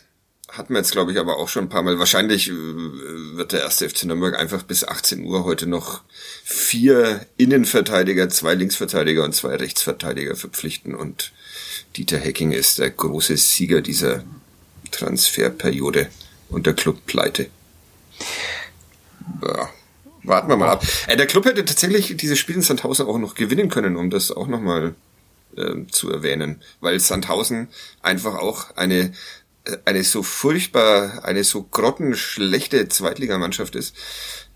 Hatten 0.51 0.73
wir 0.73 0.79
jetzt, 0.79 0.91
glaube 0.91 1.13
ich, 1.13 1.17
aber 1.17 1.37
auch 1.37 1.47
schon 1.47 1.65
ein 1.65 1.69
paar 1.69 1.81
Mal. 1.81 1.97
Wahrscheinlich 1.97 2.49
äh, 2.49 2.53
wird 2.53 3.53
der 3.53 3.61
erste 3.61 3.89
FC 3.89 4.03
Nürnberg 4.03 4.37
einfach 4.37 4.63
bis 4.63 4.83
18 4.83 5.23
Uhr 5.23 5.45
heute 5.45 5.65
noch 5.65 6.01
vier 6.43 7.25
Innenverteidiger, 7.37 8.27
zwei 8.27 8.53
Linksverteidiger 8.53 9.23
und 9.23 9.33
zwei 9.33 9.55
Rechtsverteidiger 9.55 10.35
verpflichten. 10.35 10.93
Und 10.93 11.31
Dieter 11.95 12.17
Hecking 12.17 12.51
ist 12.51 12.79
der 12.79 12.89
große 12.89 13.37
Sieger 13.37 13.81
dieser 13.81 14.25
Transferperiode 14.91 16.09
und 16.49 16.65
der 16.65 16.73
Club 16.73 17.05
pleite. 17.05 17.49
Ja, 19.41 19.69
warten 20.23 20.49
wir 20.49 20.57
mal 20.57 20.69
ab. 20.69 20.85
Äh, 21.07 21.15
der 21.15 21.27
Club 21.27 21.45
hätte 21.45 21.63
tatsächlich 21.63 22.17
dieses 22.17 22.37
Spiel 22.37 22.55
in 22.55 22.61
Sandhausen 22.61 23.07
auch 23.07 23.17
noch 23.17 23.35
gewinnen 23.35 23.69
können, 23.69 23.95
um 23.95 24.09
das 24.09 24.31
auch 24.31 24.47
nochmal 24.47 24.95
ähm, 25.57 25.91
zu 25.91 26.11
erwähnen, 26.11 26.61
weil 26.79 26.99
Sandhausen 26.99 27.67
einfach 28.01 28.35
auch 28.35 28.75
eine 28.75 29.13
eine 29.85 30.03
so 30.03 30.23
furchtbar, 30.23 31.23
eine 31.23 31.43
so 31.43 31.63
grottenschlechte 31.63 32.87
Zweitligamannschaft 32.89 33.75
ist, 33.75 33.95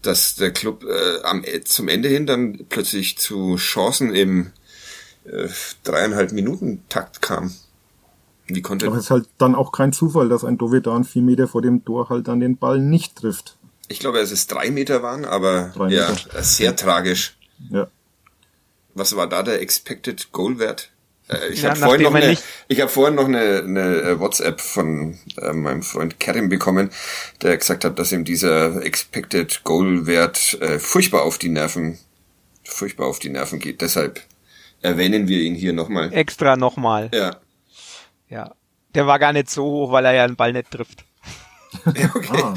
dass 0.01 0.36
der 0.36 0.51
Club 0.51 0.84
äh, 0.84 1.22
am, 1.24 1.43
zum 1.66 1.88
Ende 1.88 2.10
hin 2.10 2.26
dann 2.26 2.66
plötzlich 2.70 3.18
zu 3.18 3.56
Chancen 3.58 4.14
im 4.14 4.51
äh, 5.26 5.47
dreieinhalb 5.84 6.32
Minuten 6.32 6.84
Takt 6.89 7.22
kam. 7.22 7.53
Wie 8.47 8.62
konnte 8.62 8.88
Aber 8.88 8.97
es 8.97 9.06
ist 9.06 9.12
halt 9.12 9.28
dann 9.38 9.56
auch 9.56 9.72
kein 9.72 9.91
Zufall, 9.91 10.30
dass 10.30 10.43
ein 10.43 10.58
Dovedan 10.58 11.03
vier 11.03 11.24
Meter 11.24 11.47
vor 11.47 11.62
dem 11.62 11.84
Tor 11.84 12.10
halt 12.10 12.28
dann 12.28 12.39
den 12.39 12.58
Ball 12.58 12.80
nicht 12.80 13.16
trifft. 13.16 13.58
Ich 13.88 13.99
glaube, 13.99 14.20
es 14.20 14.47
drei 14.47 14.72
Meter 14.72 15.03
waren, 15.03 15.26
aber 15.26 15.74
ja, 15.89 16.14
sehr 16.41 16.76
tragisch. 16.76 17.38
Ja. 17.70 17.88
Was 18.93 19.16
war 19.16 19.28
da 19.28 19.43
der 19.43 19.62
Expected 19.62 20.32
Goal 20.32 20.60
Wert? 20.60 20.91
Äh, 21.30 21.49
ich 21.49 21.61
ja, 21.61 21.69
habe 21.69 21.80
vorhin 21.80 22.03
noch 22.03 22.13
eine, 22.13 22.38
ich 22.67 22.82
habe 22.82 22.89
vorhin 22.89 23.15
noch 23.15 23.26
eine, 23.26 23.63
eine 23.63 24.01
äh, 24.01 24.19
WhatsApp 24.19 24.61
von 24.61 25.17
äh, 25.41 25.53
meinem 25.53 25.84
Freund 25.84 26.19
Karim 26.19 26.49
bekommen, 26.49 26.91
der 27.41 27.57
gesagt 27.57 27.84
hat, 27.86 27.97
dass 27.97 28.11
ihm 28.11 28.26
dieser 28.26 28.84
Expected 28.84 29.63
Goal 29.63 30.05
Wert 30.05 30.59
äh, 30.61 30.80
furchtbar 30.80 31.23
auf 31.23 31.38
die 31.38 31.49
Nerven, 31.49 31.97
furchtbar 32.63 33.07
auf 33.07 33.19
die 33.19 33.30
Nerven 33.30 33.59
geht. 33.59 33.82
Deshalb 33.82 34.21
erwähnen 34.82 35.28
wir 35.28 35.39
ihn 35.39 35.55
hier 35.55 35.73
nochmal. 35.73 36.13
Extra 36.13 36.55
nochmal. 36.55 37.09
Ja. 37.13 37.38
Ja. 38.30 38.53
Der 38.93 39.07
war 39.07 39.19
gar 39.19 39.34
nicht 39.34 39.49
so 39.49 39.63
hoch, 39.63 39.91
weil 39.91 40.05
er 40.05 40.13
ja 40.13 40.28
den 40.28 40.36
Ball 40.36 40.53
nicht 40.53 40.71
trifft. 40.71 41.03
ja, 41.95 42.09
okay. 42.13 42.41
Ah. 42.41 42.53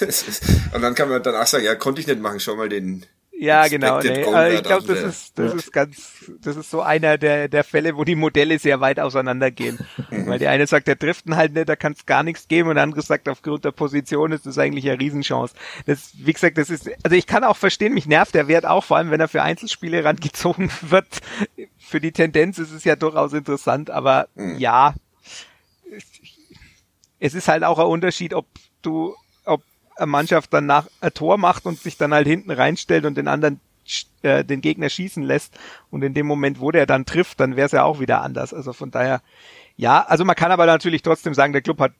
Ist, 0.04 0.42
und 0.72 0.82
dann 0.82 0.94
kann 0.94 1.08
man 1.08 1.22
danach 1.22 1.46
sagen, 1.46 1.64
ja, 1.64 1.74
konnte 1.74 2.00
ich 2.00 2.06
nicht 2.06 2.20
machen, 2.20 2.38
schau 2.38 2.54
mal 2.54 2.68
den, 2.68 3.06
ja, 3.40 3.68
genau. 3.68 4.00
Nee. 4.00 4.24
Also 4.24 4.56
ich 4.58 4.62
glaube, 4.62 4.86
das 4.86 5.02
ist, 5.02 5.38
das 5.38 5.54
ist 5.54 5.72
ganz, 5.72 6.30
das 6.42 6.56
ist 6.56 6.70
so 6.70 6.82
einer 6.82 7.16
der, 7.16 7.48
der 7.48 7.64
Fälle, 7.64 7.96
wo 7.96 8.04
die 8.04 8.14
Modelle 8.14 8.58
sehr 8.58 8.80
weit 8.80 9.00
auseinandergehen. 9.00 9.78
Weil 10.10 10.38
der 10.38 10.50
eine 10.50 10.66
sagt, 10.66 10.86
der 10.86 10.96
Driften 10.96 11.36
halt 11.36 11.54
nicht, 11.54 11.66
da 11.66 11.74
kann 11.74 11.92
es 11.92 12.04
gar 12.04 12.22
nichts 12.22 12.48
geben 12.48 12.68
und 12.68 12.74
der 12.74 12.84
andere 12.84 13.00
sagt, 13.00 13.30
aufgrund 13.30 13.64
der 13.64 13.70
Position 13.70 14.32
ist 14.32 14.44
das 14.44 14.58
eigentlich 14.58 14.86
eine 14.90 15.00
Riesenchance. 15.00 15.54
Das, 15.86 16.12
wie 16.18 16.34
gesagt, 16.34 16.58
das 16.58 16.68
ist, 16.68 16.90
also 17.02 17.16
ich 17.16 17.26
kann 17.26 17.42
auch 17.42 17.56
verstehen, 17.56 17.94
mich 17.94 18.06
nervt 18.06 18.34
der 18.34 18.46
Wert 18.46 18.66
auch, 18.66 18.84
vor 18.84 18.98
allem 18.98 19.10
wenn 19.10 19.20
er 19.20 19.28
für 19.28 19.42
Einzelspiele 19.42 20.04
rangezogen 20.04 20.70
wird. 20.82 21.06
Für 21.78 22.00
die 22.00 22.12
Tendenz 22.12 22.58
ist 22.58 22.72
es 22.72 22.84
ja 22.84 22.94
durchaus 22.94 23.32
interessant, 23.32 23.88
aber 23.88 24.28
mhm. 24.34 24.58
ja, 24.58 24.94
es 27.18 27.34
ist 27.34 27.48
halt 27.48 27.64
auch 27.64 27.78
ein 27.78 27.86
Unterschied, 27.86 28.34
ob 28.34 28.46
du 28.82 29.14
Mannschaft 30.08 30.52
dann 30.52 30.66
nach 30.66 30.88
ein 31.00 31.12
Tor 31.12 31.38
macht 31.38 31.66
und 31.66 31.78
sich 31.78 31.96
dann 31.96 32.14
halt 32.14 32.26
hinten 32.26 32.50
reinstellt 32.50 33.04
und 33.04 33.16
den 33.16 33.28
anderen 33.28 33.60
äh, 34.22 34.44
den 34.44 34.60
Gegner 34.60 34.88
schießen 34.88 35.22
lässt 35.22 35.58
und 35.90 36.02
in 36.02 36.14
dem 36.14 36.26
Moment, 36.26 36.60
wo 36.60 36.70
der 36.70 36.86
dann 36.86 37.06
trifft, 37.06 37.40
dann 37.40 37.56
wäre 37.56 37.66
es 37.66 37.72
ja 37.72 37.84
auch 37.84 38.00
wieder 38.00 38.22
anders. 38.22 38.54
Also 38.54 38.72
von 38.72 38.90
daher, 38.90 39.22
ja, 39.76 40.02
also 40.02 40.24
man 40.24 40.36
kann 40.36 40.52
aber 40.52 40.66
natürlich 40.66 41.02
trotzdem 41.02 41.34
sagen, 41.34 41.52
der 41.52 41.62
Club 41.62 41.80
hat 41.80 41.92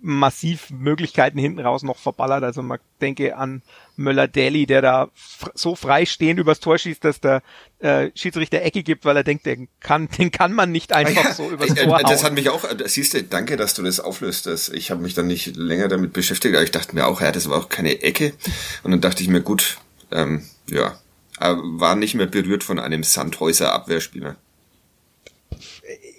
massiv 0.00 0.70
Möglichkeiten 0.70 1.38
hinten 1.38 1.60
raus 1.60 1.82
noch 1.82 1.98
verballert. 1.98 2.44
Also 2.44 2.62
man 2.62 2.78
denke 3.00 3.36
an 3.36 3.62
Möller-Daly, 3.96 4.66
der 4.66 4.82
da 4.82 5.10
so 5.54 5.74
frei 5.74 6.06
stehend 6.06 6.38
übers 6.38 6.60
Tor 6.60 6.78
schießt, 6.78 7.04
dass 7.04 7.20
der 7.20 7.42
äh, 7.80 8.10
Schiedsrichter 8.14 8.62
Ecke 8.62 8.82
gibt, 8.82 9.04
weil 9.04 9.16
er 9.16 9.24
denkt, 9.24 9.46
den 9.46 9.68
kann, 9.80 10.08
den 10.18 10.30
kann 10.30 10.52
man 10.52 10.70
nicht 10.70 10.92
einfach 10.92 11.24
ja, 11.24 11.34
so 11.34 11.50
übers 11.50 11.74
Tor 11.74 11.96
hauen. 11.96 12.04
Das 12.08 12.24
hat 12.24 12.34
mich 12.34 12.48
auch, 12.48 12.64
siehst 12.86 13.14
du, 13.14 13.22
danke, 13.22 13.56
dass 13.56 13.74
du 13.74 13.82
das 13.82 14.00
auflöst. 14.00 14.46
Das, 14.46 14.68
ich 14.68 14.90
habe 14.90 15.02
mich 15.02 15.14
dann 15.14 15.26
nicht 15.26 15.56
länger 15.56 15.88
damit 15.88 16.12
beschäftigt, 16.12 16.54
aber 16.54 16.64
ich 16.64 16.70
dachte 16.70 16.94
mir 16.94 17.06
auch, 17.06 17.20
ja, 17.20 17.32
das 17.32 17.48
war 17.48 17.58
auch 17.58 17.68
keine 17.68 18.02
Ecke. 18.02 18.34
Und 18.82 18.92
dann 18.92 19.00
dachte 19.00 19.22
ich 19.22 19.28
mir, 19.28 19.40
gut, 19.40 19.78
ähm, 20.12 20.44
ja, 20.70 20.98
war 21.40 21.96
nicht 21.96 22.14
mehr 22.14 22.26
berührt 22.26 22.64
von 22.64 22.78
einem 22.78 23.02
Sandhäuser 23.02 23.72
Abwehrspieler. 23.72 24.36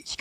Ich, 0.04 0.18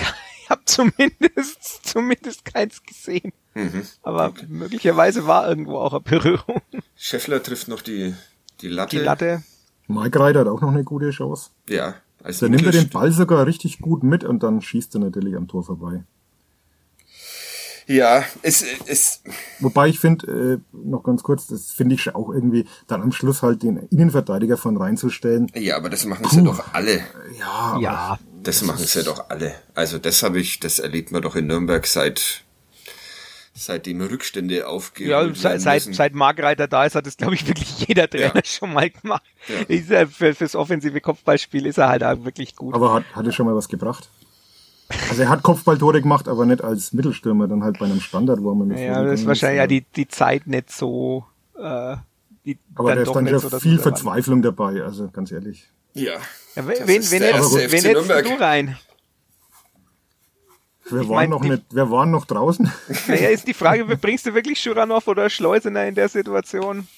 ich 0.48 0.50
habe 0.50 0.62
zumindest, 0.64 1.80
zumindest 1.86 2.44
keins 2.44 2.82
gesehen. 2.82 3.32
Mhm. 3.54 3.82
Aber 4.02 4.28
okay. 4.28 4.46
möglicherweise 4.48 5.26
war 5.26 5.46
irgendwo 5.46 5.76
auch 5.76 5.92
eine 5.92 6.00
Berührung. 6.00 6.62
Scheffler 6.96 7.42
trifft 7.42 7.68
noch 7.68 7.82
die, 7.82 8.14
die 8.62 8.68
Latte. 8.68 8.96
Die 8.96 9.02
Latte. 9.02 9.42
Mike 9.88 10.18
Reiter 10.18 10.40
hat 10.40 10.48
auch 10.48 10.60
noch 10.60 10.70
eine 10.70 10.84
gute 10.84 11.10
Chance. 11.10 11.50
Ja. 11.68 11.96
Als 12.22 12.38
da 12.38 12.48
nimmt 12.48 12.64
er 12.64 12.72
den 12.72 12.88
Ball 12.88 13.12
sogar 13.12 13.46
richtig 13.46 13.78
gut 13.78 14.02
mit 14.02 14.24
und 14.24 14.42
dann 14.42 14.60
schießt 14.60 14.94
er 14.96 15.00
natürlich 15.00 15.36
am 15.36 15.48
Tor 15.48 15.64
vorbei. 15.64 16.02
Ja, 17.86 18.22
es 18.42 18.62
ist. 18.62 19.22
Wobei 19.60 19.88
ich 19.88 19.98
finde, 19.98 20.26
äh, 20.26 20.58
noch 20.72 21.02
ganz 21.02 21.22
kurz, 21.22 21.46
das 21.46 21.70
finde 21.70 21.94
ich 21.94 22.14
auch 22.14 22.30
irgendwie, 22.30 22.66
dann 22.86 23.00
am 23.00 23.12
Schluss 23.12 23.42
halt 23.42 23.62
den 23.62 23.78
Innenverteidiger 23.78 24.58
von 24.58 24.76
reinzustellen. 24.76 25.50
Ja, 25.54 25.76
aber 25.78 25.88
das 25.88 26.04
machen 26.04 26.24
Puh. 26.24 26.34
sie 26.34 26.42
doch 26.42 26.74
alle. 26.74 27.00
Ja, 27.38 27.78
ja. 27.80 28.18
Das, 28.48 28.60
das 28.60 28.66
machen 28.66 28.86
sie 28.86 29.04
doch 29.04 29.28
alle. 29.28 29.54
Also 29.74 29.98
das 29.98 30.22
habe 30.22 30.40
ich, 30.40 30.58
das 30.58 30.78
erlebt 30.78 31.12
man 31.12 31.20
doch 31.20 31.36
in 31.36 31.46
Nürnberg 31.46 31.86
seit 31.86 32.44
seitdem 33.52 34.00
Rückstände 34.00 34.66
aufgehen. 34.66 35.10
Ja, 35.10 35.34
seit, 35.34 35.60
seit, 35.60 35.82
seit 35.82 36.14
Margreiter 36.14 36.66
da 36.66 36.86
ist, 36.86 36.94
hat 36.94 37.06
das, 37.06 37.18
glaube 37.18 37.34
ich, 37.34 37.46
wirklich 37.46 37.86
jeder 37.86 38.08
Trainer 38.08 38.36
ja. 38.36 38.40
schon 38.44 38.72
mal 38.72 38.88
gemacht. 38.88 39.22
Ja. 39.48 39.76
Ist 39.76 39.90
er 39.90 40.08
für, 40.08 40.34
fürs 40.34 40.56
offensive 40.56 40.98
Kopfballspiel 41.02 41.66
ist 41.66 41.76
er 41.76 41.88
halt 41.88 42.02
auch 42.02 42.24
wirklich 42.24 42.56
gut. 42.56 42.74
Aber 42.74 42.94
hat, 42.94 43.04
hat 43.12 43.26
er 43.26 43.32
schon 43.32 43.44
mal 43.44 43.54
was 43.54 43.68
gebracht? 43.68 44.08
Also 45.10 45.20
er 45.24 45.28
hat 45.28 45.42
Kopfballtore 45.42 46.00
gemacht, 46.00 46.26
aber 46.26 46.46
nicht 46.46 46.64
als 46.64 46.94
Mittelstürmer, 46.94 47.48
dann 47.48 47.62
halt 47.62 47.78
bei 47.78 47.84
einem 47.84 48.00
Standard, 48.00 48.42
wo 48.42 48.54
man 48.54 48.68
mit 48.68 48.78
Ja, 48.78 49.02
das 49.02 49.20
ist 49.20 49.26
wahrscheinlich 49.26 49.58
ja 49.58 49.66
die, 49.66 49.82
die 49.94 50.08
Zeit 50.08 50.46
nicht 50.46 50.72
so, 50.72 51.26
äh, 51.58 51.96
die 52.46 52.58
aber 52.74 52.94
da 52.94 53.02
ist 53.02 53.14
dann 53.14 53.26
ja 53.26 53.38
so 53.38 53.60
viel 53.60 53.78
Verzweiflung 53.78 54.40
dabei, 54.40 54.82
also 54.82 55.10
ganz 55.10 55.32
ehrlich. 55.32 55.68
Ja. 55.94 56.14
ja 56.54 56.66
wen 56.66 56.86
wen, 56.86 57.10
wen 57.10 57.22
hättest, 57.22 57.54
wen 57.54 57.84
hättest 57.84 58.10
du 58.10 58.40
rein? 58.40 58.78
Wir 60.90 61.00
waren, 61.00 61.08
mein, 61.08 61.30
noch 61.30 61.42
nicht, 61.42 61.64
wir 61.70 61.90
waren 61.90 62.10
noch 62.10 62.24
draußen. 62.24 62.70
Naja, 63.08 63.28
ist 63.28 63.46
die 63.46 63.54
Frage, 63.54 63.84
bringst 63.96 64.26
du 64.26 64.34
wirklich 64.34 64.58
Schuranov 64.60 65.06
oder 65.06 65.28
Schleusener 65.28 65.86
in 65.86 65.94
der 65.94 66.08
Situation? 66.08 66.88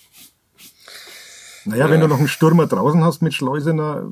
Naja, 1.64 1.86
ja. 1.86 1.90
wenn 1.90 2.00
du 2.00 2.08
noch 2.08 2.18
einen 2.18 2.28
Stürmer 2.28 2.66
draußen 2.66 3.02
hast 3.04 3.20
mit 3.22 3.34
Schleusener, 3.34 4.08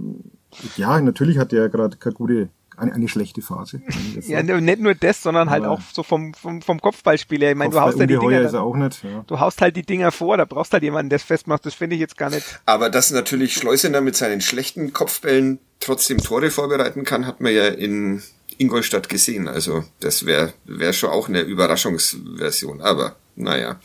ja, 0.76 1.00
natürlich 1.00 1.38
hat 1.38 1.52
der 1.52 1.68
gerade 1.68 1.96
keine 1.96 2.14
gute, 2.14 2.48
eine, 2.78 2.92
eine 2.92 3.08
schlechte 3.08 3.42
Phase. 3.42 3.82
ja, 4.26 4.42
nicht 4.42 4.80
nur 4.80 4.94
das, 4.94 5.22
sondern 5.22 5.50
halt 5.50 5.64
auch 5.64 5.80
so 5.92 6.02
vom, 6.02 6.34
vom, 6.34 6.62
vom 6.62 6.80
Kopfballspiel 6.80 7.40
her. 7.40 7.50
Ich 7.50 7.56
meine, 7.56 7.70
du 7.70 7.80
haust 7.80 7.98
halt 7.98 8.10
die 8.10 8.18
Dinger. 8.18 8.40
Ist 8.40 8.52
er 8.52 8.62
auch 8.62 8.76
nicht, 8.76 9.02
ja. 9.04 9.24
Du 9.26 9.40
haust 9.40 9.60
halt 9.60 9.76
die 9.76 9.82
Dinger 9.82 10.12
vor, 10.12 10.36
da 10.36 10.44
brauchst 10.44 10.72
halt 10.72 10.82
jemanden, 10.82 11.10
der 11.10 11.16
es 11.16 11.22
festmacht. 11.22 11.66
Das 11.66 11.74
finde 11.74 11.96
ich 11.96 12.00
jetzt 12.00 12.16
gar 12.16 12.30
nicht. 12.30 12.60
Aber 12.66 12.90
dass 12.90 13.10
natürlich 13.10 13.54
Schleusener 13.54 14.00
mit 14.00 14.16
seinen 14.16 14.40
schlechten 14.40 14.92
Kopfbällen 14.92 15.58
trotzdem 15.80 16.18
Tore 16.18 16.50
vorbereiten 16.50 17.04
kann, 17.04 17.26
hat 17.26 17.40
man 17.40 17.52
ja 17.52 17.68
in 17.68 18.22
Ingolstadt 18.58 19.08
gesehen. 19.08 19.48
Also 19.48 19.84
das 20.00 20.26
wäre 20.26 20.52
wär 20.64 20.92
schon 20.92 21.10
auch 21.10 21.28
eine 21.28 21.40
Überraschungsversion. 21.40 22.80
Aber 22.80 23.16
naja. 23.36 23.80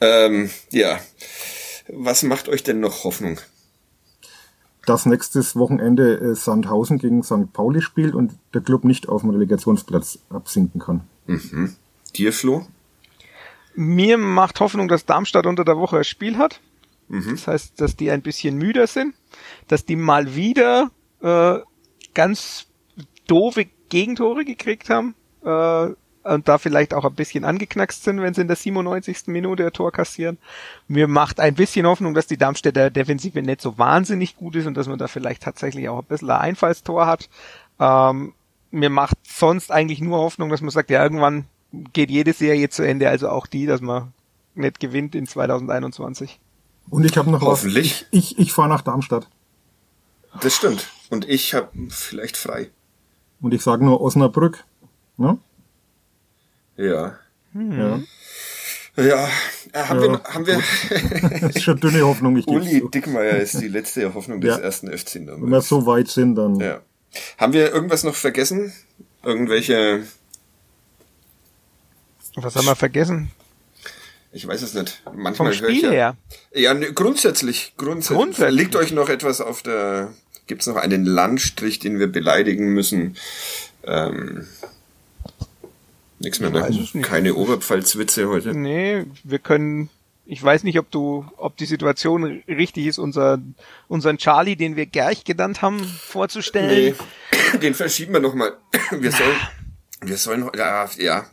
Ähm, 0.00 0.50
ja. 0.70 1.00
Was 1.88 2.22
macht 2.22 2.48
euch 2.48 2.62
denn 2.62 2.80
noch 2.80 3.04
Hoffnung? 3.04 3.40
Dass 4.88 5.04
nächstes 5.04 5.54
Wochenende 5.54 6.18
äh, 6.18 6.34
Sandhausen 6.34 6.98
gegen 6.98 7.22
St. 7.22 7.52
Pauli 7.52 7.82
spielt 7.82 8.14
und 8.14 8.32
der 8.54 8.62
Club 8.62 8.84
nicht 8.84 9.08
auf 9.08 9.20
dem 9.20 9.30
Relegationsplatz 9.30 10.20
absinken 10.30 10.80
kann. 10.80 11.02
Mhm. 11.26 11.76
Dir, 12.16 12.32
Flo? 12.32 12.66
Mir 13.74 14.16
macht 14.16 14.60
Hoffnung, 14.60 14.88
dass 14.88 15.04
Darmstadt 15.04 15.46
unter 15.46 15.64
der 15.64 15.76
Woche 15.76 15.98
ein 15.98 16.04
Spiel 16.04 16.38
hat. 16.38 16.60
Mhm. 17.08 17.32
Das 17.32 17.46
heißt, 17.46 17.80
dass 17.80 17.96
die 17.96 18.10
ein 18.10 18.22
bisschen 18.22 18.56
müder 18.56 18.86
sind, 18.86 19.14
dass 19.66 19.84
die 19.84 19.96
mal 19.96 20.34
wieder 20.34 20.90
äh, 21.20 21.58
ganz 22.14 22.66
doofe 23.26 23.66
Gegentore 23.90 24.46
gekriegt 24.46 24.88
haben 24.88 25.14
äh, 25.44 25.88
und 26.24 26.48
da 26.48 26.58
vielleicht 26.58 26.94
auch 26.94 27.04
ein 27.04 27.14
bisschen 27.14 27.44
angeknackst 27.44 28.04
sind, 28.04 28.20
wenn 28.20 28.34
sie 28.34 28.42
in 28.42 28.48
der 28.48 28.56
97. 28.56 29.28
Minute 29.28 29.66
ein 29.66 29.72
Tor 29.72 29.92
kassieren. 29.92 30.38
Mir 30.86 31.08
macht 31.08 31.40
ein 31.40 31.54
bisschen 31.54 31.86
Hoffnung, 31.86 32.14
dass 32.14 32.26
die 32.26 32.36
Darmstädter 32.36 32.90
Defensive 32.90 33.40
nicht 33.42 33.60
so 33.60 33.78
wahnsinnig 33.78 34.36
gut 34.36 34.56
ist 34.56 34.66
und 34.66 34.76
dass 34.76 34.88
man 34.88 34.98
da 34.98 35.08
vielleicht 35.08 35.42
tatsächlich 35.42 35.88
auch 35.88 36.00
ein 36.00 36.04
bisschen 36.04 36.30
ein 36.30 36.40
Einfallstor 36.40 37.06
hat. 37.06 37.28
Ähm, 37.78 38.34
mir 38.70 38.90
macht 38.90 39.16
sonst 39.22 39.72
eigentlich 39.72 40.00
nur 40.00 40.18
Hoffnung, 40.18 40.50
dass 40.50 40.60
man 40.60 40.70
sagt, 40.70 40.90
ja, 40.90 41.02
irgendwann 41.02 41.46
geht 41.92 42.10
jede 42.10 42.32
Serie 42.32 42.68
zu 42.68 42.82
Ende, 42.82 43.08
also 43.08 43.28
auch 43.28 43.46
die, 43.46 43.66
dass 43.66 43.80
man 43.80 44.12
nicht 44.54 44.80
gewinnt 44.80 45.14
in 45.14 45.26
2021. 45.26 46.40
Und 46.90 47.04
ich 47.04 47.16
habe 47.16 47.30
noch 47.30 47.42
Hoffentlich. 47.42 48.02
was. 48.02 48.08
Ich, 48.10 48.38
ich 48.38 48.52
fahre 48.52 48.68
nach 48.68 48.82
Darmstadt. 48.82 49.28
Das 50.40 50.54
stimmt. 50.54 50.88
Und 51.10 51.28
ich 51.28 51.54
habe 51.54 51.68
vielleicht 51.88 52.36
frei. 52.36 52.70
Und 53.40 53.54
ich 53.54 53.62
sage 53.62 53.84
nur 53.84 54.00
Osnabrück. 54.00 54.64
Ne? 55.16 55.38
Ja. 56.78 57.18
Hm. 57.52 57.78
Ja. 57.78 58.00
Ja, 58.96 59.28
äh, 59.72 59.84
haben 59.84 60.00
ja, 60.02 60.12
wir, 60.12 60.24
haben 60.24 60.46
wir. 60.46 60.62
das 61.40 61.42
ist 61.56 61.62
schon 61.62 61.78
dünne 61.78 62.02
Hoffnung, 62.02 62.36
ich 62.36 62.48
Uli 62.48 62.80
so. 62.80 62.88
Dickmeier 62.88 63.36
ist 63.36 63.60
die 63.60 63.68
letzte 63.68 64.12
Hoffnung 64.12 64.40
des 64.40 64.56
ja. 64.56 64.60
ersten 64.60 64.90
FC 64.90 65.16
Nürnberg. 65.16 65.42
Wenn 65.42 65.50
wir 65.50 65.60
so 65.60 65.86
weit 65.86 66.08
sind, 66.08 66.34
dann. 66.34 66.58
Ja. 66.58 66.80
Haben 67.36 67.52
wir 67.52 67.72
irgendwas 67.72 68.02
noch 68.02 68.16
vergessen? 68.16 68.72
Irgendwelche. 69.22 70.02
Was 72.34 72.56
haben 72.56 72.66
wir 72.66 72.74
vergessen? 72.74 73.30
Ich 74.32 74.46
weiß 74.46 74.62
es 74.62 74.74
nicht. 74.74 75.00
Manchmal 75.14 75.52
Vom 75.52 75.68
Spiel 75.68 75.84
ja, 75.84 75.90
her. 75.90 76.16
Ja, 76.52 76.74
ne, 76.74 76.92
grundsätzlich, 76.92 77.74
grundsätzlich. 77.76 78.18
Grundsätzlich. 78.18 78.60
Liegt 78.60 78.76
euch 78.76 78.92
noch 78.92 79.08
etwas 79.08 79.40
auf 79.40 79.62
der 79.62 80.12
Gibt 80.48 80.62
es 80.62 80.66
noch 80.66 80.76
einen 80.76 81.04
Landstrich, 81.04 81.78
den 81.78 81.98
wir 81.98 82.08
beleidigen 82.08 82.72
müssen? 82.72 83.16
Ähm, 83.84 84.48
Nichts 86.20 86.40
mehr, 86.40 86.50
ne? 86.50 86.88
Keine 87.02 87.34
Oberpfalz-Witze 87.34 88.28
heute. 88.28 88.56
Nee, 88.56 89.04
wir 89.24 89.38
können 89.38 89.90
ich 90.30 90.42
weiß 90.42 90.62
nicht, 90.64 90.78
ob 90.78 90.90
du, 90.90 91.24
ob 91.38 91.56
die 91.56 91.64
Situation 91.64 92.42
richtig 92.46 92.86
ist, 92.86 92.98
unser, 92.98 93.38
unseren 93.88 94.18
Charlie, 94.18 94.56
den 94.56 94.76
wir 94.76 94.84
Gerch 94.84 95.24
genannt 95.24 95.62
haben, 95.62 95.82
vorzustellen. 95.82 96.94
Nee, 97.32 97.58
den 97.62 97.72
verschieben 97.72 98.12
wir 98.12 98.20
nochmal. 98.20 98.52
Wir 98.90 99.10
sollen, 99.10 99.36
wir 100.02 100.16
sollen, 100.16 100.50
ja, 100.56 100.88
ja, 100.98 101.26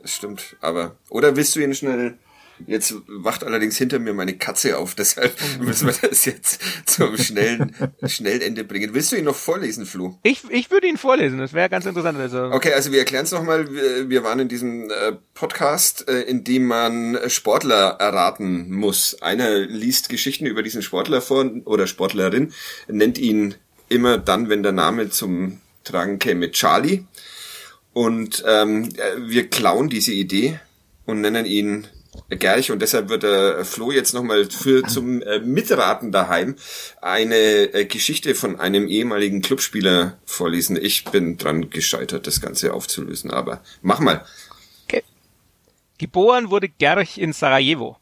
das 0.00 0.14
stimmt, 0.14 0.56
aber, 0.60 0.96
oder 1.08 1.34
willst 1.34 1.56
du 1.56 1.60
ihn 1.60 1.74
schnell 1.74 2.18
Jetzt 2.66 2.94
wacht 3.06 3.44
allerdings 3.44 3.76
hinter 3.76 3.98
mir 3.98 4.14
meine 4.14 4.36
Katze 4.36 4.78
auf, 4.78 4.94
deshalb 5.02 5.34
müssen 5.60 5.88
wir 5.88 6.08
das 6.08 6.24
jetzt 6.24 6.60
zum 6.86 7.16
schnellen 7.16 7.74
Schnellende 8.06 8.64
bringen. 8.64 8.94
Willst 8.94 9.12
du 9.12 9.16
ihn 9.16 9.24
noch 9.24 9.36
vorlesen, 9.36 9.86
Flu? 9.86 10.18
Ich, 10.22 10.42
ich 10.50 10.70
würde 10.70 10.86
ihn 10.86 10.96
vorlesen, 10.96 11.38
das 11.38 11.52
wäre 11.52 11.68
ganz 11.68 11.86
interessant. 11.86 12.18
Also. 12.18 12.44
Okay, 12.52 12.72
also 12.72 12.92
wir 12.92 13.00
erklären 13.00 13.24
es 13.24 13.32
nochmal. 13.32 13.72
Wir, 13.72 14.08
wir 14.08 14.24
waren 14.24 14.40
in 14.40 14.48
diesem 14.48 14.90
äh, 14.90 15.12
Podcast, 15.34 16.08
äh, 16.08 16.22
in 16.22 16.44
dem 16.44 16.66
man 16.66 17.18
Sportler 17.28 17.96
erraten 17.98 18.70
muss. 18.70 19.20
Einer 19.22 19.58
liest 19.58 20.08
Geschichten 20.08 20.46
über 20.46 20.62
diesen 20.62 20.82
Sportler 20.82 21.20
vor 21.20 21.50
oder 21.64 21.86
Sportlerin, 21.86 22.52
nennt 22.88 23.18
ihn 23.18 23.54
immer 23.88 24.18
dann, 24.18 24.48
wenn 24.48 24.62
der 24.62 24.72
Name 24.72 25.10
zum 25.10 25.60
Tragen 25.84 26.18
käme, 26.18 26.50
Charlie. 26.50 27.04
Und 27.92 28.42
ähm, 28.46 28.88
wir 29.18 29.48
klauen 29.48 29.88
diese 29.88 30.12
Idee 30.12 30.58
und 31.04 31.20
nennen 31.20 31.44
ihn 31.44 31.86
Gerch 32.28 32.70
und 32.70 32.82
deshalb 32.82 33.08
wird 33.08 33.22
der 33.22 33.64
Flo 33.64 33.90
jetzt 33.90 34.12
nochmal 34.12 34.50
für 34.50 34.82
zum 34.82 35.22
äh, 35.22 35.38
Mitraten 35.40 36.12
daheim 36.12 36.56
eine 37.00 37.36
äh, 37.36 37.86
Geschichte 37.86 38.34
von 38.34 38.60
einem 38.60 38.86
ehemaligen 38.86 39.40
Clubspieler 39.40 40.18
vorlesen. 40.26 40.76
Ich 40.80 41.04
bin 41.04 41.38
dran 41.38 41.70
gescheitert, 41.70 42.26
das 42.26 42.40
Ganze 42.42 42.74
aufzulösen, 42.74 43.30
aber 43.30 43.62
mach 43.80 44.00
mal. 44.00 44.24
Okay. 44.84 45.02
Geboren 45.98 46.50
wurde 46.50 46.68
Gerch 46.68 47.16
in 47.16 47.32
Sarajevo. 47.32 47.96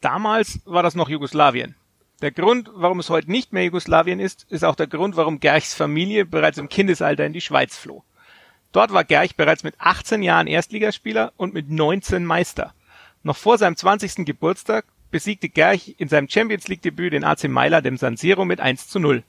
Damals 0.00 0.58
war 0.64 0.82
das 0.82 0.96
noch 0.96 1.08
Jugoslawien. 1.08 1.76
Der 2.20 2.32
Grund, 2.32 2.70
warum 2.74 2.98
es 2.98 3.10
heute 3.10 3.30
nicht 3.30 3.52
mehr 3.52 3.64
Jugoslawien 3.64 4.18
ist, 4.18 4.46
ist 4.48 4.64
auch 4.64 4.76
der 4.76 4.88
Grund, 4.88 5.16
warum 5.16 5.38
Gerchs 5.38 5.74
Familie 5.74 6.24
bereits 6.24 6.58
im 6.58 6.68
Kindesalter 6.68 7.26
in 7.26 7.32
die 7.32 7.40
Schweiz 7.40 7.76
floh. 7.76 8.02
Dort 8.72 8.92
war 8.92 9.04
Gerch 9.04 9.36
bereits 9.36 9.62
mit 9.62 9.74
18 9.78 10.22
Jahren 10.22 10.46
Erstligaspieler 10.46 11.32
und 11.36 11.54
mit 11.54 11.70
19 11.70 12.24
Meister. 12.24 12.74
Noch 13.22 13.36
vor 13.36 13.56
seinem 13.56 13.76
20. 13.76 14.26
Geburtstag 14.26 14.84
besiegte 15.12 15.48
Gerch 15.48 15.94
in 15.98 16.08
seinem 16.08 16.28
Champions 16.28 16.66
League 16.66 16.82
Debüt 16.82 17.12
den 17.12 17.22
AC 17.22 17.44
Mailand 17.44 17.86
im 17.86 17.96
San 17.96 18.16
Siro 18.16 18.44
mit 18.44 18.60
1 18.60 18.88
zu 18.88 18.98
0. 18.98 19.22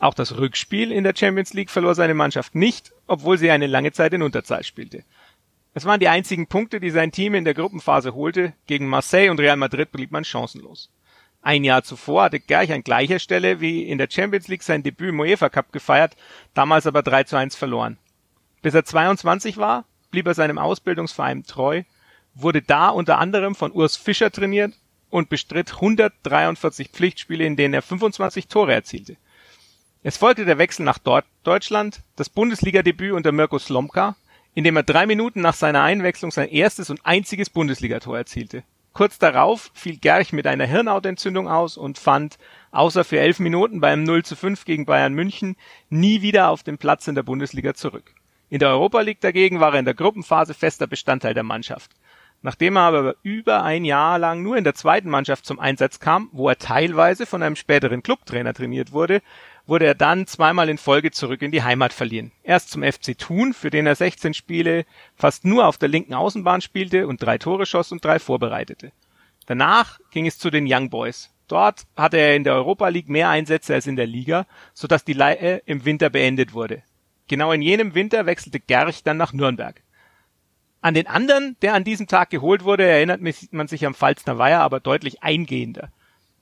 Auch 0.00 0.14
das 0.14 0.36
Rückspiel 0.36 0.90
in 0.90 1.04
der 1.04 1.14
Champions 1.16 1.54
League 1.54 1.70
verlor 1.70 1.94
seine 1.94 2.14
Mannschaft 2.14 2.54
nicht, 2.54 2.92
obwohl 3.06 3.38
sie 3.38 3.50
eine 3.50 3.66
lange 3.66 3.92
Zeit 3.92 4.12
in 4.12 4.22
Unterzahl 4.22 4.64
spielte. 4.64 5.04
Es 5.74 5.84
waren 5.84 6.00
die 6.00 6.08
einzigen 6.08 6.48
Punkte, 6.48 6.80
die 6.80 6.90
sein 6.90 7.12
Team 7.12 7.34
in 7.34 7.44
der 7.44 7.54
Gruppenphase 7.54 8.14
holte. 8.14 8.54
Gegen 8.66 8.88
Marseille 8.88 9.30
und 9.30 9.38
Real 9.38 9.56
Madrid 9.56 9.92
blieb 9.92 10.10
man 10.10 10.24
chancenlos. 10.24 10.90
Ein 11.40 11.62
Jahr 11.62 11.84
zuvor 11.84 12.24
hatte 12.24 12.40
Gerch 12.40 12.72
an 12.72 12.82
gleicher 12.82 13.20
Stelle 13.20 13.60
wie 13.60 13.84
in 13.84 13.98
der 13.98 14.08
Champions 14.10 14.48
League 14.48 14.64
sein 14.64 14.82
Debüt 14.82 15.10
im 15.10 15.20
UEFA 15.20 15.50
Cup 15.50 15.72
gefeiert, 15.72 16.16
damals 16.54 16.86
aber 16.86 17.02
3 17.02 17.24
zu 17.24 17.36
1 17.36 17.54
verloren. 17.54 17.98
Bis 18.62 18.74
er 18.74 18.84
22 18.84 19.56
war, 19.56 19.84
blieb 20.10 20.26
er 20.26 20.34
seinem 20.34 20.58
Ausbildungsverein 20.58 21.44
treu 21.44 21.84
wurde 22.36 22.62
da 22.62 22.88
unter 22.90 23.18
anderem 23.18 23.54
von 23.54 23.72
Urs 23.72 23.96
Fischer 23.96 24.30
trainiert 24.30 24.74
und 25.10 25.28
bestritt 25.28 25.74
143 25.74 26.90
Pflichtspiele, 26.90 27.44
in 27.44 27.56
denen 27.56 27.74
er 27.74 27.82
25 27.82 28.48
Tore 28.48 28.74
erzielte. 28.74 29.16
Es 30.02 30.16
folgte 30.16 30.44
der 30.44 30.58
Wechsel 30.58 30.84
nach 30.84 30.98
Deutschland, 31.42 32.02
das 32.14 32.28
Bundesligadebüt 32.28 33.12
unter 33.12 33.32
Mirko 33.32 33.58
Slomka, 33.58 34.16
in 34.54 34.64
dem 34.64 34.76
er 34.76 34.82
drei 34.82 35.06
Minuten 35.06 35.40
nach 35.40 35.54
seiner 35.54 35.82
Einwechslung 35.82 36.30
sein 36.30 36.48
erstes 36.48 36.90
und 36.90 37.04
einziges 37.04 37.50
Bundesligator 37.50 38.16
erzielte. 38.16 38.62
Kurz 38.92 39.18
darauf 39.18 39.70
fiel 39.74 39.98
Gerch 39.98 40.32
mit 40.32 40.46
einer 40.46 40.64
Hirnhautentzündung 40.64 41.48
aus 41.48 41.76
und 41.76 41.98
fand, 41.98 42.38
außer 42.70 43.04
für 43.04 43.20
elf 43.20 43.40
Minuten 43.40 43.80
beim 43.80 44.04
0 44.04 44.24
zu 44.24 44.36
5 44.36 44.64
gegen 44.64 44.86
Bayern 44.86 45.12
München, 45.12 45.56
nie 45.90 46.22
wieder 46.22 46.48
auf 46.48 46.62
den 46.62 46.78
Platz 46.78 47.06
in 47.06 47.14
der 47.14 47.22
Bundesliga 47.22 47.74
zurück. 47.74 48.14
In 48.48 48.60
der 48.60 48.70
Europa 48.70 49.00
League 49.00 49.20
dagegen 49.20 49.60
war 49.60 49.74
er 49.74 49.80
in 49.80 49.84
der 49.84 49.94
Gruppenphase 49.94 50.54
fester 50.54 50.86
Bestandteil 50.86 51.34
der 51.34 51.42
Mannschaft. 51.42 51.90
Nachdem 52.42 52.76
er 52.76 52.82
aber 52.82 53.16
über 53.22 53.62
ein 53.62 53.84
Jahr 53.84 54.18
lang 54.18 54.42
nur 54.42 54.56
in 54.56 54.64
der 54.64 54.74
zweiten 54.74 55.10
Mannschaft 55.10 55.46
zum 55.46 55.58
Einsatz 55.58 55.98
kam, 55.98 56.28
wo 56.32 56.48
er 56.48 56.58
teilweise 56.58 57.26
von 57.26 57.42
einem 57.42 57.56
späteren 57.56 58.02
Clubtrainer 58.02 58.54
trainiert 58.54 58.92
wurde, 58.92 59.22
wurde 59.66 59.86
er 59.86 59.94
dann 59.94 60.26
zweimal 60.26 60.68
in 60.68 60.78
Folge 60.78 61.10
zurück 61.10 61.42
in 61.42 61.50
die 61.50 61.62
Heimat 61.62 61.92
verliehen. 61.92 62.32
Erst 62.42 62.70
zum 62.70 62.82
FC 62.82 63.18
Thun, 63.18 63.52
für 63.52 63.70
den 63.70 63.86
er 63.86 63.96
16 63.96 64.34
Spiele 64.34 64.84
fast 65.16 65.44
nur 65.44 65.66
auf 65.66 65.78
der 65.78 65.88
linken 65.88 66.14
Außenbahn 66.14 66.60
spielte 66.60 67.08
und 67.08 67.22
drei 67.22 67.38
Tore 67.38 67.66
schoss 67.66 67.92
und 67.92 68.04
drei 68.04 68.18
vorbereitete. 68.18 68.92
Danach 69.46 69.98
ging 70.10 70.26
es 70.26 70.38
zu 70.38 70.50
den 70.50 70.66
Young 70.68 70.90
Boys. 70.90 71.30
Dort 71.48 71.86
hatte 71.96 72.16
er 72.16 72.34
in 72.34 72.44
der 72.44 72.54
Europa 72.54 72.88
League 72.88 73.08
mehr 73.08 73.28
Einsätze 73.28 73.74
als 73.74 73.86
in 73.86 73.96
der 73.96 74.06
Liga, 74.06 74.46
sodass 74.74 75.04
die 75.04 75.12
Leihe 75.12 75.62
im 75.66 75.84
Winter 75.84 76.10
beendet 76.10 76.52
wurde. 76.52 76.82
Genau 77.28 77.52
in 77.52 77.62
jenem 77.62 77.94
Winter 77.94 78.26
wechselte 78.26 78.60
Gerch 78.60 79.02
dann 79.02 79.16
nach 79.16 79.32
Nürnberg. 79.32 79.82
An 80.86 80.94
den 80.94 81.08
anderen, 81.08 81.56
der 81.62 81.74
an 81.74 81.82
diesem 81.82 82.06
Tag 82.06 82.30
geholt 82.30 82.62
wurde, 82.62 82.84
erinnert 82.86 83.20
man 83.50 83.66
sich 83.66 83.84
am 83.84 83.94
Pfalzner 83.96 84.38
Weiher 84.38 84.60
aber 84.60 84.78
deutlich 84.78 85.20
eingehender. 85.20 85.88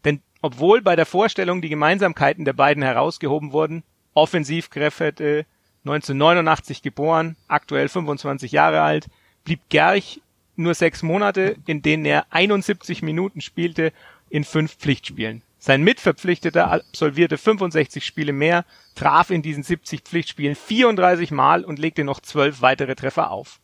Denn 0.04 0.20
obwohl 0.42 0.82
bei 0.82 0.96
der 0.96 1.06
Vorstellung 1.06 1.62
die 1.62 1.70
Gemeinsamkeiten 1.70 2.44
der 2.44 2.52
beiden 2.52 2.82
herausgehoben 2.82 3.52
wurden, 3.52 3.84
Offensivkräfte, 4.12 5.46
1989 5.86 6.82
geboren, 6.82 7.36
aktuell 7.48 7.88
25 7.88 8.52
Jahre 8.52 8.82
alt, 8.82 9.06
blieb 9.44 9.60
Gerch 9.70 10.20
nur 10.56 10.74
sechs 10.74 11.02
Monate, 11.02 11.56
in 11.64 11.80
denen 11.80 12.04
er 12.04 12.26
71 12.28 13.00
Minuten 13.00 13.40
spielte 13.40 13.94
in 14.28 14.44
fünf 14.44 14.76
Pflichtspielen. 14.76 15.40
Sein 15.58 15.82
Mitverpflichteter 15.82 16.70
absolvierte 16.70 17.38
65 17.38 18.04
Spiele 18.04 18.34
mehr, 18.34 18.66
traf 18.94 19.30
in 19.30 19.40
diesen 19.40 19.62
70 19.62 20.02
Pflichtspielen 20.02 20.54
34 20.54 21.30
Mal 21.30 21.64
und 21.64 21.78
legte 21.78 22.04
noch 22.04 22.20
zwölf 22.20 22.60
weitere 22.60 22.94
Treffer 22.94 23.30
auf. 23.30 23.58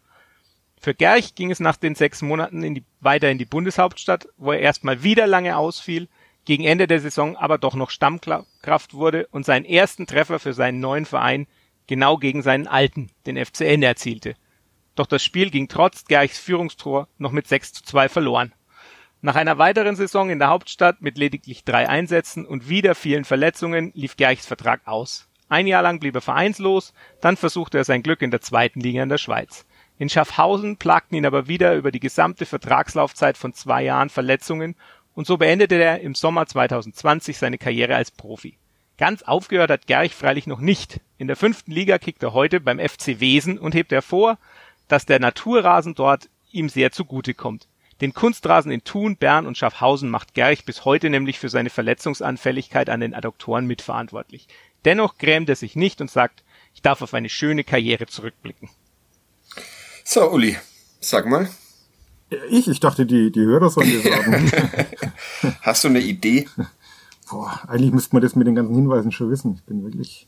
Für 0.83 0.95
Gerch 0.95 1.35
ging 1.35 1.51
es 1.51 1.61
nach 1.61 1.77
den 1.77 1.95
sechs 1.95 2.23
Monaten 2.23 2.63
in 2.63 2.75
die, 2.75 2.85
weiter 3.01 3.31
in 3.31 3.37
die 3.37 3.45
Bundeshauptstadt, 3.45 4.29
wo 4.39 4.53
er 4.53 4.61
erstmal 4.61 5.03
wieder 5.03 5.27
lange 5.27 5.59
ausfiel, 5.59 6.09
gegen 6.47 6.65
Ende 6.65 6.87
der 6.87 7.01
Saison 7.01 7.37
aber 7.37 7.59
doch 7.59 7.75
noch 7.75 7.91
Stammkraft 7.91 8.95
wurde 8.95 9.27
und 9.31 9.45
seinen 9.45 9.67
ersten 9.67 10.07
Treffer 10.07 10.39
für 10.39 10.55
seinen 10.55 10.81
neuen 10.81 11.05
Verein 11.05 11.47
genau 11.87 12.17
gegen 12.17 12.41
seinen 12.41 12.67
alten, 12.67 13.11
den 13.27 13.37
FCN, 13.37 13.83
erzielte. 13.83 14.37
Doch 14.95 15.07
das 15.07 15.23
Spiel 15.23 15.51
ging 15.51 15.69
trotz 15.69 16.07
Gerchs 16.07 16.39
Führungstor 16.39 17.09
noch 17.19 17.33
mit 17.33 17.47
6 17.47 17.75
zu 17.75 17.83
2 17.85 18.09
verloren. 18.09 18.55
Nach 19.21 19.37
einer 19.37 19.59
weiteren 19.59 19.97
Saison 19.97 20.31
in 20.31 20.39
der 20.39 20.49
Hauptstadt 20.49 21.03
mit 21.03 21.19
lediglich 21.19 21.63
drei 21.63 21.91
Einsätzen 21.91 22.47
und 22.47 22.71
wieder 22.71 22.95
vielen 22.95 23.27
Verletzungen 23.27 23.93
lief 23.95 24.17
Gerchs 24.17 24.47
Vertrag 24.47 24.81
aus. 24.87 25.29
Ein 25.51 25.67
Jahr 25.67 25.83
lang 25.83 26.01
blieb 26.01 26.15
er 26.15 26.23
vereinslos, 26.23 26.95
dann 27.21 27.37
versuchte 27.37 27.77
er 27.77 27.85
sein 27.85 28.03
Glück 28.03 28.23
in 28.23 28.31
der 28.31 28.41
zweiten 28.41 28.81
Liga 28.81 29.03
in 29.03 29.11
der 29.11 29.19
Schweiz. 29.19 29.67
In 30.01 30.09
Schaffhausen 30.09 30.79
plagten 30.79 31.19
ihn 31.19 31.27
aber 31.27 31.47
wieder 31.47 31.75
über 31.75 31.93
die 31.93 32.01
gesamte 32.01 32.47
Vertragslaufzeit 32.47 33.37
von 33.37 33.53
zwei 33.53 33.83
Jahren 33.83 34.09
Verletzungen 34.09 34.75
und 35.15 35.27
so 35.27 35.37
beendete 35.37 35.75
er 35.75 36.01
im 36.01 36.15
Sommer 36.15 36.47
2020 36.47 37.37
seine 37.37 37.59
Karriere 37.59 37.97
als 37.97 38.11
Profi. 38.11 38.57
Ganz 38.97 39.23
aufgehört 39.23 39.71
hat 39.71 39.87
Gerch 39.87 40.15
freilich 40.15 40.47
noch 40.47 40.61
nicht. 40.61 41.01
In 41.19 41.27
der 41.27 41.37
fünften 41.37 41.71
Liga 41.73 41.99
kickt 41.99 42.23
er 42.23 42.33
heute 42.33 42.61
beim 42.61 42.79
FC 42.79 43.21
Wesen 43.21 43.59
und 43.59 43.75
hebt 43.75 43.93
hervor, 43.93 44.39
dass 44.89 45.05
der 45.05 45.21
Naturrasen 45.21 45.95
dort 45.95 46.31
ihm 46.51 46.71
sehr 46.71 46.93
zugute 46.93 47.35
kommt. 47.35 47.69
Den 48.01 48.15
Kunstrasen 48.15 48.73
in 48.73 48.85
Thun, 48.85 49.19
Bern 49.19 49.45
und 49.45 49.59
Schaffhausen 49.59 50.09
macht 50.09 50.33
Gerch 50.33 50.65
bis 50.65 50.87
heute 50.87 51.11
nämlich 51.11 51.39
für 51.39 51.51
seine 51.51 51.69
Verletzungsanfälligkeit 51.69 52.89
an 52.89 53.01
den 53.01 53.13
Adduktoren 53.13 53.67
mitverantwortlich. 53.67 54.49
Dennoch 54.87 55.19
grämt 55.19 55.51
er 55.51 55.57
sich 55.57 55.77
nicht 55.77 56.01
und 56.01 56.11
sagt, 56.11 56.43
ich 56.73 56.81
darf 56.81 57.03
auf 57.03 57.13
eine 57.13 57.29
schöne 57.29 57.65
Karriere 57.65 58.07
zurückblicken. 58.07 58.71
So, 60.13 60.29
Uli, 60.29 60.57
sag 60.99 61.27
mal. 61.27 61.49
Ich, 62.51 62.67
ich 62.67 62.81
dachte, 62.81 63.07
die, 63.07 63.31
die 63.31 63.43
Hörer 63.43 63.71
sollen 63.71 63.93
das 64.03 64.13
sagen. 64.13 64.51
Hast 65.63 65.85
du 65.85 65.89
eine 65.89 66.01
Idee? 66.01 66.49
Boah, 67.31 67.61
eigentlich 67.69 67.93
müsste 67.93 68.17
man 68.17 68.23
das 68.23 68.35
mit 68.35 68.49
den 68.49 68.57
ganzen 68.57 68.75
Hinweisen 68.75 69.13
schon 69.13 69.31
wissen. 69.31 69.55
Ich 69.55 69.63
bin 69.63 69.85
wirklich. 69.85 70.27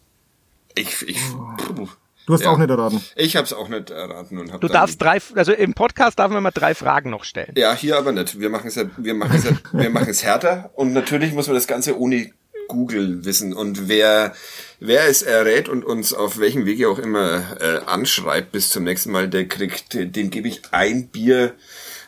Ich, 0.76 1.02
ich. 1.02 1.18
Oh. 1.34 1.88
Du 2.26 2.32
hast 2.32 2.44
ja. 2.44 2.50
auch 2.50 2.58
nicht 2.58 2.70
erraten. 2.70 3.02
Ich 3.16 3.34
habe 3.34 3.44
es 3.44 3.52
auch 3.52 3.68
nicht 3.68 3.90
erraten 3.90 4.38
und 4.38 4.52
hab 4.52 4.60
Du 4.60 4.68
darfst 4.68 5.02
drei, 5.02 5.18
also 5.34 5.50
im 5.50 5.74
Podcast 5.74 6.16
darf 6.16 6.30
man 6.30 6.44
mal 6.44 6.52
drei 6.52 6.76
Fragen 6.76 7.10
noch 7.10 7.24
stellen. 7.24 7.52
Ja, 7.56 7.74
hier 7.74 7.98
aber 7.98 8.12
nicht. 8.12 8.38
Wir 8.38 8.50
machen 8.50 8.68
es 8.68 8.76
ja, 8.76 8.84
wir 8.96 9.14
machen 9.14 9.34
es 9.34 9.42
ja, 9.42 9.50
wir 9.72 9.90
machen 9.90 10.10
es 10.10 10.22
härter 10.22 10.70
und 10.76 10.92
natürlich 10.92 11.32
muss 11.32 11.48
man 11.48 11.56
das 11.56 11.66
Ganze 11.66 11.98
ohne 11.98 12.30
Google 12.68 13.24
wissen. 13.24 13.52
Und 13.52 13.88
wer, 13.88 14.34
wer 14.80 15.06
es 15.08 15.22
errät 15.22 15.68
und 15.68 15.84
uns 15.84 16.12
auf 16.12 16.38
welchem 16.38 16.66
Wege 16.66 16.88
auch 16.88 16.98
immer 16.98 17.56
äh, 17.60 17.80
anschreibt 17.86 18.52
bis 18.52 18.70
zum 18.70 18.84
nächsten 18.84 19.10
Mal, 19.10 19.28
der 19.28 19.48
kriegt, 19.48 19.94
den 19.94 20.30
gebe 20.30 20.48
ich 20.48 20.62
ein 20.70 21.08
Bier 21.08 21.54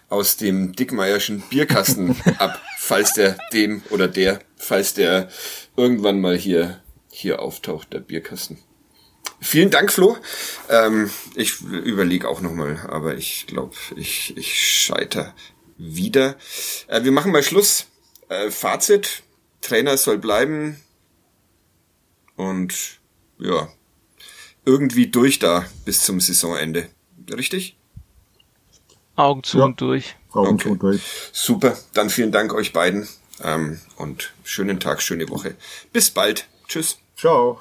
aus 0.08 0.36
dem 0.36 0.72
Dickmeierschen 0.72 1.42
Bierkasten 1.50 2.16
ab, 2.38 2.60
falls 2.78 3.14
der 3.14 3.36
dem 3.52 3.82
oder 3.90 4.08
der, 4.08 4.40
falls 4.56 4.94
der 4.94 5.28
irgendwann 5.76 6.20
mal 6.20 6.36
hier, 6.36 6.80
hier 7.10 7.40
auftaucht, 7.42 7.92
der 7.92 8.00
Bierkasten. 8.00 8.58
Vielen 9.40 9.70
Dank, 9.70 9.92
Flo. 9.92 10.16
Ähm, 10.70 11.10
ich 11.34 11.60
überlege 11.60 12.28
auch 12.28 12.40
nochmal, 12.40 12.86
aber 12.88 13.16
ich 13.16 13.46
glaube, 13.46 13.74
ich, 13.96 14.34
ich 14.36 14.54
scheiter 14.54 15.34
wieder. 15.76 16.36
Äh, 16.86 17.04
wir 17.04 17.12
machen 17.12 17.32
mal 17.32 17.42
Schluss. 17.42 17.86
Äh, 18.28 18.50
Fazit. 18.50 19.23
Trainer 19.64 19.96
soll 19.96 20.18
bleiben. 20.18 20.80
Und 22.36 23.00
ja, 23.38 23.68
irgendwie 24.64 25.06
durch 25.08 25.38
da 25.38 25.66
bis 25.84 26.02
zum 26.02 26.20
Saisonende. 26.20 26.88
Richtig? 27.32 27.76
Augen 29.16 29.42
zu 29.42 29.58
ja. 29.58 29.64
und 29.64 29.80
durch. 29.80 30.16
Augen 30.32 30.54
okay. 30.54 30.62
zu 30.62 30.70
und 30.70 30.82
durch. 30.82 31.02
Super. 31.32 31.76
Dann 31.92 32.10
vielen 32.10 32.32
Dank 32.32 32.52
euch 32.52 32.72
beiden. 32.72 33.08
Ähm, 33.42 33.80
und 33.96 34.32
schönen 34.44 34.80
Tag, 34.80 35.02
schöne 35.02 35.28
Woche. 35.28 35.56
Bis 35.92 36.10
bald. 36.10 36.48
Tschüss. 36.68 36.98
Ciao. 37.16 37.60